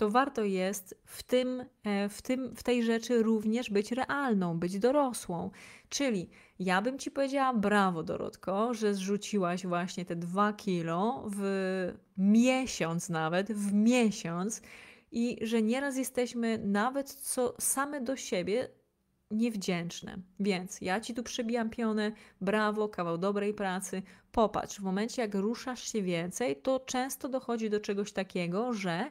to 0.00 0.10
warto 0.10 0.44
jest 0.44 1.00
w, 1.04 1.22
tym, 1.22 1.64
e, 1.84 2.08
w, 2.08 2.22
tym, 2.22 2.56
w 2.56 2.62
tej 2.62 2.82
rzeczy 2.82 3.22
również 3.22 3.70
być 3.70 3.92
realną, 3.92 4.58
być 4.58 4.78
dorosłą. 4.78 5.50
Czyli 5.88 6.28
ja 6.58 6.82
bym 6.82 6.98
ci 6.98 7.10
powiedziała, 7.10 7.54
brawo 7.54 8.02
Dorotko, 8.02 8.74
że 8.74 8.94
zrzuciłaś 8.94 9.66
właśnie 9.66 10.04
te 10.04 10.16
dwa 10.16 10.52
kilo 10.52 11.24
w 11.36 11.42
miesiąc 12.18 13.08
nawet, 13.08 13.52
w 13.52 13.72
miesiąc 13.72 14.62
i 15.12 15.38
że 15.42 15.62
nieraz 15.62 15.96
jesteśmy 15.96 16.58
nawet 16.58 17.10
co 17.10 17.54
same 17.58 18.00
do 18.00 18.16
siebie 18.16 18.68
niewdzięczne. 19.30 20.16
Więc 20.40 20.80
ja 20.80 21.00
ci 21.00 21.14
tu 21.14 21.22
przybijam 21.22 21.70
pionę, 21.70 22.12
brawo, 22.40 22.88
kawał 22.88 23.18
dobrej 23.18 23.54
pracy. 23.54 24.02
Popatrz, 24.32 24.80
w 24.80 24.82
momencie 24.82 25.22
jak 25.22 25.34
ruszasz 25.34 25.92
się 25.92 26.02
więcej, 26.02 26.56
to 26.56 26.80
często 26.80 27.28
dochodzi 27.28 27.70
do 27.70 27.80
czegoś 27.80 28.12
takiego, 28.12 28.72
że 28.72 29.10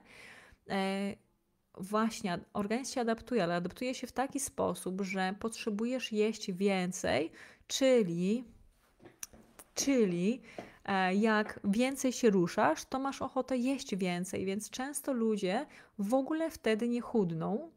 właśnie 1.80 2.40
organizm 2.54 2.94
się 2.94 3.02
adaptuje, 3.02 3.44
ale 3.44 3.56
adaptuje 3.56 3.96
się 3.96 4.08
w 4.08 4.12
taki 4.12 4.40
sposób, 4.40 5.02
że 5.02 5.36
potrzebujesz 5.40 6.12
jeść 6.12 6.52
więcej, 6.52 7.32
czyli, 7.68 8.44
czyli 9.74 10.42
e, 10.86 11.16
jak 11.16 11.60
więcej 11.64 12.12
się 12.12 12.30
ruszasz, 12.30 12.86
to 12.86 13.00
masz 13.00 13.22
ochotę 13.22 13.58
jeść 13.58 13.96
więcej, 13.96 14.46
więc 14.46 14.70
często 14.70 15.14
ludzie 15.14 15.66
w 16.00 16.14
ogóle 16.14 16.52
wtedy 16.52 16.90
nie 16.90 17.02
chudną, 17.02 17.72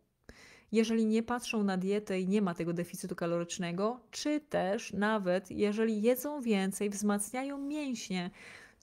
jeżeli 0.72 1.07
nie 1.07 1.22
patrzą 1.22 1.64
na 1.64 1.76
dietę 1.76 2.20
i 2.20 2.28
nie 2.28 2.43
ma 2.43 2.55
tego 2.55 2.72
deficytu 2.72 3.16
kalorycznego, 3.16 4.01
czy 4.11 4.40
też 4.40 4.93
nawet 4.93 5.51
jeżeli 5.51 6.03
jedzą 6.03 6.40
więcej, 6.40 6.90
wzmacniają 6.90 7.59
mięśnie, 7.59 8.30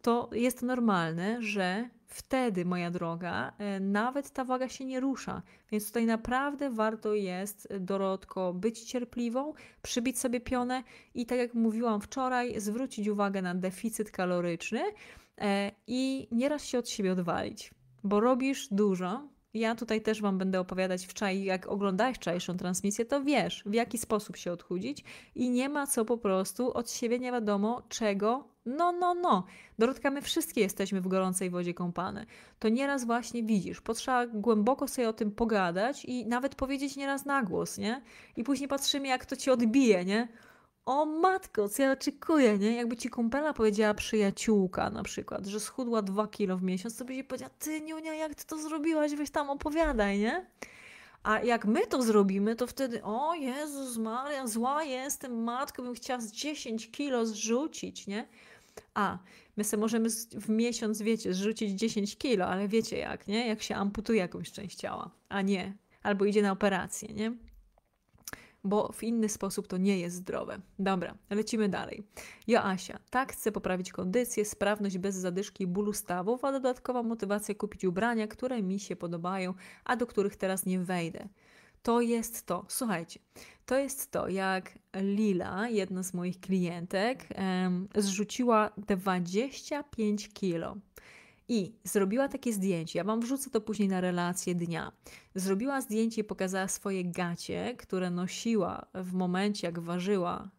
to 0.02 0.30
jest 0.32 0.62
normalne, 0.62 1.42
że 1.42 1.90
wtedy, 2.10 2.66
moja 2.66 2.92
droga, 2.92 3.54
e, 3.58 3.80
nawet 3.80 4.30
ta 4.30 4.46
waga 4.46 4.70
się 4.70 4.86
nie 4.86 5.00
rusza. 5.00 5.42
Więc 5.72 5.88
tutaj 5.88 6.06
naprawdę 6.06 6.70
warto 6.70 7.14
jest, 7.14 7.68
e, 7.72 7.80
Dorotko, 7.80 8.54
być 8.54 8.82
cierpliwą, 8.82 9.54
przybić 9.82 10.20
sobie 10.20 10.40
pionę 10.40 10.84
i 11.14 11.26
tak 11.26 11.38
jak 11.38 11.54
mówiłam 11.54 12.02
wczoraj, 12.02 12.60
zwrócić 12.60 13.08
uwagę 13.08 13.42
na 13.42 13.56
deficyt 13.56 14.12
kaloryczny 14.12 14.82
e, 15.38 15.72
i 15.88 16.28
nieraz 16.32 16.66
się 16.66 16.80
od 16.80 16.90
siebie 16.90 17.12
odwalić, 17.12 17.72
bo 18.04 18.20
robisz 18.20 18.68
dużo, 18.72 19.30
ja 19.54 19.76
tutaj 19.76 20.02
też 20.02 20.22
Wam 20.22 20.38
będę 20.38 20.60
opowiadać 20.60 21.06
wczoraj, 21.06 21.44
jak 21.44 21.68
oglądałeś 21.68 22.18
wczorajszą 22.18 22.58
transmisję, 22.58 23.06
to 23.06 23.24
wiesz, 23.24 23.64
w 23.66 23.74
jaki 23.74 23.98
sposób 23.98 24.38
się 24.38 24.52
odchudzić 24.52 25.04
i 25.36 25.50
nie 25.50 25.70
ma 25.70 25.88
co 25.88 26.06
po 26.06 26.18
prostu 26.18 26.74
od 26.74 26.92
siebie 26.92 27.20
nie 27.20 27.32
wiadomo 27.32 27.82
czego. 27.90 28.48
No, 28.78 28.92
no, 28.92 29.14
no. 29.14 29.46
Dorotka, 29.80 30.12
my 30.12 30.22
wszystkie 30.22 30.62
jesteśmy 30.62 31.02
w 31.02 31.08
gorącej 31.08 31.50
wodzie 31.50 31.74
kąpane. 31.74 32.26
To 32.60 32.70
nieraz 32.70 33.06
właśnie 33.06 33.44
widzisz, 33.44 33.82
potrzeba 33.82 34.28
głęboko 34.28 34.88
sobie 34.88 35.10
o 35.10 35.14
tym 35.14 35.32
pogadać 35.32 36.06
i 36.06 36.26
nawet 36.26 36.56
powiedzieć 36.56 36.96
nieraz 36.96 37.26
na 37.26 37.44
głos, 37.44 37.78
nie? 37.78 38.02
I 38.38 38.44
później 38.44 38.68
patrzymy, 38.68 39.08
jak 39.08 39.26
to 39.26 39.36
ci 39.36 39.52
odbije, 39.52 40.06
nie? 40.06 40.28
o 40.90 41.06
matko, 41.06 41.70
co 41.70 41.84
ja 41.84 41.92
oczekuję, 41.92 42.58
nie? 42.58 42.76
Jakby 42.76 42.98
ci 42.98 43.10
kumpela 43.10 43.54
powiedziała 43.54 43.94
przyjaciółka 43.94 44.90
na 44.90 45.04
przykład, 45.04 45.46
że 45.46 45.60
schudła 45.60 46.02
dwa 46.02 46.28
kilo 46.28 46.58
w 46.58 46.64
miesiąc, 46.64 46.98
to 46.98 47.06
by 47.06 47.16
ci 47.16 47.24
powiedziała, 47.24 47.52
ty 47.60 47.82
Niunia, 47.82 48.14
jak 48.14 48.36
ty 48.36 48.46
to 48.46 48.58
zrobiłaś, 48.58 49.16
weź 49.16 49.30
tam 49.30 49.50
opowiadaj, 49.50 50.20
nie? 50.20 50.46
A 51.24 51.40
jak 51.40 51.66
my 51.66 51.88
to 51.88 52.02
zrobimy, 52.02 52.56
to 52.56 52.68
wtedy, 52.68 53.04
o 53.04 53.34
Jezus 53.34 53.98
Maria, 53.98 54.48
zła 54.48 54.84
jestem, 54.84 55.44
matko, 55.44 55.84
bym 55.84 55.94
chciała 55.94 56.22
z 56.22 56.32
10 56.32 56.92
kilo 56.92 57.26
zrzucić, 57.26 58.08
nie? 58.08 58.28
A, 58.94 59.18
my 59.58 59.64
sobie 59.64 59.82
możemy 59.82 60.10
w 60.34 60.50
miesiąc, 60.50 61.02
wiecie, 61.02 61.34
zrzucić 61.34 61.72
10 61.72 62.18
kilo, 62.18 62.46
ale 62.46 62.68
wiecie 62.68 62.98
jak, 62.98 63.28
nie? 63.28 63.48
Jak 63.48 63.62
się 63.62 63.76
amputuje 63.76 64.20
jakąś 64.20 64.52
część 64.52 64.78
ciała, 64.78 65.12
a 65.30 65.42
nie, 65.42 65.78
albo 66.04 66.26
idzie 66.26 66.42
na 66.42 66.52
operację, 66.52 67.14
nie? 67.14 67.34
bo 68.64 68.92
w 68.94 69.04
inny 69.04 69.30
sposób 69.30 69.68
to 69.68 69.78
nie 69.78 70.00
jest 70.00 70.16
zdrowe. 70.16 70.60
Dobra, 70.80 71.16
lecimy 71.30 71.70
dalej. 71.70 72.04
Joasia, 72.48 73.00
tak 73.10 73.34
chcę 73.34 73.52
poprawić 73.52 73.92
kondycję, 73.92 74.46
sprawność 74.46 74.98
bez 74.98 75.16
zadyszki 75.16 75.64
i 75.64 75.68
bólu 75.68 75.94
stawów, 75.94 76.46
a 76.46 76.52
dodatkowa 76.52 77.04
motywacja 77.04 77.56
kupić 77.56 77.86
ubrania, 77.86 78.28
które 78.28 78.62
mi 78.62 78.80
się 78.80 78.96
podobają, 78.96 79.54
a 79.86 79.96
do 79.96 80.08
których 80.08 80.36
teraz 80.36 80.66
nie 80.66 80.80
wejdę. 80.80 81.28
To 81.84 82.02
jest 82.02 82.46
to. 82.46 82.66
Słuchajcie, 82.68 83.20
to 83.66 83.78
jest 83.78 84.12
to, 84.12 84.28
jak 84.28 84.80
Lila, 84.96 85.70
jedna 85.70 86.04
z 86.04 86.14
moich 86.14 86.40
klientek, 86.40 87.28
zrzuciła 87.96 88.70
25 88.78 90.30
kilo. 90.34 90.78
I 91.52 91.74
zrobiła 91.84 92.28
takie 92.28 92.54
zdjęcie, 92.54 93.00
ja 93.00 93.04
Wam 93.04 93.22
wrzucę 93.22 93.50
to 93.50 93.62
później 93.62 93.88
na 93.88 94.02
relację 94.02 94.56
dnia. 94.56 94.92
Zrobiła 95.36 95.82
zdjęcie 95.82 96.22
i 96.22 96.24
pokazała 96.24 96.68
swoje 96.68 97.06
gacie, 97.06 97.76
które 97.78 98.12
nosiła 98.12 98.86
w 98.94 99.14
momencie, 99.14 99.68
jak 99.68 99.80
ważyła, 99.80 100.50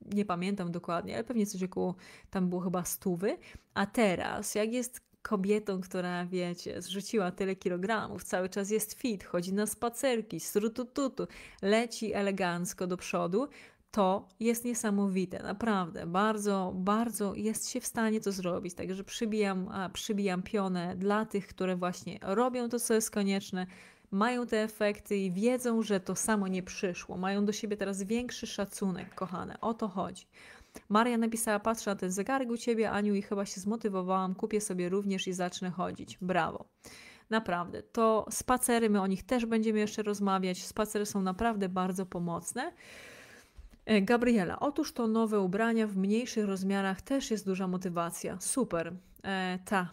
nie 0.00 0.24
pamiętam 0.24 0.72
dokładnie, 0.72 1.14
ale 1.14 1.24
pewnie 1.24 1.46
coś 1.46 1.62
około, 1.62 1.94
tam 2.30 2.48
było 2.48 2.60
chyba 2.60 2.84
stówy. 2.84 3.38
A 3.74 3.86
teraz, 3.86 4.54
jak 4.54 4.72
jest 4.72 5.00
kobietą, 5.22 5.80
która, 5.80 6.26
wiecie, 6.26 6.82
zrzuciła 6.82 7.30
tyle 7.30 7.56
kilogramów, 7.56 8.24
cały 8.24 8.48
czas 8.48 8.70
jest 8.70 8.92
fit, 8.92 9.24
chodzi 9.24 9.52
na 9.52 9.66
spacerki, 9.66 10.40
strutututu, 10.40 11.26
leci 11.62 12.12
elegancko 12.12 12.86
do 12.86 12.96
przodu, 12.96 13.48
to 13.90 14.28
jest 14.40 14.64
niesamowite, 14.64 15.42
naprawdę. 15.42 16.06
Bardzo, 16.06 16.72
bardzo 16.74 17.34
jest 17.34 17.70
się 17.70 17.80
w 17.80 17.86
stanie 17.86 18.20
to 18.20 18.32
zrobić. 18.32 18.74
Także 18.74 19.04
przybijam, 19.04 19.70
przybijam 19.92 20.42
pionę 20.42 20.96
dla 20.96 21.26
tych, 21.26 21.46
które 21.46 21.76
właśnie 21.76 22.18
robią 22.22 22.68
to, 22.68 22.80
co 22.80 22.94
jest 22.94 23.10
konieczne, 23.10 23.66
mają 24.10 24.46
te 24.46 24.62
efekty 24.62 25.16
i 25.16 25.30
wiedzą, 25.30 25.82
że 25.82 26.00
to 26.00 26.16
samo 26.16 26.48
nie 26.48 26.62
przyszło. 26.62 27.16
Mają 27.16 27.44
do 27.44 27.52
siebie 27.52 27.76
teraz 27.76 28.02
większy 28.02 28.46
szacunek, 28.46 29.14
kochane. 29.14 29.60
O 29.60 29.74
to 29.74 29.88
chodzi. 29.88 30.26
Maria 30.88 31.18
napisała, 31.18 31.60
patrzę 31.60 31.90
na 31.90 31.96
ten 31.96 32.10
zegarek 32.10 32.50
u 32.50 32.56
Ciebie, 32.56 32.90
Aniu, 32.90 33.14
i 33.14 33.22
chyba 33.22 33.46
się 33.46 33.60
zmotywowałam, 33.60 34.34
kupię 34.34 34.60
sobie 34.60 34.88
również 34.88 35.28
i 35.28 35.32
zacznę 35.32 35.70
chodzić. 35.70 36.18
Brawo. 36.20 36.64
Naprawdę, 37.30 37.82
to 37.82 38.26
spacery, 38.30 38.90
my 38.90 39.00
o 39.00 39.06
nich 39.06 39.22
też 39.22 39.46
będziemy 39.46 39.78
jeszcze 39.78 40.02
rozmawiać. 40.02 40.64
Spacery 40.64 41.06
są 41.06 41.22
naprawdę 41.22 41.68
bardzo 41.68 42.06
pomocne. 42.06 42.72
E, 43.84 44.02
Gabriela, 44.02 44.60
otóż 44.60 44.92
to 44.92 45.06
nowe 45.06 45.40
ubrania 45.40 45.86
w 45.86 45.96
mniejszych 45.96 46.44
rozmiarach 46.44 47.02
też 47.02 47.30
jest 47.30 47.46
duża 47.46 47.68
motywacja. 47.68 48.40
Super. 48.40 48.92
E, 49.24 49.58
ta. 49.64 49.88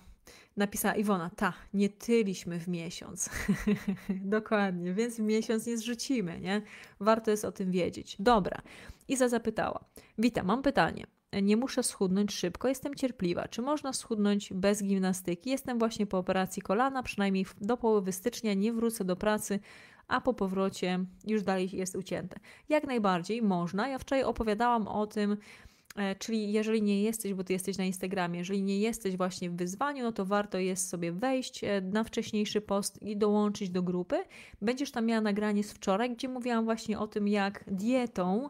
Napisała 0.57 0.95
Iwona, 0.95 1.29
ta, 1.35 1.53
nie 1.73 1.89
tyliśmy 1.89 2.59
w 2.59 2.67
miesiąc. 2.67 3.29
Dokładnie, 4.09 4.93
więc 4.93 5.15
w 5.15 5.19
miesiąc 5.19 5.65
nie 5.65 5.77
zrzucimy, 5.77 6.39
nie? 6.39 6.61
Warto 6.99 7.31
jest 7.31 7.45
o 7.45 7.51
tym 7.51 7.71
wiedzieć. 7.71 8.15
Dobra. 8.19 8.61
Iza 9.09 9.29
zapytała, 9.29 9.85
witam, 10.17 10.47
mam 10.47 10.61
pytanie. 10.61 11.05
Nie 11.41 11.57
muszę 11.57 11.83
schudnąć 11.83 12.33
szybko, 12.33 12.67
jestem 12.67 12.95
cierpliwa. 12.95 13.47
Czy 13.47 13.61
można 13.61 13.93
schudnąć 13.93 14.53
bez 14.53 14.83
gimnastyki? 14.83 15.49
Jestem 15.49 15.79
właśnie 15.79 16.05
po 16.05 16.17
operacji 16.17 16.61
kolana, 16.61 17.03
przynajmniej 17.03 17.45
do 17.61 17.77
połowy 17.77 18.11
stycznia 18.11 18.53
nie 18.53 18.73
wrócę 18.73 19.05
do 19.05 19.15
pracy, 19.15 19.59
a 20.07 20.21
po 20.21 20.33
powrocie 20.33 20.99
już 21.27 21.43
dalej 21.43 21.69
jest 21.73 21.95
ucięte. 21.95 22.39
Jak 22.69 22.83
najbardziej 22.83 23.41
można. 23.41 23.87
Ja 23.87 23.99
wczoraj 23.99 24.23
opowiadałam 24.23 24.87
o 24.87 25.07
tym, 25.07 25.37
e, 25.95 26.15
Czyli 26.15 26.51
jeżeli 26.51 26.81
nie 26.81 27.03
jesteś, 27.03 27.33
bo 27.33 27.43
ty 27.43 27.53
jesteś 27.53 27.77
na 27.77 27.83
Instagramie, 27.83 28.39
jeżeli 28.39 28.61
nie 28.61 28.79
jesteś 28.79 29.17
właśnie 29.17 29.49
w 29.49 29.55
wyzwaniu, 29.55 30.03
no 30.03 30.11
to 30.11 30.25
warto 30.25 30.57
jest 30.57 30.89
sobie 30.89 31.11
wejść 31.11 31.63
e, 31.63 31.81
na 31.81 32.03
wcześniejszy 32.03 32.61
post 32.61 33.01
i 33.01 33.17
dołączyć 33.17 33.69
do 33.69 33.83
grupy. 33.83 34.23
Będziesz 34.61 34.91
tam 34.91 35.05
miała 35.05 35.21
nagranie 35.21 35.63
z 35.63 35.71
wczoraj, 35.71 36.15
gdzie 36.15 36.27
mówiłam 36.27 36.65
właśnie 36.65 36.99
o 36.99 37.07
tym, 37.07 37.27
jak 37.27 37.63
dietą 37.67 38.49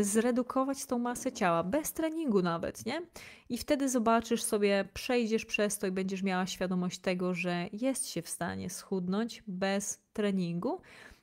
zredukować 0.00 0.86
tą 0.86 0.98
masę 0.98 1.32
ciała, 1.32 1.62
bez 1.62 1.92
treningu 1.92 2.42
nawet, 2.42 2.86
nie? 2.86 3.02
I 3.48 3.58
wtedy 3.58 3.88
zobaczysz 3.88 4.42
sobie, 4.42 4.88
przejdziesz 4.94 5.46
przez 5.46 5.78
to 5.78 5.86
i 5.86 5.90
będziesz 5.90 6.22
miała 6.22 6.46
świadomość 6.46 6.98
tego, 6.98 7.34
że 7.34 7.66
jest 7.72 8.08
się 8.08 8.22
w 8.22 8.28
stanie 8.28 8.70
schudnąć 8.70 9.42
bez 9.46 10.00
treningu, 10.12 10.80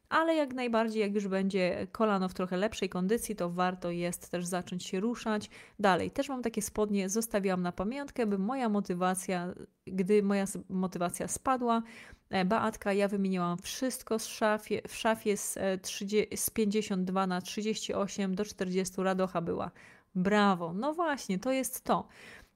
ale 0.10 0.36
jak 0.36 0.54
najbardziej, 0.54 1.02
jak 1.02 1.14
już 1.16 1.28
będzie 1.28 1.88
kolano 1.92 2.30
w 2.30 2.34
trochę 2.34 2.58
lepszej 2.58 2.90
kondycji, 2.90 3.36
to 3.36 3.50
warto 3.50 3.92
jest 3.92 4.30
też 4.30 4.46
zacząć 4.46 4.86
się 4.86 5.00
ruszać. 5.00 5.50
Dalej, 5.80 6.12
też 6.12 6.30
mam 6.30 6.42
takie 6.42 6.62
spodnie, 6.62 7.10
zostawiłam 7.10 7.62
na 7.62 7.72
pamiątkę, 7.72 8.26
by 8.26 8.38
moja 8.38 8.70
motywacja, 8.70 9.54
gdy 9.86 10.24
moja 10.24 10.46
motywacja 10.70 11.28
spadła, 11.28 11.78
e, 11.78 12.19
Beatka, 12.46 12.94
ja 12.94 13.08
wymieniłam 13.08 13.58
wszystko 13.58 14.20
z 14.20 14.26
szafie, 14.26 14.82
w 14.88 14.96
szafie 14.96 15.38
z, 15.38 15.58
30, 15.82 16.34
e, 16.34 16.38
z 16.38 16.50
52 16.50 17.28
na 17.28 17.42
38 17.42 18.36
do 18.36 18.46
40 18.46 19.02
radocha 19.04 19.42
była. 19.42 19.72
Brawo, 20.16 20.74
no 20.74 20.94
właśnie, 20.94 21.40
to 21.40 21.52
jest 21.52 21.84
to. 21.84 22.08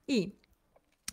I 0.07 0.31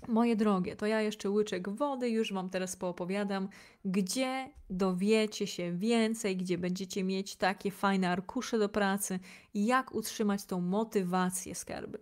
Moje 0.09 0.37
drogie, 0.37 0.77
to 0.77 0.87
ja 0.87 1.01
jeszcze 1.01 1.31
łyczek 1.31 1.69
wody, 1.69 2.11
już 2.11 2.33
Wam 2.33 2.51
teraz 2.51 2.77
poopowiadam, 2.77 3.49
gdzie 3.85 4.51
dowiecie 4.71 5.47
się 5.47 5.73
więcej, 5.73 6.37
gdzie 6.37 6.59
będziecie 6.59 7.05
mieć 7.05 7.37
takie 7.37 7.71
fajne 7.71 8.11
arkusze 8.11 8.59
do 8.59 8.69
pracy 8.69 9.19
jak 9.55 9.95
utrzymać 9.95 10.45
tą 10.45 10.61
motywację 10.61 11.55
skarby. 11.55 11.99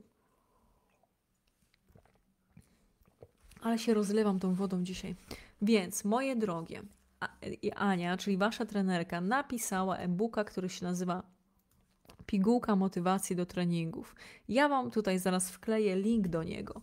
Ale 3.62 3.78
się 3.78 3.94
rozlewam 3.94 4.38
tą 4.38 4.54
wodą 4.54 4.84
dzisiaj. 4.84 5.14
Więc, 5.62 6.04
moje 6.04 6.36
drogie, 6.36 6.82
Ania, 7.74 8.16
czyli 8.16 8.36
Wasza 8.36 8.66
trenerka, 8.66 9.20
napisała 9.20 9.96
e-booka, 9.96 10.44
który 10.44 10.68
się 10.68 10.84
nazywa 10.84 11.22
Pigułka 12.26 12.76
motywacji 12.76 13.36
do 13.36 13.46
treningów. 13.46 14.16
Ja 14.48 14.68
Wam 14.68 14.90
tutaj 14.90 15.18
zaraz 15.18 15.50
wkleję 15.50 15.96
link 15.96 16.28
do 16.28 16.42
niego. 16.42 16.82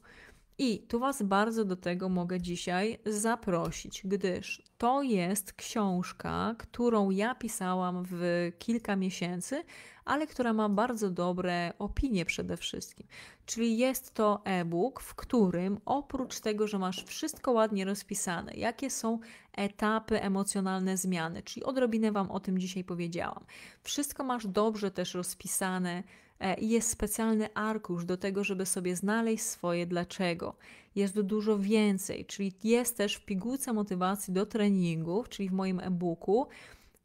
I 0.58 0.80
tu 0.80 1.00
Was 1.00 1.24
bardzo 1.24 1.66
do 1.66 1.76
tego 1.76 2.10
mogę 2.10 2.42
dzisiaj 2.42 3.00
zaprosić, 3.06 4.02
gdyż 4.06 4.64
to 4.78 5.02
jest 5.02 5.54
książka, 5.54 6.56
którą 6.58 7.10
ja 7.10 7.36
pisałam 7.36 8.04
w 8.10 8.52
kilka 8.60 8.96
miesięcy, 8.96 9.64
ale 10.06 10.28
która 10.28 10.54
ma 10.54 10.70
bardzo 10.70 11.10
dobre 11.10 11.74
opinie 11.80 12.26
przede 12.26 12.58
wszystkim. 12.58 13.08
Czyli 13.46 13.78
jest 13.78 14.14
to 14.14 14.42
e-book, 14.46 15.02
w 15.02 15.16
którym 15.16 15.78
oprócz 15.86 16.40
tego, 16.40 16.68
że 16.68 16.80
masz 16.80 17.04
wszystko 17.04 17.52
ładnie 17.52 17.86
rozpisane, 17.86 18.54
jakie 18.54 18.90
są 18.90 19.20
etapy 19.54 20.22
emocjonalne 20.22 20.98
zmiany, 20.98 21.44
czyli 21.44 21.64
odrobinę 21.64 22.12
Wam 22.12 22.32
o 22.32 22.40
tym 22.40 22.60
dzisiaj 22.60 22.84
powiedziałam, 22.84 23.46
wszystko 23.84 24.24
masz 24.24 24.48
dobrze 24.48 24.92
też 24.92 25.14
rozpisane 25.14 26.04
E, 26.40 26.60
i 26.60 26.70
jest 26.70 26.90
specjalny 26.90 27.54
arkusz 27.54 28.06
do 28.06 28.18
tego, 28.18 28.44
żeby 28.44 28.66
sobie 28.66 28.96
znaleźć 28.96 29.44
swoje 29.44 29.86
dlaczego. 29.86 30.56
Jest 30.96 31.22
dużo 31.22 31.60
więcej, 31.60 32.26
czyli 32.26 32.54
jest 32.64 32.98
też 32.98 33.16
w 33.16 33.26
pigułce 33.26 33.74
motywacji 33.74 34.34
do 34.34 34.46
treningów, 34.46 35.30
czyli 35.30 35.50
w 35.50 35.54
moim 35.54 35.80
e-booku, 35.80 36.48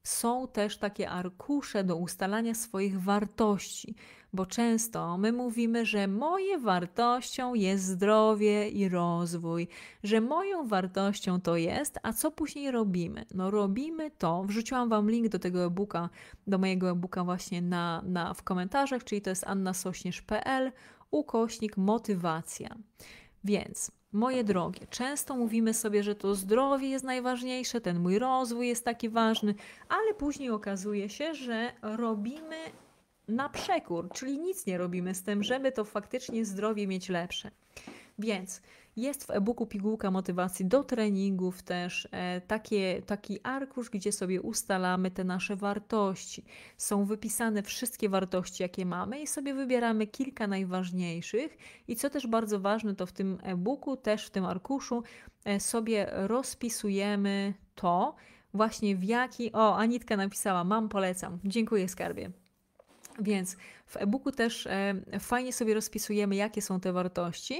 są 0.03 0.49
też 0.49 0.79
takie 0.79 1.11
arkusze 1.11 1.85
do 1.85 1.97
ustalania 1.97 2.55
swoich 2.55 3.03
wartości, 3.03 3.95
bo 4.33 4.47
często 4.47 5.19
my 5.19 5.33
mówimy, 5.33 5.87
że 5.87 6.09
moje 6.09 6.59
wartością 6.59 7.55
jest 7.55 7.85
zdrowie 7.85 8.69
i 8.69 8.89
rozwój, 8.89 9.69
że 10.03 10.21
moją 10.21 10.69
wartością 10.69 11.41
to 11.41 11.57
jest, 11.57 11.99
a 12.03 12.13
co 12.13 12.31
później 12.31 12.71
robimy? 12.71 13.27
No 13.35 13.51
robimy 13.51 14.11
to, 14.11 14.45
wrzuciłam 14.45 14.89
Wam 14.89 15.11
link 15.11 15.29
do 15.29 15.39
tego 15.39 15.65
e-booka, 15.65 16.09
do 16.47 16.59
mojego 16.59 16.91
e-booka 16.91 17.25
właśnie 17.25 17.63
na, 17.63 18.03
na, 18.07 18.35
w 18.35 18.43
komentarzach, 18.43 19.05
czyli 19.05 19.23
to 19.23 19.31
jest 19.31 19.47
annasośnierz.pl 19.47 20.73
ukośnik 21.11 21.77
motywacja. 21.77 22.77
Więc 23.45 24.00
Moje 24.13 24.45
drogie, 24.45 24.87
często 24.91 25.37
mówimy 25.37 25.75
sobie, 25.75 26.03
że 26.03 26.15
to 26.15 26.35
zdrowie 26.35 26.89
jest 26.89 27.05
najważniejsze, 27.05 27.81
ten 27.81 27.99
mój 27.99 28.19
rozwój 28.19 28.69
jest 28.69 28.85
taki 28.85 29.09
ważny, 29.09 29.55
ale 29.89 30.15
później 30.15 30.51
okazuje 30.51 31.09
się, 31.09 31.35
że 31.35 31.73
robimy 31.83 32.57
na 33.29 33.49
przekór, 33.49 34.09
czyli 34.15 34.39
nic 34.39 34.67
nie 34.67 34.79
robimy 34.79 35.15
z 35.15 35.23
tym, 35.23 35.43
żeby 35.43 35.73
to 35.73 35.85
faktycznie 35.85 36.45
zdrowie 36.45 36.87
mieć 36.87 37.09
lepsze. 37.09 37.51
Więc 38.21 38.63
jest 38.97 39.25
w 39.25 39.31
e-booku 39.31 39.67
pigułka 39.67 40.11
motywacji 40.11 40.67
do 40.67 40.85
treningów 40.85 41.63
też 41.63 42.09
e, 42.11 42.41
takie, 42.41 43.03
taki 43.07 43.41
arkusz, 43.43 43.91
gdzie 43.91 44.13
sobie 44.13 44.43
ustalamy 44.43 45.11
te 45.11 45.25
nasze 45.25 45.57
wartości. 45.57 46.45
Są 46.77 47.05
wypisane 47.05 47.63
wszystkie 47.63 48.09
wartości, 48.09 48.63
jakie 48.63 48.87
mamy 48.87 49.21
i 49.21 49.27
sobie 49.27 49.55
wybieramy 49.55 50.07
kilka 50.07 50.47
najważniejszych. 50.47 51.59
I 51.89 51.97
co 51.97 52.11
też 52.11 52.27
bardzo 52.27 52.61
ważne, 52.61 52.95
to 52.95 53.07
w 53.07 53.13
tym 53.13 53.39
e-booku, 53.43 53.97
też 53.97 54.27
w 54.27 54.31
tym 54.31 54.45
arkuszu 54.45 55.03
e, 55.45 55.61
sobie 55.61 56.11
rozpisujemy 56.13 57.55
to, 57.75 58.15
właśnie 58.55 58.97
w 58.97 59.05
jaki. 59.05 59.53
O, 59.53 59.77
Anitka 59.77 60.17
napisała, 60.17 60.65
mam, 60.65 60.89
polecam. 60.89 61.39
Dziękuję, 61.45 61.89
skarbie. 61.89 62.31
Więc 63.21 63.57
w 63.87 63.97
e-booku 63.97 64.33
też 64.33 64.67
e, 64.67 64.95
fajnie 65.21 65.53
sobie 65.53 65.75
rozpisujemy, 65.75 66.37
jakie 66.37 66.63
są 66.63 66.81
te 66.81 66.93
wartości 66.93 67.55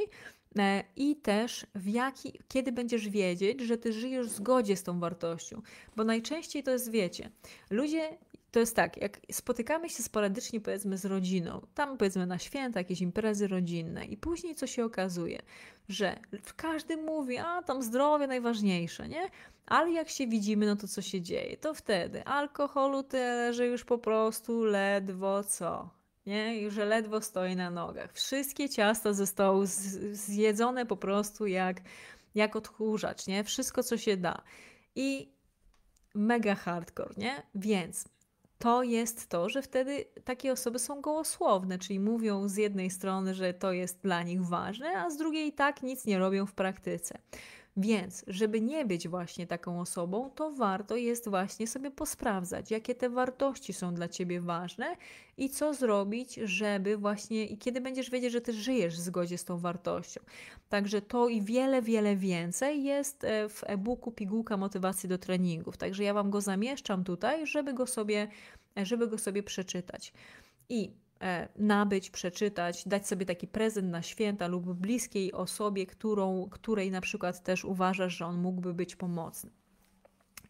i 0.97 1.17
też 1.17 1.67
w 1.75 1.89
jaki, 1.89 2.33
kiedy 2.49 2.73
będziesz 2.73 3.09
wiedzieć, 3.09 3.61
że 3.61 3.79
ty 3.79 3.93
żyjesz 3.93 4.27
w 4.27 4.33
zgodzie 4.33 4.77
z 4.77 4.83
tą 4.83 5.01
wartością. 5.01 5.63
Bo 5.97 6.05
najczęściej 6.05 6.63
to 6.63 6.71
jest, 6.71 6.91
wiecie, 6.91 7.31
ludzie 7.71 8.19
to 8.51 8.61
jest 8.61 8.77
tak, 8.77 8.97
jak 8.97 9.21
spotykamy 9.33 9.91
się 9.91 10.03
sporadycznie, 10.03 10.61
powiedzmy, 10.61 10.99
z 10.99 11.05
rodziną, 11.05 11.67
tam 11.75 11.97
powiedzmy 11.97 12.27
na 12.27 12.39
święta, 12.39 12.81
jakieś 12.81 13.01
imprezy 13.01 13.49
rodzinne, 13.49 14.05
i 14.05 14.17
później 14.17 14.55
co 14.55 14.67
się 14.67 14.85
okazuje, 14.85 15.43
że 15.89 16.19
każdy 16.57 16.97
mówi, 16.97 17.39
a 17.39 17.63
tam 17.63 17.83
zdrowie 17.83 18.27
najważniejsze, 18.27 19.09
nie? 19.09 19.29
Ale 19.67 19.91
jak 19.91 20.09
się 20.09 20.27
widzimy, 20.27 20.67
no 20.67 20.77
to 20.77 20.89
co 20.89 21.03
się 21.03 21.21
dzieje? 21.21 21.57
To 21.57 21.75
wtedy 21.75 22.25
alkoholu 22.25 23.03
tyle, 23.03 23.55
że 23.55 23.67
już 23.67 23.85
po 23.85 23.99
prostu 23.99 24.65
ledwo 24.65 25.45
co. 25.45 26.00
Nie? 26.27 26.61
Już 26.61 26.77
ledwo 26.77 27.21
stoi 27.21 27.57
na 27.57 27.71
nogach. 27.71 28.13
Wszystkie 28.13 28.69
ciasta 28.69 29.13
zostały 29.13 29.67
zjedzone 30.13 30.87
po 30.87 30.97
prostu 30.97 31.47
jak, 31.47 31.81
jak 32.35 32.57
odkurzacz, 32.57 33.27
nie? 33.27 33.45
Wszystko, 33.45 33.83
co 33.83 33.99
się 33.99 34.17
da. 34.17 34.43
I 34.95 35.33
mega 36.15 36.55
hardcore, 36.55 37.15
nie? 37.17 37.43
Więc 37.55 38.05
to 38.59 38.83
jest 38.83 39.29
to, 39.29 39.49
że 39.49 39.63
wtedy 39.63 40.05
takie 40.25 40.53
osoby 40.53 40.79
są 40.79 41.01
gołosłowne, 41.01 41.79
czyli 41.79 42.01
mówią 42.01 42.49
z 42.49 42.57
jednej 42.57 42.91
strony, 42.91 43.35
że 43.35 43.55
to 43.55 43.73
jest 43.73 44.01
dla 44.01 44.23
nich 44.23 44.47
ważne, 44.47 44.99
a 44.99 45.11
z 45.11 45.17
drugiej 45.17 45.53
tak 45.53 45.83
nic 45.83 46.05
nie 46.05 46.19
robią 46.19 46.47
w 46.47 46.53
praktyce. 46.53 47.19
Więc, 47.77 48.25
żeby 48.27 48.61
nie 48.61 48.85
być 48.85 49.09
właśnie 49.09 49.47
taką 49.47 49.81
osobą, 49.81 50.31
to 50.31 50.51
warto 50.51 50.97
jest 50.97 51.29
właśnie 51.29 51.67
sobie 51.67 51.91
posprawdzać, 51.91 52.71
jakie 52.71 52.95
te 52.95 53.11
wartości 53.11 53.73
są 53.73 53.95
dla 53.95 54.09
ciebie 54.09 54.41
ważne 54.41 54.97
i 55.37 55.51
co 55.51 55.75
zrobić, 55.75 56.35
żeby 56.35 56.97
właśnie, 56.97 57.47
i 57.47 57.59
kiedy 57.59 57.81
będziesz 57.81 58.11
wiedzieć, 58.11 58.33
że 58.33 58.41
ty 58.41 58.53
żyjesz 58.53 58.97
w 58.97 59.01
zgodzie 59.01 59.39
z 59.39 59.45
tą 59.45 59.59
wartością. 59.59 60.21
Także 60.69 61.03
to 61.03 61.29
i 61.29 61.43
wiele, 61.43 61.83
wiele 61.83 62.17
więcej 62.17 62.85
jest 62.85 63.25
e, 63.25 63.49
w 63.49 63.65
e-booku 63.67 64.13
Pigułka 64.13 64.57
Motywacji 64.57 65.09
do 65.09 65.19
Treningów. 65.19 65.77
Także 65.77 66.05
ja 66.05 66.15
Wam 66.15 66.31
go 66.31 66.41
zamieszczam 66.41 67.05
tutaj, 67.05 67.47
żeby 67.47 67.75
go 67.75 67.87
sobie, 67.87 68.29
e, 68.79 68.87
żeby 68.87 69.09
go 69.09 69.19
sobie 69.19 69.43
przeczytać. 69.43 70.13
I 70.69 70.91
nabyć, 71.57 72.11
przeczytać, 72.11 72.89
dać 72.89 73.07
sobie 73.07 73.27
taki 73.27 73.47
prezent 73.47 73.91
na 73.91 74.03
święta 74.03 74.47
lub 74.47 74.73
bliskiej 74.75 75.33
osobie, 75.33 75.87
którą, 75.87 76.49
której 76.51 76.91
na 76.91 77.01
przykład 77.01 77.43
też 77.43 77.65
uważasz, 77.65 78.17
że 78.17 78.27
on 78.27 78.41
mógłby 78.41 78.75
być 78.75 78.97
pomocny. 78.97 79.51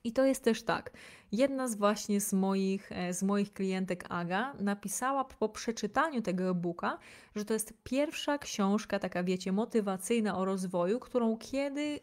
I 0.05 0.13
to 0.13 0.25
jest 0.25 0.45
też 0.45 0.63
tak. 0.63 0.91
Jedna 1.33 1.69
z 1.69 1.75
właśnie 1.75 2.21
z 2.21 2.33
moich, 2.33 2.93
e, 2.93 3.15
z 3.15 3.23
moich 3.23 3.53
klientek 3.53 4.05
Aga 4.09 4.55
napisała 4.61 5.25
po 5.25 5.49
przeczytaniu 5.49 6.23
tego 6.23 6.51
e-booka, 6.51 6.99
że 7.37 7.45
to 7.45 7.55
jest 7.55 7.75
pierwsza 7.85 8.39
książka, 8.39 8.99
taka 8.99 9.25
wiecie, 9.25 9.53
motywacyjna 9.53 10.39
o 10.39 10.45
rozwoju, 10.45 11.01
którą 11.01 11.39
kiedy 11.39 12.01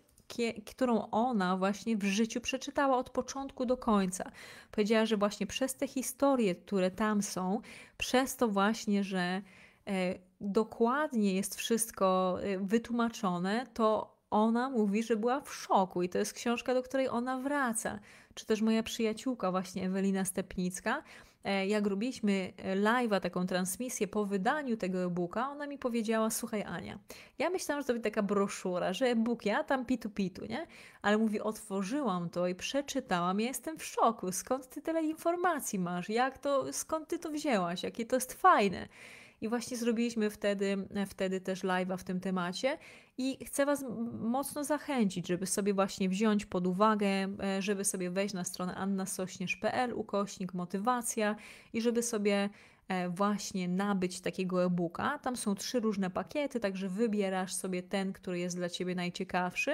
którą 0.65 1.09
ona 1.09 1.57
właśnie 1.57 1.97
w 1.97 2.03
życiu 2.03 2.41
przeczytała 2.41 2.97
od 2.97 3.09
początku 3.09 3.65
do 3.65 3.78
końca. 3.78 4.32
Powiedziała, 4.71 5.05
że 5.05 5.17
właśnie 5.17 5.47
przez 5.47 5.75
te 5.75 5.88
historie, 5.88 6.55
które 6.55 6.91
tam 6.91 7.21
są, 7.21 7.61
przez 7.97 8.36
to 8.36 8.47
właśnie, 8.47 9.03
że 9.03 9.41
e, 9.88 10.15
dokładnie 10.41 11.34
jest 11.34 11.55
wszystko 11.55 12.38
e, 12.41 12.59
wytłumaczone, 12.59 13.67
to 13.73 14.17
ona 14.30 14.69
mówi, 14.69 15.03
że 15.03 15.15
była 15.15 15.41
w 15.41 15.53
szoku 15.53 16.03
i 16.03 16.09
to 16.09 16.17
jest 16.17 16.34
książka, 16.34 16.73
do 16.73 16.84
której 16.84 17.09
ona 17.09 17.39
wraca. 17.39 17.99
Czy 18.34 18.45
też 18.45 18.61
moja 18.61 18.84
przyjaciółka, 18.84 19.51
właśnie 19.51 19.86
Ewelina 19.86 20.25
Stepnicka, 20.25 21.03
jak 21.52 21.88
robiliśmy 21.88 22.54
e, 22.58 22.76
live'a, 22.76 23.20
taką 23.20 23.48
transmisję 23.48 24.08
po 24.08 24.26
wydaniu 24.26 24.78
tego 24.78 25.04
e-booka, 25.04 25.50
ona 25.50 25.68
mi 25.68 25.78
powiedziała, 25.78 26.30
słuchaj 26.30 26.64
Ania, 26.64 27.00
ja 27.39 27.50
myślałam, 27.50 27.82
że 27.84 27.88
to 27.88 27.93
będzie 27.93 28.10
taka 28.10 28.24
broszura, 28.24 28.93
że 28.93 29.06
e-book, 29.06 29.45
ja 29.45 29.64
tam 29.64 29.86
pitu 29.86 30.10
pitu, 30.10 30.45
nie? 30.45 30.68
Ale 31.02 31.18
mówi, 31.18 31.41
otworzyłam 31.41 32.30
to 32.30 32.48
i 32.48 32.56
przeczytałam, 32.56 33.39
ja 33.39 33.48
jestem 33.48 33.78
w 33.78 33.84
szoku, 33.84 34.32
skąd 34.32 34.70
ty 34.70 34.82
tyle 34.82 35.04
informacji 35.04 35.80
masz, 35.80 36.10
jak 36.10 36.38
to, 36.38 36.74
skąd 36.74 37.08
ty 37.08 37.20
to 37.20 37.32
wzięłaś, 37.32 37.84
jakie 37.84 38.06
to 38.06 38.16
jest 38.16 38.34
fajne. 38.34 38.88
I 39.41 39.49
właśnie 39.49 39.77
zrobiliśmy 39.77 40.29
wtedy, 40.29 40.88
wtedy 41.07 41.41
też 41.41 41.63
live'a 41.63 41.97
w 41.97 42.03
tym 42.03 42.19
temacie. 42.19 42.77
I 43.17 43.45
chcę 43.45 43.65
Was 43.65 43.85
mocno 44.19 44.63
zachęcić, 44.63 45.27
żeby 45.27 45.45
sobie 45.45 45.73
właśnie 45.73 46.09
wziąć 46.09 46.45
pod 46.45 46.67
uwagę, 46.67 47.07
e, 47.07 47.61
żeby 47.61 47.85
sobie 47.85 48.09
wejść 48.11 48.33
na 48.33 48.43
stronę 48.43 48.75
annasośnierz.pl, 48.75 49.93
ukośnik 49.93 50.53
motywacja 50.53 51.35
i 51.73 51.81
żeby 51.81 52.03
sobie 52.03 52.33
e, 52.43 52.49
właśnie 53.09 53.67
nabyć 53.67 54.21
takiego 54.21 54.63
e-booka. 54.63 55.19
Tam 55.19 55.35
są 55.35 55.55
trzy 55.55 55.79
różne 55.79 56.09
pakiety, 56.09 56.59
także 56.59 56.89
wybierasz 56.89 57.53
sobie 57.53 57.83
ten, 57.83 58.13
który 58.13 58.39
jest 58.39 58.55
dla 58.55 58.69
Ciebie 58.69 58.95
najciekawszy. 58.95 59.71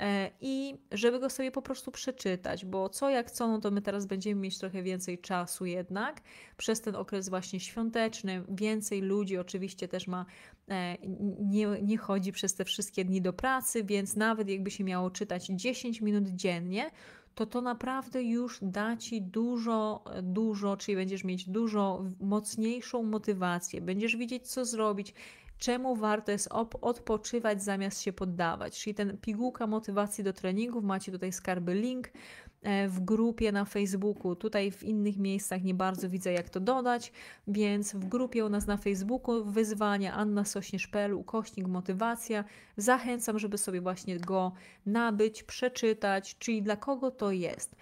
E, 0.00 0.30
i 0.40 0.74
żeby 0.92 1.20
go 1.20 1.30
sobie 1.30 1.50
po 1.50 1.62
prostu 1.62 1.90
przeczytać, 1.90 2.64
bo 2.64 2.88
co 2.88 3.10
jak 3.10 3.30
co, 3.30 3.48
no 3.48 3.60
to 3.60 3.70
my 3.70 3.82
teraz 3.82 4.06
będziemy 4.06 4.40
mieć 4.40 4.58
trochę 4.58 4.82
więcej 4.82 5.18
czasu 5.18 5.66
jednak 5.66 6.22
przez 6.56 6.80
ten 6.80 6.96
okres 6.96 7.28
właśnie 7.28 7.60
świąteczny. 7.60 8.42
Więcej 8.48 9.00
ludzi 9.00 9.38
oczywiście 9.38 9.88
też 9.88 10.06
ma, 10.06 10.26
e, 10.68 10.96
nie, 11.40 11.66
nie 11.82 11.98
chodzi 11.98 12.32
przez 12.32 12.54
te 12.54 12.64
wszystkie 12.64 13.04
dni 13.04 13.22
do 13.22 13.32
pracy, 13.32 13.84
więc 13.84 14.16
nawet 14.16 14.48
jakby 14.48 14.70
się 14.70 14.84
miało 14.84 15.10
czytać 15.10 15.46
10 15.46 16.00
minut 16.00 16.28
dziennie, 16.28 16.90
to 17.36 17.46
to 17.46 17.60
naprawdę 17.60 18.22
już 18.22 18.58
da 18.62 18.96
ci 18.96 19.22
dużo, 19.22 20.04
dużo, 20.22 20.76
czyli 20.76 20.96
będziesz 20.96 21.24
mieć 21.24 21.48
dużo 21.48 22.04
mocniejszą 22.20 23.02
motywację, 23.02 23.80
będziesz 23.80 24.16
wiedzieć, 24.16 24.48
co 24.48 24.64
zrobić 24.64 25.14
czemu 25.58 25.96
warto 25.96 26.32
jest 26.32 26.48
odpoczywać 26.80 27.62
zamiast 27.62 28.02
się 28.02 28.12
poddawać. 28.12 28.80
Czyli 28.80 28.94
ten 28.94 29.18
pigułka 29.18 29.66
motywacji 29.66 30.24
do 30.24 30.32
treningów, 30.32 30.84
macie 30.84 31.12
tutaj 31.12 31.32
skarby 31.32 31.74
link 31.74 32.08
e, 32.08 32.45
w 32.88 33.00
grupie 33.00 33.52
na 33.52 33.64
Facebooku. 33.64 34.36
Tutaj 34.36 34.70
w 34.70 34.82
innych 34.82 35.18
miejscach 35.18 35.62
nie 35.62 35.74
bardzo 35.74 36.08
widzę, 36.08 36.32
jak 36.32 36.48
to 36.48 36.60
dodać, 36.60 37.12
więc 37.48 37.94
w 37.94 38.08
grupie 38.08 38.44
u 38.44 38.48
nas 38.48 38.66
na 38.66 38.76
Facebooku 38.76 39.44
wyzwania 39.44 40.14
Anna 40.14 40.44
Sośnierz.pl 40.44 41.14
ukośnik 41.14 41.66
motywacja. 41.66 42.44
Zachęcam, 42.76 43.38
żeby 43.38 43.58
sobie 43.58 43.80
właśnie 43.80 44.20
go 44.20 44.52
nabyć, 44.86 45.42
przeczytać, 45.42 46.38
czyli 46.38 46.62
dla 46.62 46.76
kogo 46.76 47.10
to 47.10 47.30
jest. 47.30 47.76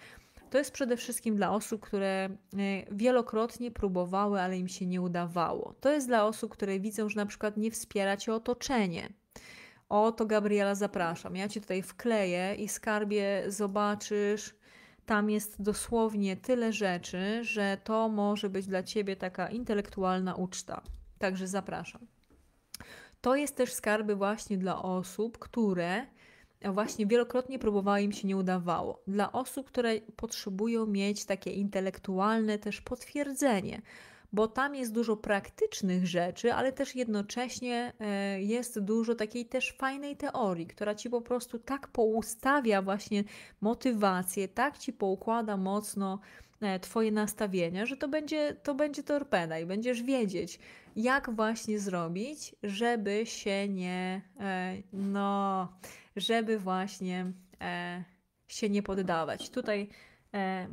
To 0.49 0.57
jest 0.57 0.71
przede 0.71 0.97
wszystkim 0.97 1.35
dla 1.35 1.51
osób, 1.51 1.81
które 1.81 2.25
e, 2.25 2.29
wielokrotnie 2.91 3.71
próbowały, 3.71 4.41
ale 4.41 4.57
im 4.57 4.67
się 4.67 4.85
nie 4.85 5.01
udawało. 5.01 5.75
To 5.81 5.91
jest 5.91 6.07
dla 6.07 6.25
osób, 6.25 6.51
które 6.51 6.79
widzą, 6.79 7.09
że 7.09 7.15
na 7.15 7.25
przykład 7.25 7.57
nie 7.57 7.71
wspiera 7.71 8.17
cię 8.17 8.33
otoczenie. 8.33 9.09
O, 9.89 10.11
to 10.11 10.25
Gabriela 10.25 10.75
zapraszam. 10.75 11.35
Ja 11.35 11.49
cię 11.49 11.61
tutaj 11.61 11.81
wkleję 11.81 12.55
i 12.55 12.67
skarbie 12.67 13.43
zobaczysz. 13.47 14.55
Tam 15.05 15.29
jest 15.29 15.61
dosłownie 15.61 16.37
tyle 16.37 16.73
rzeczy, 16.73 17.43
że 17.43 17.77
to 17.83 18.09
może 18.09 18.49
być 18.49 18.67
dla 18.67 18.83
ciebie 18.83 19.15
taka 19.15 19.49
intelektualna 19.49 20.35
uczta. 20.35 20.81
Także 21.19 21.47
zapraszam. 21.47 22.07
To 23.21 23.35
jest 23.35 23.55
też 23.55 23.73
skarby 23.73 24.15
właśnie 24.15 24.57
dla 24.57 24.81
osób, 24.81 25.37
które 25.37 26.05
właśnie 26.71 27.05
wielokrotnie 27.05 27.59
próbowała 27.59 27.99
im 27.99 28.11
się 28.11 28.27
nie 28.27 28.37
udawało. 28.37 29.03
Dla 29.07 29.31
osób, 29.31 29.67
które 29.67 30.01
potrzebują 30.15 30.85
mieć 30.85 31.25
takie 31.25 31.51
intelektualne 31.51 32.59
też 32.59 32.81
potwierdzenie, 32.81 33.81
bo 34.33 34.47
tam 34.47 34.75
jest 34.75 34.93
dużo 34.93 35.17
praktycznych 35.17 36.07
rzeczy, 36.07 36.53
ale 36.53 36.71
też 36.71 36.95
jednocześnie 36.95 37.93
e, 37.99 38.41
jest 38.41 38.79
dużo 38.79 39.15
takiej 39.15 39.45
też 39.45 39.75
fajnej 39.77 40.17
teorii, 40.17 40.67
która 40.67 40.95
ci 40.95 41.09
po 41.09 41.21
prostu 41.21 41.59
tak 41.59 41.87
poustawia 41.87 42.81
właśnie 42.81 43.23
motywację, 43.61 44.47
tak 44.47 44.77
ci 44.77 44.93
poukłada 44.93 45.57
mocno 45.57 46.19
e, 46.61 46.79
Twoje 46.79 47.11
nastawienie, 47.11 47.85
że 47.85 47.97
to 47.97 48.07
będzie, 48.07 48.55
to 48.63 48.75
będzie 48.75 49.03
torpeda 49.03 49.59
i 49.59 49.65
będziesz 49.65 50.03
wiedzieć, 50.03 50.59
jak 50.95 51.35
właśnie 51.35 51.79
zrobić, 51.79 52.55
żeby 52.63 53.25
się 53.25 53.69
nie, 53.69 54.21
e, 54.39 54.75
no, 54.93 55.67
żeby 56.15 56.59
właśnie 56.59 57.31
się 58.47 58.69
nie 58.69 58.83
poddawać. 58.83 59.49
Tutaj 59.49 59.89
e, 60.33 60.37
e, 60.37 60.67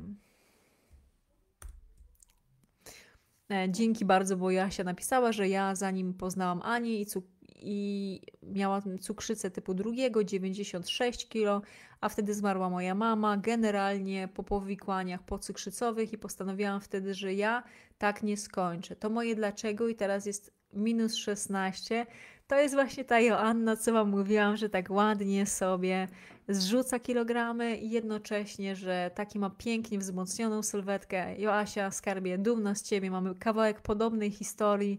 dzięki 3.68 4.04
bardzo, 4.04 4.36
bo 4.36 4.50
Jasia 4.50 4.84
napisała, 4.84 5.32
że 5.32 5.48
ja 5.48 5.74
zanim 5.74 6.14
poznałam 6.14 6.62
Anię 6.62 7.00
i, 7.00 7.06
cuk 7.06 7.24
i 7.62 8.20
miałam 8.42 8.98
cukrzycę 8.98 9.50
typu 9.50 9.74
drugiego, 9.74 10.24
96 10.24 11.28
kg, 11.28 11.66
a 12.00 12.08
wtedy 12.08 12.34
zmarła 12.34 12.70
moja 12.70 12.94
mama, 12.94 13.36
generalnie 13.36 14.28
po 14.28 14.42
powikłaniach 14.42 15.22
pocukrzycowych 15.22 16.12
i 16.12 16.18
postanowiłam 16.18 16.80
wtedy, 16.80 17.14
że 17.14 17.34
ja 17.34 17.62
tak 17.98 18.22
nie 18.22 18.36
skończę. 18.36 18.96
To 18.96 19.10
moje 19.10 19.34
dlaczego 19.34 19.88
i 19.88 19.94
teraz 19.94 20.26
jest 20.26 20.52
minus 20.72 21.14
16, 21.14 22.06
to 22.52 22.60
jest 22.60 22.74
właśnie 22.74 23.04
ta 23.04 23.20
Joanna, 23.20 23.76
co 23.76 23.92
Wam 23.92 24.10
mówiłam, 24.10 24.56
że 24.56 24.68
tak 24.68 24.90
ładnie 24.90 25.46
sobie 25.46 26.08
zrzuca 26.48 27.00
kilogramy 27.00 27.76
i 27.76 27.90
jednocześnie, 27.90 28.76
że 28.76 29.10
taki 29.14 29.38
ma 29.38 29.50
pięknie 29.50 29.98
wzmocnioną 29.98 30.62
sylwetkę. 30.62 31.38
Joasia, 31.38 31.90
skarbie, 31.90 32.38
dumna 32.38 32.74
z 32.74 32.82
Ciebie, 32.82 33.10
mamy 33.10 33.34
kawałek 33.34 33.80
podobnej 33.80 34.30
historii 34.30 34.98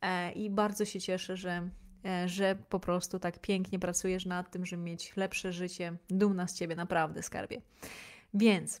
e, 0.00 0.32
i 0.32 0.50
bardzo 0.50 0.84
się 0.84 1.00
cieszę, 1.00 1.36
że, 1.36 1.68
e, 2.04 2.28
że 2.28 2.56
po 2.68 2.80
prostu 2.80 3.18
tak 3.18 3.38
pięknie 3.38 3.78
pracujesz 3.78 4.26
nad 4.26 4.50
tym, 4.50 4.66
żeby 4.66 4.82
mieć 4.82 5.16
lepsze 5.16 5.52
życie. 5.52 5.96
Dumna 6.10 6.48
z 6.48 6.54
Ciebie, 6.54 6.76
naprawdę, 6.76 7.22
skarbie. 7.22 7.60
Więc 8.34 8.80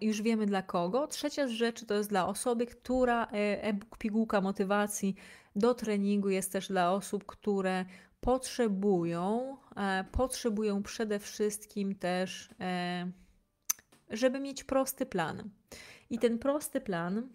Już 0.00 0.22
wiemy 0.22 0.46
dla 0.46 0.62
kogo. 0.62 1.06
Trzecia 1.06 1.48
z 1.48 1.50
rzeczy 1.50 1.86
to 1.86 1.94
jest 1.94 2.08
dla 2.08 2.26
osoby, 2.26 2.66
która 2.66 3.24
e, 3.24 3.62
e-book 3.62 3.98
pigułka 3.98 4.40
motywacji 4.40 5.14
do 5.56 5.74
treningu 5.74 6.28
jest 6.28 6.52
też 6.52 6.68
dla 6.68 6.92
osób, 6.92 7.26
które 7.26 7.84
potrzebują, 8.20 9.56
e, 9.76 10.04
potrzebują 10.12 10.82
przede 10.82 11.18
wszystkim 11.18 11.94
też, 11.94 12.50
e, 12.60 13.10
żeby 14.10 14.40
mieć 14.40 14.64
prosty 14.64 15.06
plan. 15.06 15.50
I 16.10 16.18
ten 16.18 16.38
prosty 16.38 16.80
plan 16.80 17.28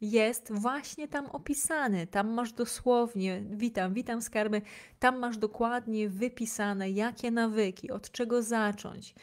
jest 0.00 0.52
właśnie 0.52 1.08
tam 1.08 1.26
opisany. 1.26 2.06
Tam 2.06 2.28
masz 2.28 2.52
dosłownie, 2.52 3.42
witam, 3.50 3.94
witam 3.94 4.22
skarby, 4.22 4.62
tam 4.98 5.18
masz 5.18 5.38
dokładnie 5.38 6.08
wypisane, 6.08 6.90
jakie 6.90 7.30
nawyki, 7.30 7.90
od 7.90 8.10
czego 8.10 8.42
zacząć, 8.42 9.14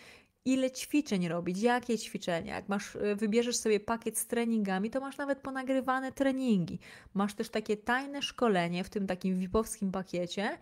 ile 0.46 0.72
ćwiczeń 0.72 1.28
robić, 1.28 1.62
jakie 1.62 1.98
ćwiczenia. 1.98 2.56
Jak 2.56 2.70
masz, 2.70 2.96
y, 2.96 3.16
wybierzesz 3.16 3.58
sobie 3.58 3.80
pakiet 3.80 4.18
z 4.18 4.28
treningami, 4.28 4.90
to 4.90 5.00
masz 5.00 5.18
nawet 5.18 5.40
ponagrywane 5.40 6.12
treningi. 6.12 6.80
Masz 7.14 7.34
też 7.34 7.50
takie 7.50 7.78
tajne 7.78 8.22
szkolenie 8.22 8.84
w 8.84 8.90
tym 8.90 9.08
takim 9.08 9.40
VIP-owskim 9.40 9.92
pakiecie. 9.92 10.58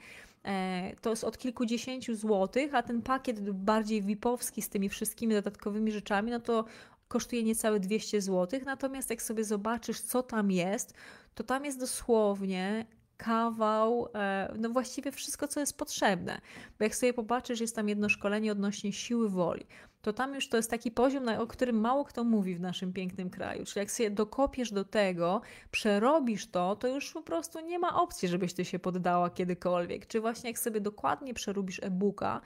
E, 0.45 0.95
to 1.01 1.09
jest 1.09 1.23
od 1.23 1.37
kilkudziesięciu 1.37 2.15
złotych, 2.15 2.75
a 2.75 2.83
ten 2.83 3.01
pakiet 3.01 3.51
bardziej 3.51 4.01
VIP-owski 4.03 4.61
z 4.61 4.69
tymi 4.69 4.89
wszystkimi 4.89 5.33
dodatkowymi 5.33 5.91
rzeczami, 5.91 6.31
no 6.31 6.39
to 6.39 6.65
kosztuje 7.07 7.43
niecałe 7.43 7.79
200 7.79 8.21
zł. 8.21 8.59
Natomiast 8.65 9.09
jak 9.09 9.21
sobie 9.21 9.43
zobaczysz, 9.43 10.01
co 10.01 10.23
tam 10.23 10.51
jest, 10.51 10.93
to 11.35 11.43
tam 11.43 11.65
jest 11.65 11.79
dosłownie 11.79 12.85
kawał, 13.25 14.07
e, 14.15 14.53
no 14.59 14.69
właściwie 14.69 15.11
wszystko, 15.11 15.47
co 15.47 15.59
jest 15.59 15.77
potrzebne. 15.77 16.41
Bo 16.79 16.83
jak 16.83 16.95
sobie 16.95 17.13
popatrzysz, 17.13 17.61
jest 17.61 17.75
tam 17.75 17.89
jedno 17.89 18.09
szkolenie 18.09 18.51
odnośnie 18.51 18.93
siły 18.93 19.29
woli, 19.29 19.65
to 20.01 20.13
tam 20.13 20.35
już 20.35 20.49
to 20.49 20.57
jest 20.57 20.69
taki 20.69 20.91
poziom, 20.91 21.27
o 21.27 21.47
którym 21.47 21.79
mało 21.79 22.05
kto 22.05 22.23
mówi 22.23 22.55
w 22.55 22.59
naszym 22.59 22.93
pięknym 22.93 23.29
kraju. 23.29 23.65
Czyli 23.65 23.79
jak 23.79 23.91
sobie 23.91 24.11
dokopiesz 24.11 24.71
do 24.71 24.85
tego, 24.85 25.41
przerobisz 25.71 26.47
to, 26.47 26.75
to 26.75 26.87
już 26.87 27.11
po 27.11 27.21
prostu 27.21 27.59
nie 27.59 27.79
ma 27.79 28.01
opcji, 28.01 28.27
żebyś 28.27 28.53
ty 28.53 28.65
się 28.65 28.79
poddała 28.79 29.29
kiedykolwiek. 29.29 30.07
Czy 30.07 30.21
właśnie 30.21 30.49
jak 30.49 30.59
sobie 30.59 30.81
dokładnie 30.81 31.33
przerobisz 31.33 31.79
e-booka, 31.83 32.41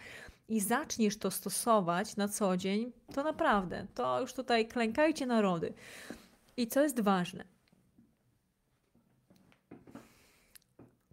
i 0.49 0.59
zaczniesz 0.59 1.17
to 1.17 1.31
stosować 1.31 2.15
na 2.15 2.27
co 2.27 2.57
dzień, 2.57 2.91
to 3.13 3.23
naprawdę, 3.23 3.87
to 3.93 4.21
już 4.21 4.33
tutaj 4.33 4.67
klękajcie 4.67 5.25
narody. 5.25 5.73
I 6.57 6.67
co 6.67 6.83
jest 6.83 6.99
ważne, 6.99 7.43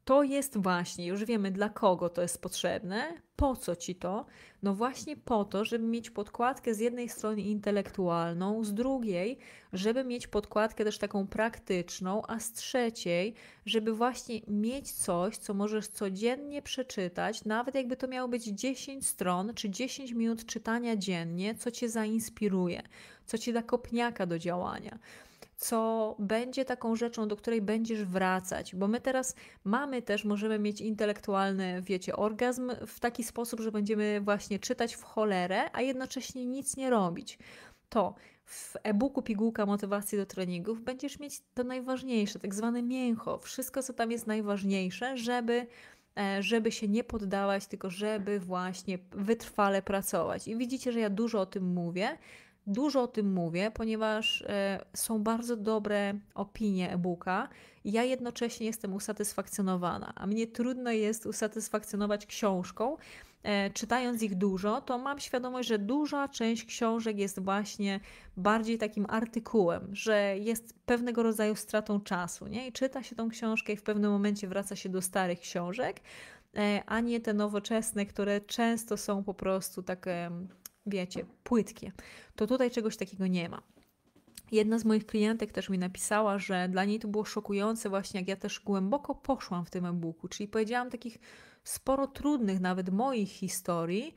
to 0.05 0.23
jest 0.23 0.59
właśnie, 0.59 1.07
już 1.07 1.25
wiemy 1.25 1.51
dla 1.51 1.69
kogo 1.69 2.09
to 2.09 2.23
jest 2.23 2.43
potrzebne, 2.43 3.23
po 3.37 3.57
co 3.57 3.77
ci 3.77 3.95
to? 3.95 4.27
No 4.63 4.75
właśnie 4.75 5.17
po 5.17 5.45
to, 5.45 5.65
żeby 5.65 5.85
mieć 5.85 6.11
podkładkę 6.11 6.75
z 6.75 6.79
jednej 6.79 7.09
strony 7.09 7.41
intelektualną, 7.41 8.65
z 8.65 8.75
drugiej, 8.75 9.39
żeby 9.73 10.05
mieć 10.05 10.27
podkładkę 10.27 10.85
też 10.85 10.99
taką 10.99 11.27
praktyczną, 11.27 12.23
a 12.29 12.41
z 12.41 12.53
trzeciej, 12.53 13.35
żeby 13.67 13.95
właśnie 13.95 14.41
mieć 14.49 14.93
coś, 14.93 15.37
co 15.37 15.55
możesz 15.55 15.89
codziennie 15.89 16.63
przeczytać, 16.63 17.45
nawet 17.45 17.75
jakby 17.75 17.97
to 17.97 18.09
miało 18.09 18.29
być 18.29 18.45
10 18.45 19.07
stron 19.07 19.55
czy 19.55 19.71
10 19.71 20.13
minut 20.13 20.47
czytania 20.47 20.97
dziennie, 20.97 21.55
co 21.55 21.71
cię 21.71 21.89
zainspiruje, 21.89 22.83
co 23.27 23.39
ci 23.39 23.53
da 23.53 23.63
kopniaka 23.63 24.27
do 24.27 24.39
działania 24.39 24.99
co 25.63 26.17
będzie 26.19 26.65
taką 26.65 26.97
rzeczą, 26.97 27.29
do 27.29 27.37
której 27.37 27.63
będziesz 27.63 28.05
wracać, 28.05 28.75
bo 28.75 28.89
my 28.89 29.01
teraz 29.01 29.35
mamy 29.65 30.03
też, 30.03 30.25
możemy 30.25 30.59
mieć 30.59 30.81
intelektualny, 30.81 31.83
wiecie, 31.83 32.17
orgazm 32.17 32.73
w 32.87 33.01
taki 33.01 33.25
sposób, 33.25 33.61
że 33.61 33.73
będziemy 33.73 34.21
właśnie 34.21 34.59
czytać 34.59 34.95
w 34.95 35.03
cholerę, 35.03 35.71
a 35.73 35.81
jednocześnie 35.81 36.47
nic 36.47 36.77
nie 36.77 36.91
robić. 36.91 37.39
To 37.89 38.15
w 38.45 38.77
e-booku 38.83 39.23
Pigułka 39.23 39.67
Motywacji 39.67 40.19
do 40.19 40.27
Treningów 40.27 40.81
będziesz 40.81 41.19
mieć 41.19 41.41
to 41.55 41.65
najważniejsze, 41.65 42.39
tak 42.39 42.55
zwane 42.55 42.83
mięcho, 42.83 43.39
wszystko, 43.39 43.83
co 43.83 43.93
tam 43.93 44.11
jest 44.11 44.27
najważniejsze, 44.27 45.17
żeby 45.17 45.67
e, 46.19 46.43
żeby 46.43 46.73
się 46.73 46.89
nie 46.89 47.05
poddawać, 47.05 47.67
tylko 47.67 47.91
żeby 47.91 48.41
właśnie 48.41 48.99
wytrwale 49.11 49.83
pracować. 49.83 50.49
I 50.49 50.57
widzicie, 50.57 50.93
że 50.93 51.01
ja 51.01 51.11
dużo 51.11 51.41
o 51.41 51.47
tym 51.47 51.65
mówię, 51.65 52.19
Dużo 52.67 53.03
o 53.03 53.07
tym 53.07 53.33
mówię, 53.33 53.71
ponieważ 53.75 54.43
e, 54.43 54.85
są 54.95 55.23
bardzo 55.23 55.57
dobre 55.57 56.15
opinie 56.35 56.93
e-booka 56.93 57.49
ja 57.85 58.05
jednocześnie 58.05 58.67
jestem 58.67 58.95
usatysfakcjonowana, 58.95 60.13
a 60.17 60.27
mnie 60.27 60.47
trudno 60.47 60.91
jest 60.91 61.27
usatysfakcjonować 61.27 62.27
książką. 62.27 62.97
E, 63.43 63.71
czytając 63.71 64.23
ich 64.23 64.35
dużo, 64.35 64.81
to 64.81 64.99
mam 64.99 65.21
świadomość, 65.21 65.69
że 65.69 65.79
duża 65.79 66.29
część 66.29 66.65
książek 66.65 67.19
jest 67.19 67.41
właśnie 67.41 68.01
bardziej 68.37 68.79
takim 68.79 69.07
artykułem, 69.09 69.89
że 69.93 70.39
jest 70.39 70.75
pewnego 70.87 71.23
rodzaju 71.23 71.57
stratą 71.57 72.01
czasu, 72.01 72.47
nie? 72.47 72.69
I 72.69 72.73
czyta 72.73 73.03
się 73.03 73.17
tą 73.17 73.29
książkę 73.29 73.73
i 73.73 73.77
w 73.77 73.83
pewnym 73.83 74.11
momencie 74.11 74.49
wraca 74.49 74.77
się 74.77 74.89
do 74.89 75.03
starych 75.03 75.41
książek, 75.41 76.01
e, 76.57 76.83
a 76.87 77.01
nie 77.01 77.21
te 77.21 77.35
nowoczesne, 77.35 78.07
które 78.07 78.41
często 78.41 78.97
są 78.97 79.25
po 79.25 79.35
prostu 79.35 79.83
takie 79.83 80.31
wiecie, 80.87 81.25
płytkie, 81.45 81.93
to 82.37 82.47
tutaj 82.47 82.71
czegoś 82.71 82.97
takiego 82.97 83.27
nie 83.27 83.49
ma. 83.49 83.63
Jedna 84.53 84.79
z 84.79 84.85
moich 84.85 85.07
klientek 85.07 85.53
też 85.53 85.69
mi 85.69 85.79
napisała, 85.79 86.39
że 86.39 86.69
dla 86.69 86.85
niej 86.85 86.99
to 86.99 87.09
było 87.09 87.25
szokujące, 87.25 87.89
właśnie 87.89 88.21
jak 88.21 88.29
ja 88.29 88.37
też 88.37 88.61
głęboko 88.61 89.15
poszłam 89.15 89.65
w 89.65 89.71
tym 89.71 89.87
e-booku, 89.87 90.29
czyli 90.29 90.49
powiedziałam 90.49 90.91
takich 90.91 91.19
sporo 91.65 92.07
trudnych, 92.07 92.61
nawet 92.61 92.91
moich 92.91 93.31
historii, 93.31 94.15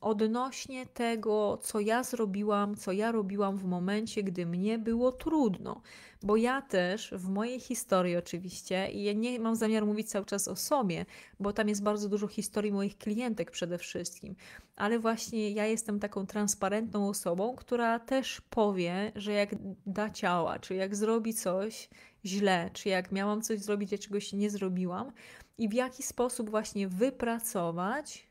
odnośnie 0.00 0.86
tego, 0.86 1.58
co 1.62 1.80
ja 1.80 2.02
zrobiłam, 2.02 2.76
co 2.76 2.92
ja 2.92 3.12
robiłam 3.12 3.56
w 3.56 3.64
momencie, 3.64 4.22
gdy 4.22 4.46
mnie 4.46 4.78
było 4.78 5.12
trudno. 5.12 5.82
Bo 6.22 6.36
ja 6.36 6.62
też 6.62 7.10
w 7.16 7.28
mojej 7.28 7.60
historii 7.60 8.16
oczywiście, 8.16 8.90
i 8.92 9.02
ja 9.02 9.12
nie 9.12 9.40
mam 9.40 9.56
zamiaru 9.56 9.86
mówić 9.86 10.10
cały 10.10 10.24
czas 10.24 10.48
o 10.48 10.56
sobie, 10.56 11.06
bo 11.40 11.52
tam 11.52 11.68
jest 11.68 11.82
bardzo 11.82 12.08
dużo 12.08 12.26
historii 12.26 12.72
moich 12.72 12.98
klientek 12.98 13.50
przede 13.50 13.78
wszystkim, 13.78 14.36
ale 14.76 14.98
właśnie 14.98 15.50
ja 15.50 15.66
jestem 15.66 16.00
taką 16.00 16.26
transparentną 16.26 17.08
osobą, 17.08 17.56
która 17.56 17.98
też 17.98 18.40
powie, 18.40 19.12
że 19.16 19.32
jak 19.32 19.50
da 19.86 20.10
ciała, 20.10 20.58
czy 20.58 20.74
jak 20.74 20.96
zrobi 20.96 21.34
coś 21.34 21.88
źle, 22.24 22.70
czy 22.72 22.88
jak 22.88 23.12
miałam 23.12 23.42
coś 23.42 23.60
zrobić, 23.60 23.92
a 23.92 23.98
czegoś 23.98 24.32
nie 24.32 24.50
zrobiłam, 24.50 25.12
i 25.58 25.68
w 25.68 25.72
jaki 25.72 26.02
sposób 26.02 26.50
właśnie 26.50 26.88
wypracować 26.88 28.27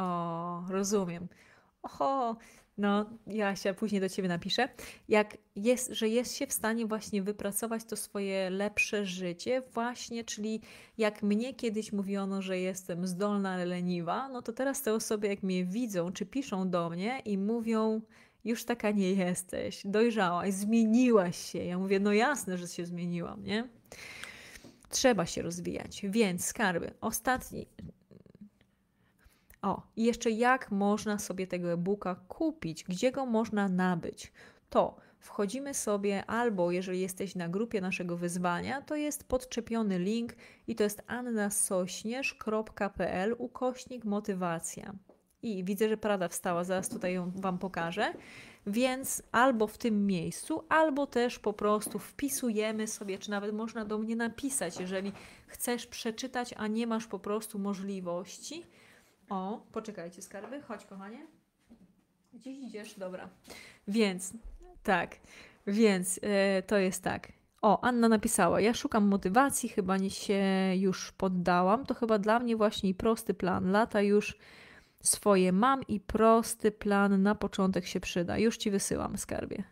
o, 0.00 0.64
rozumiem. 0.68 1.28
Oho, 1.82 2.36
no 2.78 3.06
Jasia, 3.26 3.74
później 3.74 4.00
do 4.00 4.08
Ciebie 4.08 4.28
napiszę. 4.28 4.68
Jak 5.08 5.36
jest, 5.56 5.90
że 5.92 6.08
jest 6.08 6.34
się 6.34 6.46
w 6.46 6.52
stanie 6.52 6.86
właśnie 6.86 7.22
wypracować 7.22 7.84
to 7.84 7.96
swoje 7.96 8.50
lepsze 8.50 9.06
życie 9.06 9.62
właśnie, 9.74 10.24
czyli 10.24 10.60
jak 10.98 11.22
mnie 11.22 11.54
kiedyś 11.54 11.92
mówiono, 11.92 12.42
że 12.42 12.58
jestem 12.58 13.06
zdolna, 13.06 13.50
ale 13.50 13.66
leniwa, 13.66 14.28
no 14.28 14.42
to 14.42 14.52
teraz 14.52 14.82
te 14.82 14.94
osoby 14.94 15.28
jak 15.28 15.42
mnie 15.42 15.64
widzą, 15.64 16.12
czy 16.12 16.26
piszą 16.26 16.70
do 16.70 16.90
mnie 16.90 17.22
i 17.24 17.38
mówią, 17.38 18.00
już 18.44 18.64
taka 18.64 18.90
nie 18.90 19.12
jesteś, 19.12 19.82
dojrzałaś, 19.84 20.54
zmieniłaś 20.54 21.36
się. 21.36 21.58
Ja 21.64 21.78
mówię, 21.78 22.00
no 22.00 22.12
jasne, 22.12 22.58
że 22.58 22.68
się 22.68 22.86
zmieniłam, 22.86 23.44
nie? 23.44 23.68
Trzeba 24.90 25.26
się 25.26 25.42
rozwijać. 25.42 26.02
Więc 26.04 26.44
skarby. 26.44 26.94
Ostatni, 27.00 27.66
o, 29.62 29.82
i 29.96 30.04
jeszcze 30.04 30.30
jak 30.30 30.70
można 30.70 31.18
sobie 31.18 31.46
tego 31.46 31.72
e-booka 31.72 32.14
kupić, 32.28 32.84
gdzie 32.84 33.12
go 33.12 33.26
można 33.26 33.68
nabyć? 33.68 34.32
To 34.70 34.96
wchodzimy 35.18 35.74
sobie 35.74 36.26
albo 36.26 36.70
jeżeli 36.70 37.00
jesteś 37.00 37.34
na 37.34 37.48
grupie 37.48 37.80
naszego 37.80 38.16
wyzwania, 38.16 38.82
to 38.82 38.96
jest 38.96 39.24
podczepiony 39.24 39.98
link 39.98 40.32
i 40.66 40.74
to 40.74 40.84
jest 40.84 41.02
annasośnierz.pl 41.06 43.34
ukośnik 43.38 44.04
motywacja. 44.04 44.94
I 45.42 45.64
widzę, 45.64 45.88
że 45.88 45.96
Prada 45.96 46.28
wstała, 46.28 46.64
zaraz 46.64 46.88
tutaj 46.88 47.14
ją 47.14 47.30
Wam 47.30 47.58
pokażę. 47.58 48.12
Więc 48.66 49.22
albo 49.32 49.66
w 49.66 49.78
tym 49.78 50.06
miejscu, 50.06 50.64
albo 50.68 51.06
też 51.06 51.38
po 51.38 51.52
prostu 51.52 51.98
wpisujemy 51.98 52.86
sobie, 52.86 53.18
czy 53.18 53.30
nawet 53.30 53.54
można 53.54 53.84
do 53.84 53.98
mnie 53.98 54.16
napisać, 54.16 54.80
jeżeli 54.80 55.12
chcesz 55.46 55.86
przeczytać, 55.86 56.54
a 56.56 56.66
nie 56.66 56.86
masz 56.86 57.06
po 57.06 57.18
prostu 57.18 57.58
możliwości 57.58 58.66
o, 59.30 59.66
poczekajcie, 59.72 60.22
skarby. 60.22 60.62
Chodź, 60.62 60.84
kochanie. 60.84 61.26
Gdzieś 62.32 62.58
idziesz? 62.58 62.98
Dobra. 62.98 63.28
Więc, 63.88 64.32
tak. 64.82 65.16
Więc 65.66 66.16
yy, 66.16 66.62
to 66.66 66.76
jest 66.76 67.02
tak. 67.02 67.32
O, 67.62 67.84
Anna 67.84 68.08
napisała, 68.08 68.60
ja 68.60 68.74
szukam 68.74 69.08
motywacji, 69.08 69.68
chyba 69.68 69.96
nie 69.96 70.10
się 70.10 70.42
już 70.76 71.12
poddałam. 71.12 71.86
To 71.86 71.94
chyba 71.94 72.18
dla 72.18 72.40
mnie 72.40 72.56
właśnie 72.56 72.94
prosty 72.94 73.34
plan. 73.34 73.70
Lata 73.70 74.02
już 74.02 74.38
swoje 75.02 75.52
mam 75.52 75.82
i 75.82 76.00
prosty 76.00 76.70
plan 76.70 77.22
na 77.22 77.34
początek 77.34 77.86
się 77.86 78.00
przyda. 78.00 78.38
Już 78.38 78.56
ci 78.56 78.70
wysyłam, 78.70 79.18
skarbie. 79.18 79.64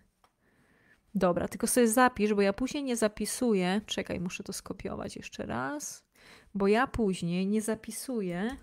Dobra, 1.15 1.49
tylko 1.49 1.67
sobie 1.67 1.89
zapisz, 1.89 2.35
bo 2.35 2.43
ja 2.43 2.53
później 2.53 2.85
nie 2.85 2.97
zapisuję. 2.97 3.81
Czekaj, 3.87 4.21
muszę 4.21 4.45
to 4.45 4.53
skopiować 4.53 5.17
jeszcze 5.17 5.47
raz, 5.47 6.05
bo 6.55 6.69
ja 6.69 6.87
później 6.87 7.47
nie 7.47 7.63
zapisuję 7.63 8.57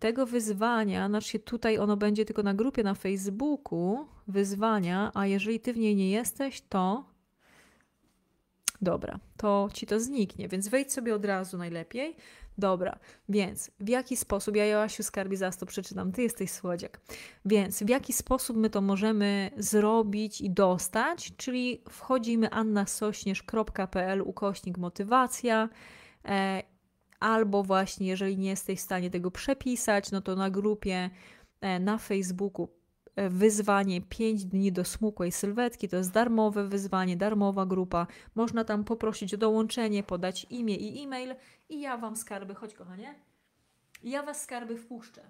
tego 0.00 0.26
wyzwania, 0.26 1.08
znaczy 1.08 1.38
tutaj 1.38 1.78
ono 1.78 1.96
będzie 1.96 2.24
tylko 2.24 2.42
na 2.42 2.54
grupie 2.54 2.82
na 2.82 2.94
Facebooku, 2.94 4.06
wyzwania, 4.28 5.10
a 5.14 5.26
jeżeli 5.26 5.60
ty 5.60 5.72
w 5.72 5.76
niej 5.76 5.96
nie 5.96 6.10
jesteś, 6.10 6.60
to 6.68 7.04
dobra, 8.82 9.18
to 9.36 9.68
ci 9.72 9.86
to 9.86 10.00
zniknie, 10.00 10.48
więc 10.48 10.68
wejdź 10.68 10.92
sobie 10.92 11.14
od 11.14 11.24
razu 11.24 11.58
najlepiej. 11.58 12.16
Dobra, 12.58 12.98
więc 13.28 13.70
w 13.80 13.88
jaki 13.88 14.16
sposób, 14.16 14.56
ja 14.56 14.66
Joasiu 14.66 15.02
Skarbi 15.02 15.36
zaraz 15.36 15.56
to 15.56 15.66
przeczytam, 15.66 16.12
ty 16.12 16.22
jesteś 16.22 16.50
słodziak, 16.50 17.00
więc 17.44 17.82
w 17.82 17.88
jaki 17.88 18.12
sposób 18.12 18.56
my 18.56 18.70
to 18.70 18.80
możemy 18.80 19.50
zrobić 19.56 20.40
i 20.40 20.50
dostać, 20.50 21.32
czyli 21.36 21.82
wchodzimy 21.90 22.50
annasośnierz.pl 22.50 24.22
ukośnik 24.22 24.78
motywacja 24.78 25.68
e, 26.24 26.62
albo 27.20 27.62
właśnie 27.62 28.06
jeżeli 28.06 28.38
nie 28.38 28.48
jesteś 28.48 28.78
w 28.78 28.82
stanie 28.82 29.10
tego 29.10 29.30
przepisać, 29.30 30.10
no 30.10 30.20
to 30.20 30.36
na 30.36 30.50
grupie 30.50 31.10
e, 31.60 31.80
na 31.80 31.98
Facebooku 31.98 32.68
e, 33.16 33.30
wyzwanie 33.30 34.00
5 34.00 34.44
dni 34.44 34.72
do 34.72 34.84
smukłej 34.84 35.32
sylwetki. 35.32 35.88
To 35.88 35.96
jest 35.96 36.12
darmowe 36.12 36.68
wyzwanie, 36.68 37.16
darmowa 37.16 37.66
grupa. 37.66 38.06
Można 38.34 38.64
tam 38.64 38.84
poprosić 38.84 39.34
o 39.34 39.36
dołączenie, 39.36 40.02
podać 40.02 40.46
imię 40.50 40.76
i 40.76 41.02
e-mail 41.02 41.34
i 41.68 41.80
ja 41.80 41.96
Wam 41.96 42.16
skarby, 42.16 42.54
chodź 42.54 42.74
kochanie, 42.74 43.14
ja 44.02 44.22
Was 44.22 44.42
skarby 44.42 44.76
wpuszczę. 44.76 45.22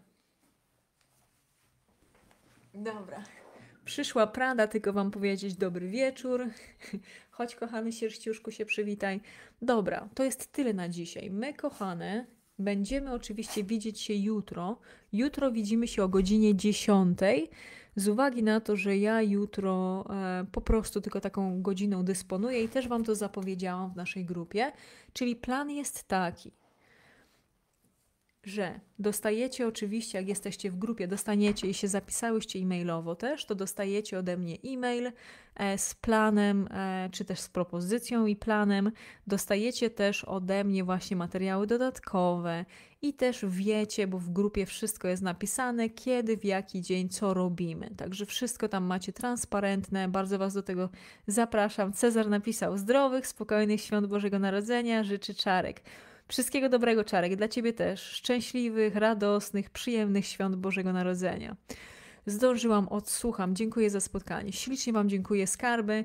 Dobra. 2.74 3.22
Przyszła 3.90 4.26
Prada, 4.26 4.66
tylko 4.66 4.92
Wam 4.92 5.10
powiedzieć 5.10 5.54
dobry 5.54 5.88
wieczór. 5.88 6.46
Chodź, 7.30 7.54
kochany 7.54 7.92
sierściuszku, 7.92 8.50
się 8.50 8.66
przywitaj. 8.66 9.20
Dobra, 9.62 10.08
to 10.14 10.24
jest 10.24 10.52
tyle 10.52 10.74
na 10.74 10.88
dzisiaj. 10.88 11.30
My, 11.30 11.54
kochane, 11.54 12.26
będziemy 12.58 13.12
oczywiście 13.12 13.64
widzieć 13.64 14.00
się 14.00 14.14
jutro. 14.14 14.78
Jutro 15.12 15.52
widzimy 15.52 15.88
się 15.88 16.04
o 16.04 16.08
godzinie 16.08 16.56
10. 16.56 17.18
Z 17.96 18.08
uwagi 18.08 18.42
na 18.42 18.60
to, 18.60 18.76
że 18.76 18.96
ja 18.96 19.22
jutro 19.22 20.04
e, 20.10 20.46
po 20.52 20.60
prostu 20.60 21.00
tylko 21.00 21.20
taką 21.20 21.62
godziną 21.62 22.04
dysponuję 22.04 22.64
i 22.64 22.68
też 22.68 22.88
Wam 22.88 23.04
to 23.04 23.14
zapowiedziałam 23.14 23.92
w 23.92 23.96
naszej 23.96 24.24
grupie. 24.24 24.72
Czyli 25.12 25.36
plan 25.36 25.70
jest 25.70 26.08
taki 26.08 26.52
że 28.44 28.80
dostajecie 28.98 29.66
oczywiście, 29.66 30.18
jak 30.18 30.28
jesteście 30.28 30.70
w 30.70 30.76
grupie, 30.76 31.08
dostaniecie 31.08 31.68
i 31.68 31.74
się 31.74 31.88
zapisałyście 31.88 32.58
e-mailowo 32.58 33.14
też, 33.14 33.44
to 33.44 33.54
dostajecie 33.54 34.18
ode 34.18 34.36
mnie 34.36 34.56
e-mail 34.64 35.12
e, 35.54 35.78
z 35.78 35.94
planem, 35.94 36.68
e, 36.70 37.08
czy 37.12 37.24
też 37.24 37.40
z 37.40 37.48
propozycją 37.48 38.26
i 38.26 38.36
planem. 38.36 38.92
Dostajecie 39.26 39.90
też 39.90 40.24
ode 40.24 40.64
mnie 40.64 40.84
właśnie 40.84 41.16
materiały 41.16 41.66
dodatkowe 41.66 42.64
i 43.02 43.14
też 43.14 43.44
wiecie, 43.48 44.06
bo 44.06 44.18
w 44.18 44.30
grupie 44.30 44.66
wszystko 44.66 45.08
jest 45.08 45.22
napisane, 45.22 45.90
kiedy, 45.90 46.36
w 46.36 46.44
jaki 46.44 46.80
dzień, 46.80 47.08
co 47.08 47.34
robimy. 47.34 47.90
Także 47.96 48.26
wszystko 48.26 48.68
tam 48.68 48.84
macie 48.84 49.12
transparentne. 49.12 50.08
Bardzo 50.08 50.38
Was 50.38 50.54
do 50.54 50.62
tego 50.62 50.88
zapraszam. 51.26 51.92
Cezar 51.92 52.28
napisał 52.28 52.78
zdrowych, 52.78 53.26
spokojnych 53.26 53.80
świąt 53.80 54.06
Bożego 54.06 54.38
Narodzenia, 54.38 55.04
życzy 55.04 55.34
Czarek. 55.34 55.82
Wszystkiego 56.30 56.68
dobrego, 56.68 57.04
Czarek, 57.04 57.36
dla 57.36 57.48
Ciebie 57.48 57.72
też. 57.72 58.02
Szczęśliwych, 58.02 58.96
radosnych, 58.96 59.70
przyjemnych 59.70 60.26
świąt 60.26 60.56
Bożego 60.56 60.92
Narodzenia. 60.92 61.56
Zdążyłam, 62.26 62.88
odsłucham. 62.88 63.56
Dziękuję 63.56 63.90
za 63.90 64.00
spotkanie. 64.00 64.52
Ślicznie 64.52 64.92
Wam 64.92 65.08
dziękuję, 65.08 65.46
skarby. 65.46 66.04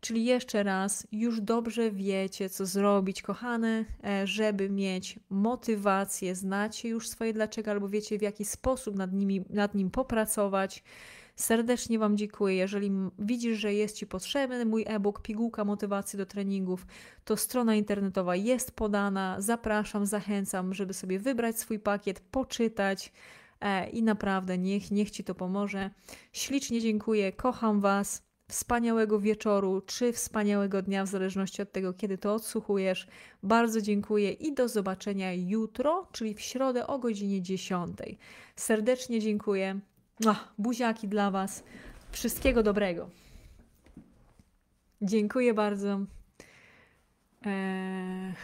Czyli 0.00 0.24
jeszcze 0.24 0.62
raz, 0.62 1.06
już 1.12 1.40
dobrze 1.40 1.90
wiecie, 1.90 2.48
co 2.48 2.66
zrobić, 2.66 3.22
kochane, 3.22 3.84
e, 4.04 4.26
żeby 4.26 4.70
mieć 4.70 5.18
motywację, 5.30 6.34
znacie 6.34 6.88
już 6.88 7.08
swoje 7.08 7.32
dlaczego, 7.32 7.70
albo 7.70 7.88
wiecie, 7.88 8.18
w 8.18 8.22
jaki 8.22 8.44
sposób 8.44 8.96
nad, 8.96 9.12
nimi, 9.12 9.44
nad 9.50 9.74
nim 9.74 9.90
popracować. 9.90 10.82
Serdecznie 11.36 11.98
Wam 11.98 12.16
dziękuję. 12.16 12.56
Jeżeli 12.56 12.90
widzisz, 13.18 13.58
że 13.58 13.74
jest 13.74 13.96
Ci 13.96 14.06
potrzebny 14.06 14.64
mój 14.64 14.84
e-book 14.86 15.22
Pigułka 15.22 15.64
Motywacji 15.64 16.16
do 16.16 16.26
Treningów, 16.26 16.86
to 17.24 17.36
strona 17.36 17.74
internetowa 17.74 18.36
jest 18.36 18.72
podana. 18.72 19.36
Zapraszam, 19.38 20.06
zachęcam, 20.06 20.74
żeby 20.74 20.94
sobie 20.94 21.18
wybrać 21.18 21.58
swój 21.58 21.78
pakiet, 21.78 22.20
poczytać 22.20 23.12
e, 23.60 23.90
i 23.90 24.02
naprawdę 24.02 24.58
niech, 24.58 24.90
niech 24.90 25.10
Ci 25.10 25.24
to 25.24 25.34
pomoże. 25.34 25.90
Ślicznie 26.32 26.80
dziękuję, 26.80 27.32
kocham 27.32 27.80
Was. 27.80 28.26
Wspaniałego 28.48 29.20
wieczoru 29.20 29.80
czy 29.80 30.12
wspaniałego 30.12 30.82
dnia, 30.82 31.04
w 31.04 31.08
zależności 31.08 31.62
od 31.62 31.72
tego, 31.72 31.92
kiedy 31.92 32.18
to 32.18 32.34
odsłuchujesz. 32.34 33.06
Bardzo 33.42 33.80
dziękuję 33.80 34.32
i 34.32 34.54
do 34.54 34.68
zobaczenia 34.68 35.32
jutro, 35.32 36.08
czyli 36.12 36.34
w 36.34 36.40
środę 36.40 36.86
o 36.86 36.98
godzinie 36.98 37.42
10. 37.42 37.98
Serdecznie 38.56 39.20
dziękuję. 39.20 39.80
Ach, 40.24 40.54
buziaki 40.58 41.08
dla 41.08 41.30
Was. 41.30 41.64
Wszystkiego 42.12 42.62
dobrego. 42.62 43.10
Dziękuję 45.02 45.54
bardzo. 45.54 46.00
Eee... 47.46 48.34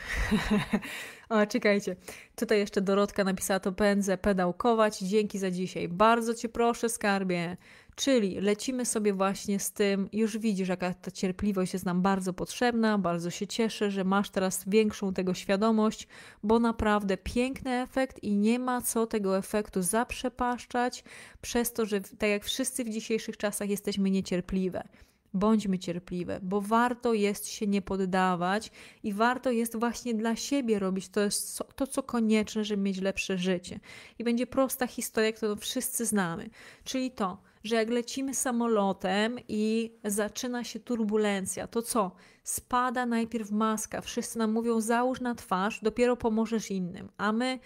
o, 1.28 1.46
czekajcie. 1.46 1.96
Tutaj 2.36 2.58
jeszcze 2.58 2.80
Dorotka 2.80 3.24
napisała 3.24 3.60
to 3.60 3.72
pędzę 3.72 4.18
pedałkować. 4.18 4.98
Dzięki 4.98 5.38
za 5.38 5.50
dzisiaj. 5.50 5.88
Bardzo 5.88 6.34
Cię 6.34 6.48
proszę, 6.48 6.88
skarbie. 6.88 7.56
Czyli 7.94 8.40
lecimy 8.40 8.86
sobie 8.86 9.12
właśnie 9.12 9.60
z 9.60 9.72
tym, 9.72 10.08
już 10.12 10.38
widzisz, 10.38 10.68
jaka 10.68 10.94
ta 10.94 11.10
cierpliwość 11.10 11.72
jest 11.72 11.84
nam 11.84 12.02
bardzo 12.02 12.32
potrzebna, 12.32 12.98
bardzo 12.98 13.30
się 13.30 13.46
cieszę, 13.46 13.90
że 13.90 14.04
masz 14.04 14.30
teraz 14.30 14.64
większą 14.66 15.14
tego 15.14 15.34
świadomość, 15.34 16.08
bo 16.42 16.58
naprawdę 16.58 17.16
piękny 17.16 17.70
efekt 17.70 18.22
i 18.22 18.36
nie 18.36 18.58
ma 18.58 18.82
co 18.82 19.06
tego 19.06 19.38
efektu 19.38 19.82
zaprzepaszczać, 19.82 21.04
przez 21.40 21.72
to, 21.72 21.86
że 21.86 22.00
tak 22.00 22.30
jak 22.30 22.44
wszyscy 22.44 22.84
w 22.84 22.88
dzisiejszych 22.88 23.36
czasach 23.36 23.70
jesteśmy 23.70 24.10
niecierpliwe. 24.10 24.88
Bądźmy 25.34 25.78
cierpliwe, 25.78 26.40
bo 26.42 26.60
warto 26.60 27.12
jest 27.12 27.48
się 27.48 27.66
nie 27.66 27.82
poddawać 27.82 28.70
i 29.02 29.12
warto 29.12 29.50
jest 29.50 29.76
właśnie 29.76 30.14
dla 30.14 30.36
siebie 30.36 30.78
robić 30.78 31.08
to, 31.08 31.20
jest 31.20 31.62
to, 31.76 31.86
co 31.86 32.02
konieczne, 32.02 32.64
żeby 32.64 32.82
mieć 32.82 33.00
lepsze 33.00 33.38
życie. 33.38 33.80
I 34.18 34.24
będzie 34.24 34.46
prosta 34.46 34.86
historia, 34.86 35.32
którą 35.32 35.56
wszyscy 35.56 36.06
znamy, 36.06 36.50
czyli 36.84 37.10
to, 37.10 37.42
że 37.64 37.76
jak 37.76 37.90
lecimy 37.90 38.34
samolotem 38.34 39.38
i 39.48 39.92
zaczyna 40.04 40.64
się 40.64 40.80
turbulencja, 40.80 41.66
to 41.66 41.82
co? 41.82 42.12
Spada 42.44 43.06
najpierw 43.06 43.50
maska, 43.50 44.00
wszyscy 44.00 44.38
nam 44.38 44.52
mówią 44.52 44.80
załóż 44.80 45.20
na 45.20 45.34
twarz, 45.34 45.80
dopiero 45.82 46.16
pomożesz 46.16 46.70
innym, 46.70 47.08
a 47.16 47.32
my 47.32 47.58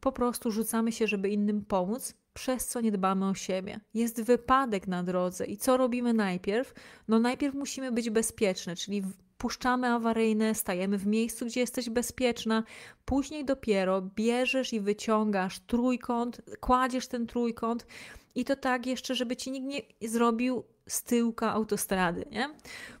po 0.00 0.12
prostu 0.12 0.50
rzucamy 0.50 0.92
się, 0.92 1.06
żeby 1.06 1.28
innym 1.28 1.64
pomóc, 1.64 2.14
przez 2.34 2.66
co 2.66 2.80
nie 2.80 2.92
dbamy 2.92 3.28
o 3.28 3.34
siebie. 3.34 3.80
Jest 3.94 4.22
wypadek 4.22 4.88
na 4.88 5.02
drodze 5.02 5.46
i 5.46 5.56
co 5.56 5.76
robimy 5.76 6.12
najpierw? 6.12 6.74
No 7.08 7.18
najpierw 7.18 7.54
musimy 7.54 7.92
być 7.92 8.10
bezpieczne, 8.10 8.76
czyli 8.76 9.02
puszczamy 9.38 9.88
awaryjne, 9.88 10.54
stajemy 10.54 10.98
w 10.98 11.06
miejscu, 11.06 11.46
gdzie 11.46 11.60
jesteś 11.60 11.90
bezpieczna, 11.90 12.62
później 13.04 13.44
dopiero 13.44 14.02
bierzesz 14.02 14.72
i 14.72 14.80
wyciągasz 14.80 15.60
trójkąt, 15.60 16.40
kładziesz 16.60 17.08
ten 17.08 17.26
trójkąt 17.26 17.86
i 18.34 18.44
to 18.44 18.56
tak 18.56 18.86
jeszcze, 18.86 19.14
żeby 19.14 19.36
ci 19.36 19.50
nikt 19.50 19.66
nie 19.66 20.08
zrobił 20.08 20.64
z 20.88 21.02
tyłka 21.02 21.52
autostrady, 21.52 22.24
nie? 22.30 22.48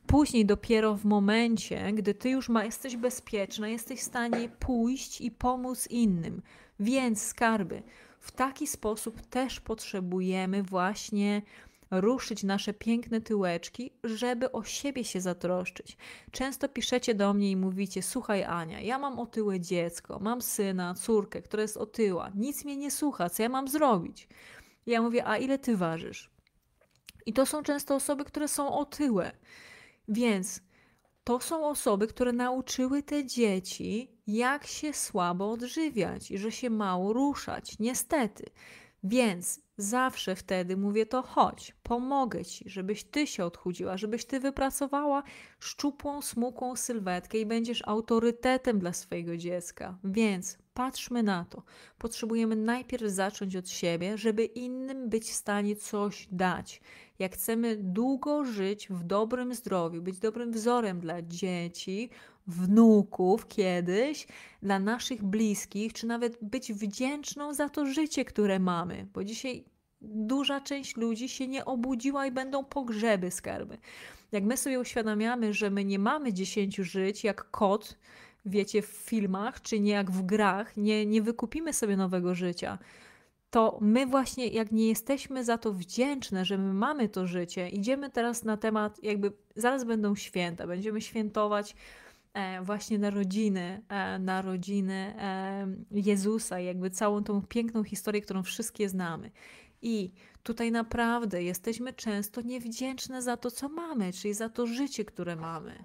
Później 0.06 0.46
dopiero 0.46 0.94
w 0.94 1.04
momencie, 1.04 1.92
gdy 1.92 2.14
ty 2.14 2.30
już 2.30 2.48
ma, 2.48 2.64
jesteś 2.64 2.96
bezpieczna, 2.96 3.68
jesteś 3.68 4.00
w 4.00 4.04
stanie 4.04 4.48
pójść 4.48 5.20
i 5.20 5.30
pomóc 5.30 5.86
innym. 5.90 6.42
Więc 6.80 7.22
skarby, 7.22 7.82
w 8.24 8.32
taki 8.32 8.66
sposób 8.66 9.20
też 9.20 9.60
potrzebujemy 9.60 10.62
właśnie 10.62 11.42
ruszyć 11.90 12.42
nasze 12.42 12.74
piękne 12.74 13.20
tyłeczki, 13.20 13.92
żeby 14.04 14.52
o 14.52 14.64
siebie 14.64 15.04
się 15.04 15.20
zatroszczyć. 15.20 15.96
Często 16.30 16.68
piszecie 16.68 17.14
do 17.14 17.34
mnie 17.34 17.50
i 17.50 17.56
mówicie: 17.56 18.02
Słuchaj, 18.02 18.44
Ania, 18.44 18.80
ja 18.80 18.98
mam 18.98 19.18
otyłe 19.18 19.60
dziecko, 19.60 20.18
mam 20.18 20.42
syna, 20.42 20.94
córkę, 20.94 21.42
która 21.42 21.62
jest 21.62 21.76
otyła, 21.76 22.30
nic 22.34 22.64
mnie 22.64 22.76
nie 22.76 22.90
słucha, 22.90 23.30
co 23.30 23.42
ja 23.42 23.48
mam 23.48 23.68
zrobić? 23.68 24.28
Ja 24.86 25.02
mówię, 25.02 25.26
a 25.26 25.38
ile 25.38 25.58
ty 25.58 25.76
ważysz? 25.76 26.30
I 27.26 27.32
to 27.32 27.46
są 27.46 27.62
często 27.62 27.94
osoby, 27.94 28.24
które 28.24 28.48
są 28.48 28.78
otyłe. 28.78 29.32
Więc 30.08 30.60
to 31.24 31.40
są 31.40 31.68
osoby, 31.68 32.06
które 32.06 32.32
nauczyły 32.32 33.02
te 33.02 33.26
dzieci, 33.26 34.13
jak 34.26 34.66
się 34.66 34.92
słabo 34.92 35.50
odżywiać 35.50 36.30
i 36.30 36.38
że 36.38 36.52
się 36.52 36.70
mało 36.70 37.12
ruszać. 37.12 37.78
Niestety. 37.78 38.44
Więc 39.04 39.60
zawsze 39.76 40.36
wtedy 40.36 40.76
mówię 40.76 41.06
to 41.06 41.22
chodź, 41.22 41.74
pomogę 41.82 42.44
ci, 42.44 42.70
żebyś 42.70 43.04
ty 43.04 43.26
się 43.26 43.44
odchudziła, 43.44 43.96
żebyś 43.96 44.24
ty 44.24 44.40
wypracowała 44.40 45.22
szczupłą, 45.58 46.22
smukłą 46.22 46.76
sylwetkę 46.76 47.38
i 47.38 47.46
będziesz 47.46 47.82
autorytetem 47.86 48.78
dla 48.78 48.92
swojego 48.92 49.36
dziecka. 49.36 49.98
Więc 50.04 50.58
patrzmy 50.74 51.22
na 51.22 51.44
to. 51.44 51.62
Potrzebujemy 51.98 52.56
najpierw 52.56 53.04
zacząć 53.04 53.56
od 53.56 53.68
siebie, 53.68 54.18
żeby 54.18 54.44
innym 54.44 55.08
być 55.08 55.24
w 55.24 55.34
stanie 55.34 55.76
coś 55.76 56.28
dać. 56.32 56.80
jak 57.18 57.34
chcemy 57.34 57.76
długo 57.76 58.44
żyć 58.44 58.88
w 58.88 59.02
dobrym 59.02 59.54
zdrowiu, 59.54 60.02
być 60.02 60.18
dobrym 60.18 60.52
wzorem 60.52 61.00
dla 61.00 61.22
dzieci, 61.22 62.10
wnuków 62.46 63.48
kiedyś, 63.48 64.26
dla 64.62 64.78
naszych 64.78 65.24
bliskich, 65.24 65.92
czy 65.92 66.06
nawet 66.06 66.38
być 66.42 66.72
wdzięczną 66.72 67.54
za 67.54 67.68
to 67.68 67.86
życie, 67.86 68.24
które 68.24 68.58
mamy, 68.58 69.06
bo 69.14 69.24
dzisiaj 69.24 69.64
duża 70.00 70.60
część 70.60 70.96
ludzi 70.96 71.28
się 71.28 71.48
nie 71.48 71.64
obudziła 71.64 72.26
i 72.26 72.30
będą 72.30 72.64
pogrzeby 72.64 73.30
skarby. 73.30 73.78
Jak 74.32 74.44
my 74.44 74.56
sobie 74.56 74.80
uświadamiamy, 74.80 75.54
że 75.54 75.70
my 75.70 75.84
nie 75.84 75.98
mamy 75.98 76.32
dziesięciu 76.32 76.84
żyć 76.84 77.24
jak 77.24 77.50
kot, 77.50 77.96
wiecie, 78.46 78.82
w 78.82 78.86
filmach, 78.86 79.62
czy 79.62 79.80
nie 79.80 79.92
jak 79.92 80.10
w 80.10 80.22
grach, 80.22 80.76
nie, 80.76 81.06
nie 81.06 81.22
wykupimy 81.22 81.72
sobie 81.72 81.96
nowego 81.96 82.34
życia, 82.34 82.78
to 83.50 83.78
my 83.80 84.06
właśnie, 84.06 84.48
jak 84.48 84.72
nie 84.72 84.88
jesteśmy 84.88 85.44
za 85.44 85.58
to 85.58 85.72
wdzięczne, 85.72 86.44
że 86.44 86.58
my 86.58 86.74
mamy 86.74 87.08
to 87.08 87.26
życie, 87.26 87.68
idziemy 87.68 88.10
teraz 88.10 88.44
na 88.44 88.56
temat, 88.56 89.02
jakby 89.02 89.32
zaraz 89.56 89.84
będą 89.84 90.14
święta, 90.14 90.66
będziemy 90.66 91.00
świętować 91.00 91.74
właśnie 92.62 92.98
narodziny, 92.98 93.82
e, 93.88 94.18
narodziny 94.18 95.14
e, 95.18 95.66
Jezusa, 95.90 96.60
jakby 96.60 96.90
całą 96.90 97.24
tą 97.24 97.42
piękną 97.42 97.84
historię, 97.84 98.22
którą 98.22 98.42
wszystkie 98.42 98.88
znamy. 98.88 99.30
I 99.82 100.12
tutaj 100.42 100.70
naprawdę 100.70 101.42
jesteśmy 101.42 101.92
często 101.92 102.40
niewdzięczne 102.40 103.22
za 103.22 103.36
to, 103.36 103.50
co 103.50 103.68
mamy, 103.68 104.12
czyli 104.12 104.34
za 104.34 104.48
to 104.48 104.66
życie, 104.66 105.04
które 105.04 105.36
mamy. 105.36 105.84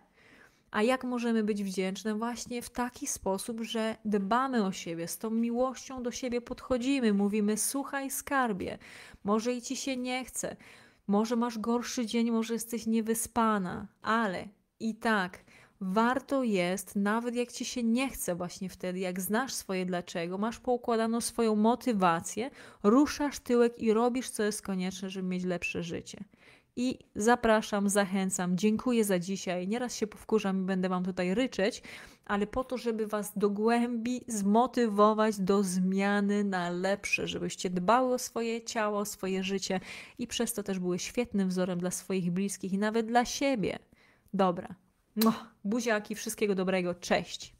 A 0.71 0.83
jak 0.83 1.03
możemy 1.03 1.43
być 1.43 1.63
wdzięczne? 1.63 2.15
Właśnie 2.15 2.61
w 2.61 2.69
taki 2.69 3.07
sposób, 3.07 3.61
że 3.61 3.95
dbamy 4.05 4.65
o 4.65 4.71
siebie, 4.71 5.07
z 5.07 5.17
tą 5.17 5.29
miłością 5.29 6.03
do 6.03 6.11
siebie 6.11 6.41
podchodzimy, 6.41 7.13
mówimy: 7.13 7.57
Słuchaj, 7.57 8.11
skarbie, 8.11 8.77
może 9.23 9.53
i 9.53 9.61
ci 9.61 9.75
się 9.75 9.97
nie 9.97 10.25
chce, 10.25 10.55
może 11.07 11.35
masz 11.35 11.57
gorszy 11.57 12.05
dzień, 12.05 12.31
może 12.31 12.53
jesteś 12.53 12.85
niewyspana, 12.85 13.87
ale 14.01 14.47
i 14.79 14.95
tak 14.95 15.43
warto 15.81 16.43
jest, 16.43 16.95
nawet 16.95 17.35
jak 17.35 17.51
ci 17.51 17.65
się 17.65 17.83
nie 17.83 18.09
chce, 18.09 18.35
właśnie 18.35 18.69
wtedy, 18.69 18.99
jak 18.99 19.21
znasz 19.21 19.53
swoje 19.53 19.85
dlaczego, 19.85 20.37
masz 20.37 20.59
poukładaną 20.59 21.21
swoją 21.21 21.55
motywację, 21.55 22.49
ruszasz 22.83 23.39
tyłek 23.39 23.79
i 23.79 23.93
robisz, 23.93 24.29
co 24.29 24.43
jest 24.43 24.61
konieczne, 24.61 25.09
żeby 25.09 25.27
mieć 25.27 25.43
lepsze 25.43 25.83
życie. 25.83 26.23
I 26.75 26.99
zapraszam, 27.15 27.89
zachęcam, 27.89 28.57
dziękuję 28.57 29.03
za 29.03 29.19
dzisiaj. 29.19 29.67
Nieraz 29.67 29.95
się 29.95 30.07
powkurzam 30.07 30.61
i 30.61 30.65
będę 30.65 30.89
Wam 30.89 31.03
tutaj 31.03 31.35
ryczeć, 31.35 31.83
ale 32.25 32.47
po 32.47 32.63
to, 32.63 32.77
żeby 32.77 33.07
Was 33.07 33.37
do 33.37 33.49
głębi 33.49 34.21
zmotywować 34.27 35.39
do 35.39 35.63
zmiany 35.63 36.43
na 36.43 36.69
lepsze, 36.69 37.27
żebyście 37.27 37.69
dbały 37.69 38.13
o 38.13 38.17
swoje 38.17 38.61
ciało, 38.61 38.99
o 38.99 39.05
swoje 39.05 39.43
życie 39.43 39.79
i 40.17 40.27
przez 40.27 40.53
to 40.53 40.63
też 40.63 40.79
były 40.79 40.99
świetnym 40.99 41.49
wzorem 41.49 41.79
dla 41.79 41.91
swoich 41.91 42.31
bliskich 42.31 42.73
i 42.73 42.77
nawet 42.77 43.07
dla 43.07 43.25
siebie. 43.25 43.79
Dobra. 44.33 44.75
Buziaki, 45.63 46.15
wszystkiego 46.15 46.55
dobrego. 46.55 46.95
Cześć. 46.95 47.58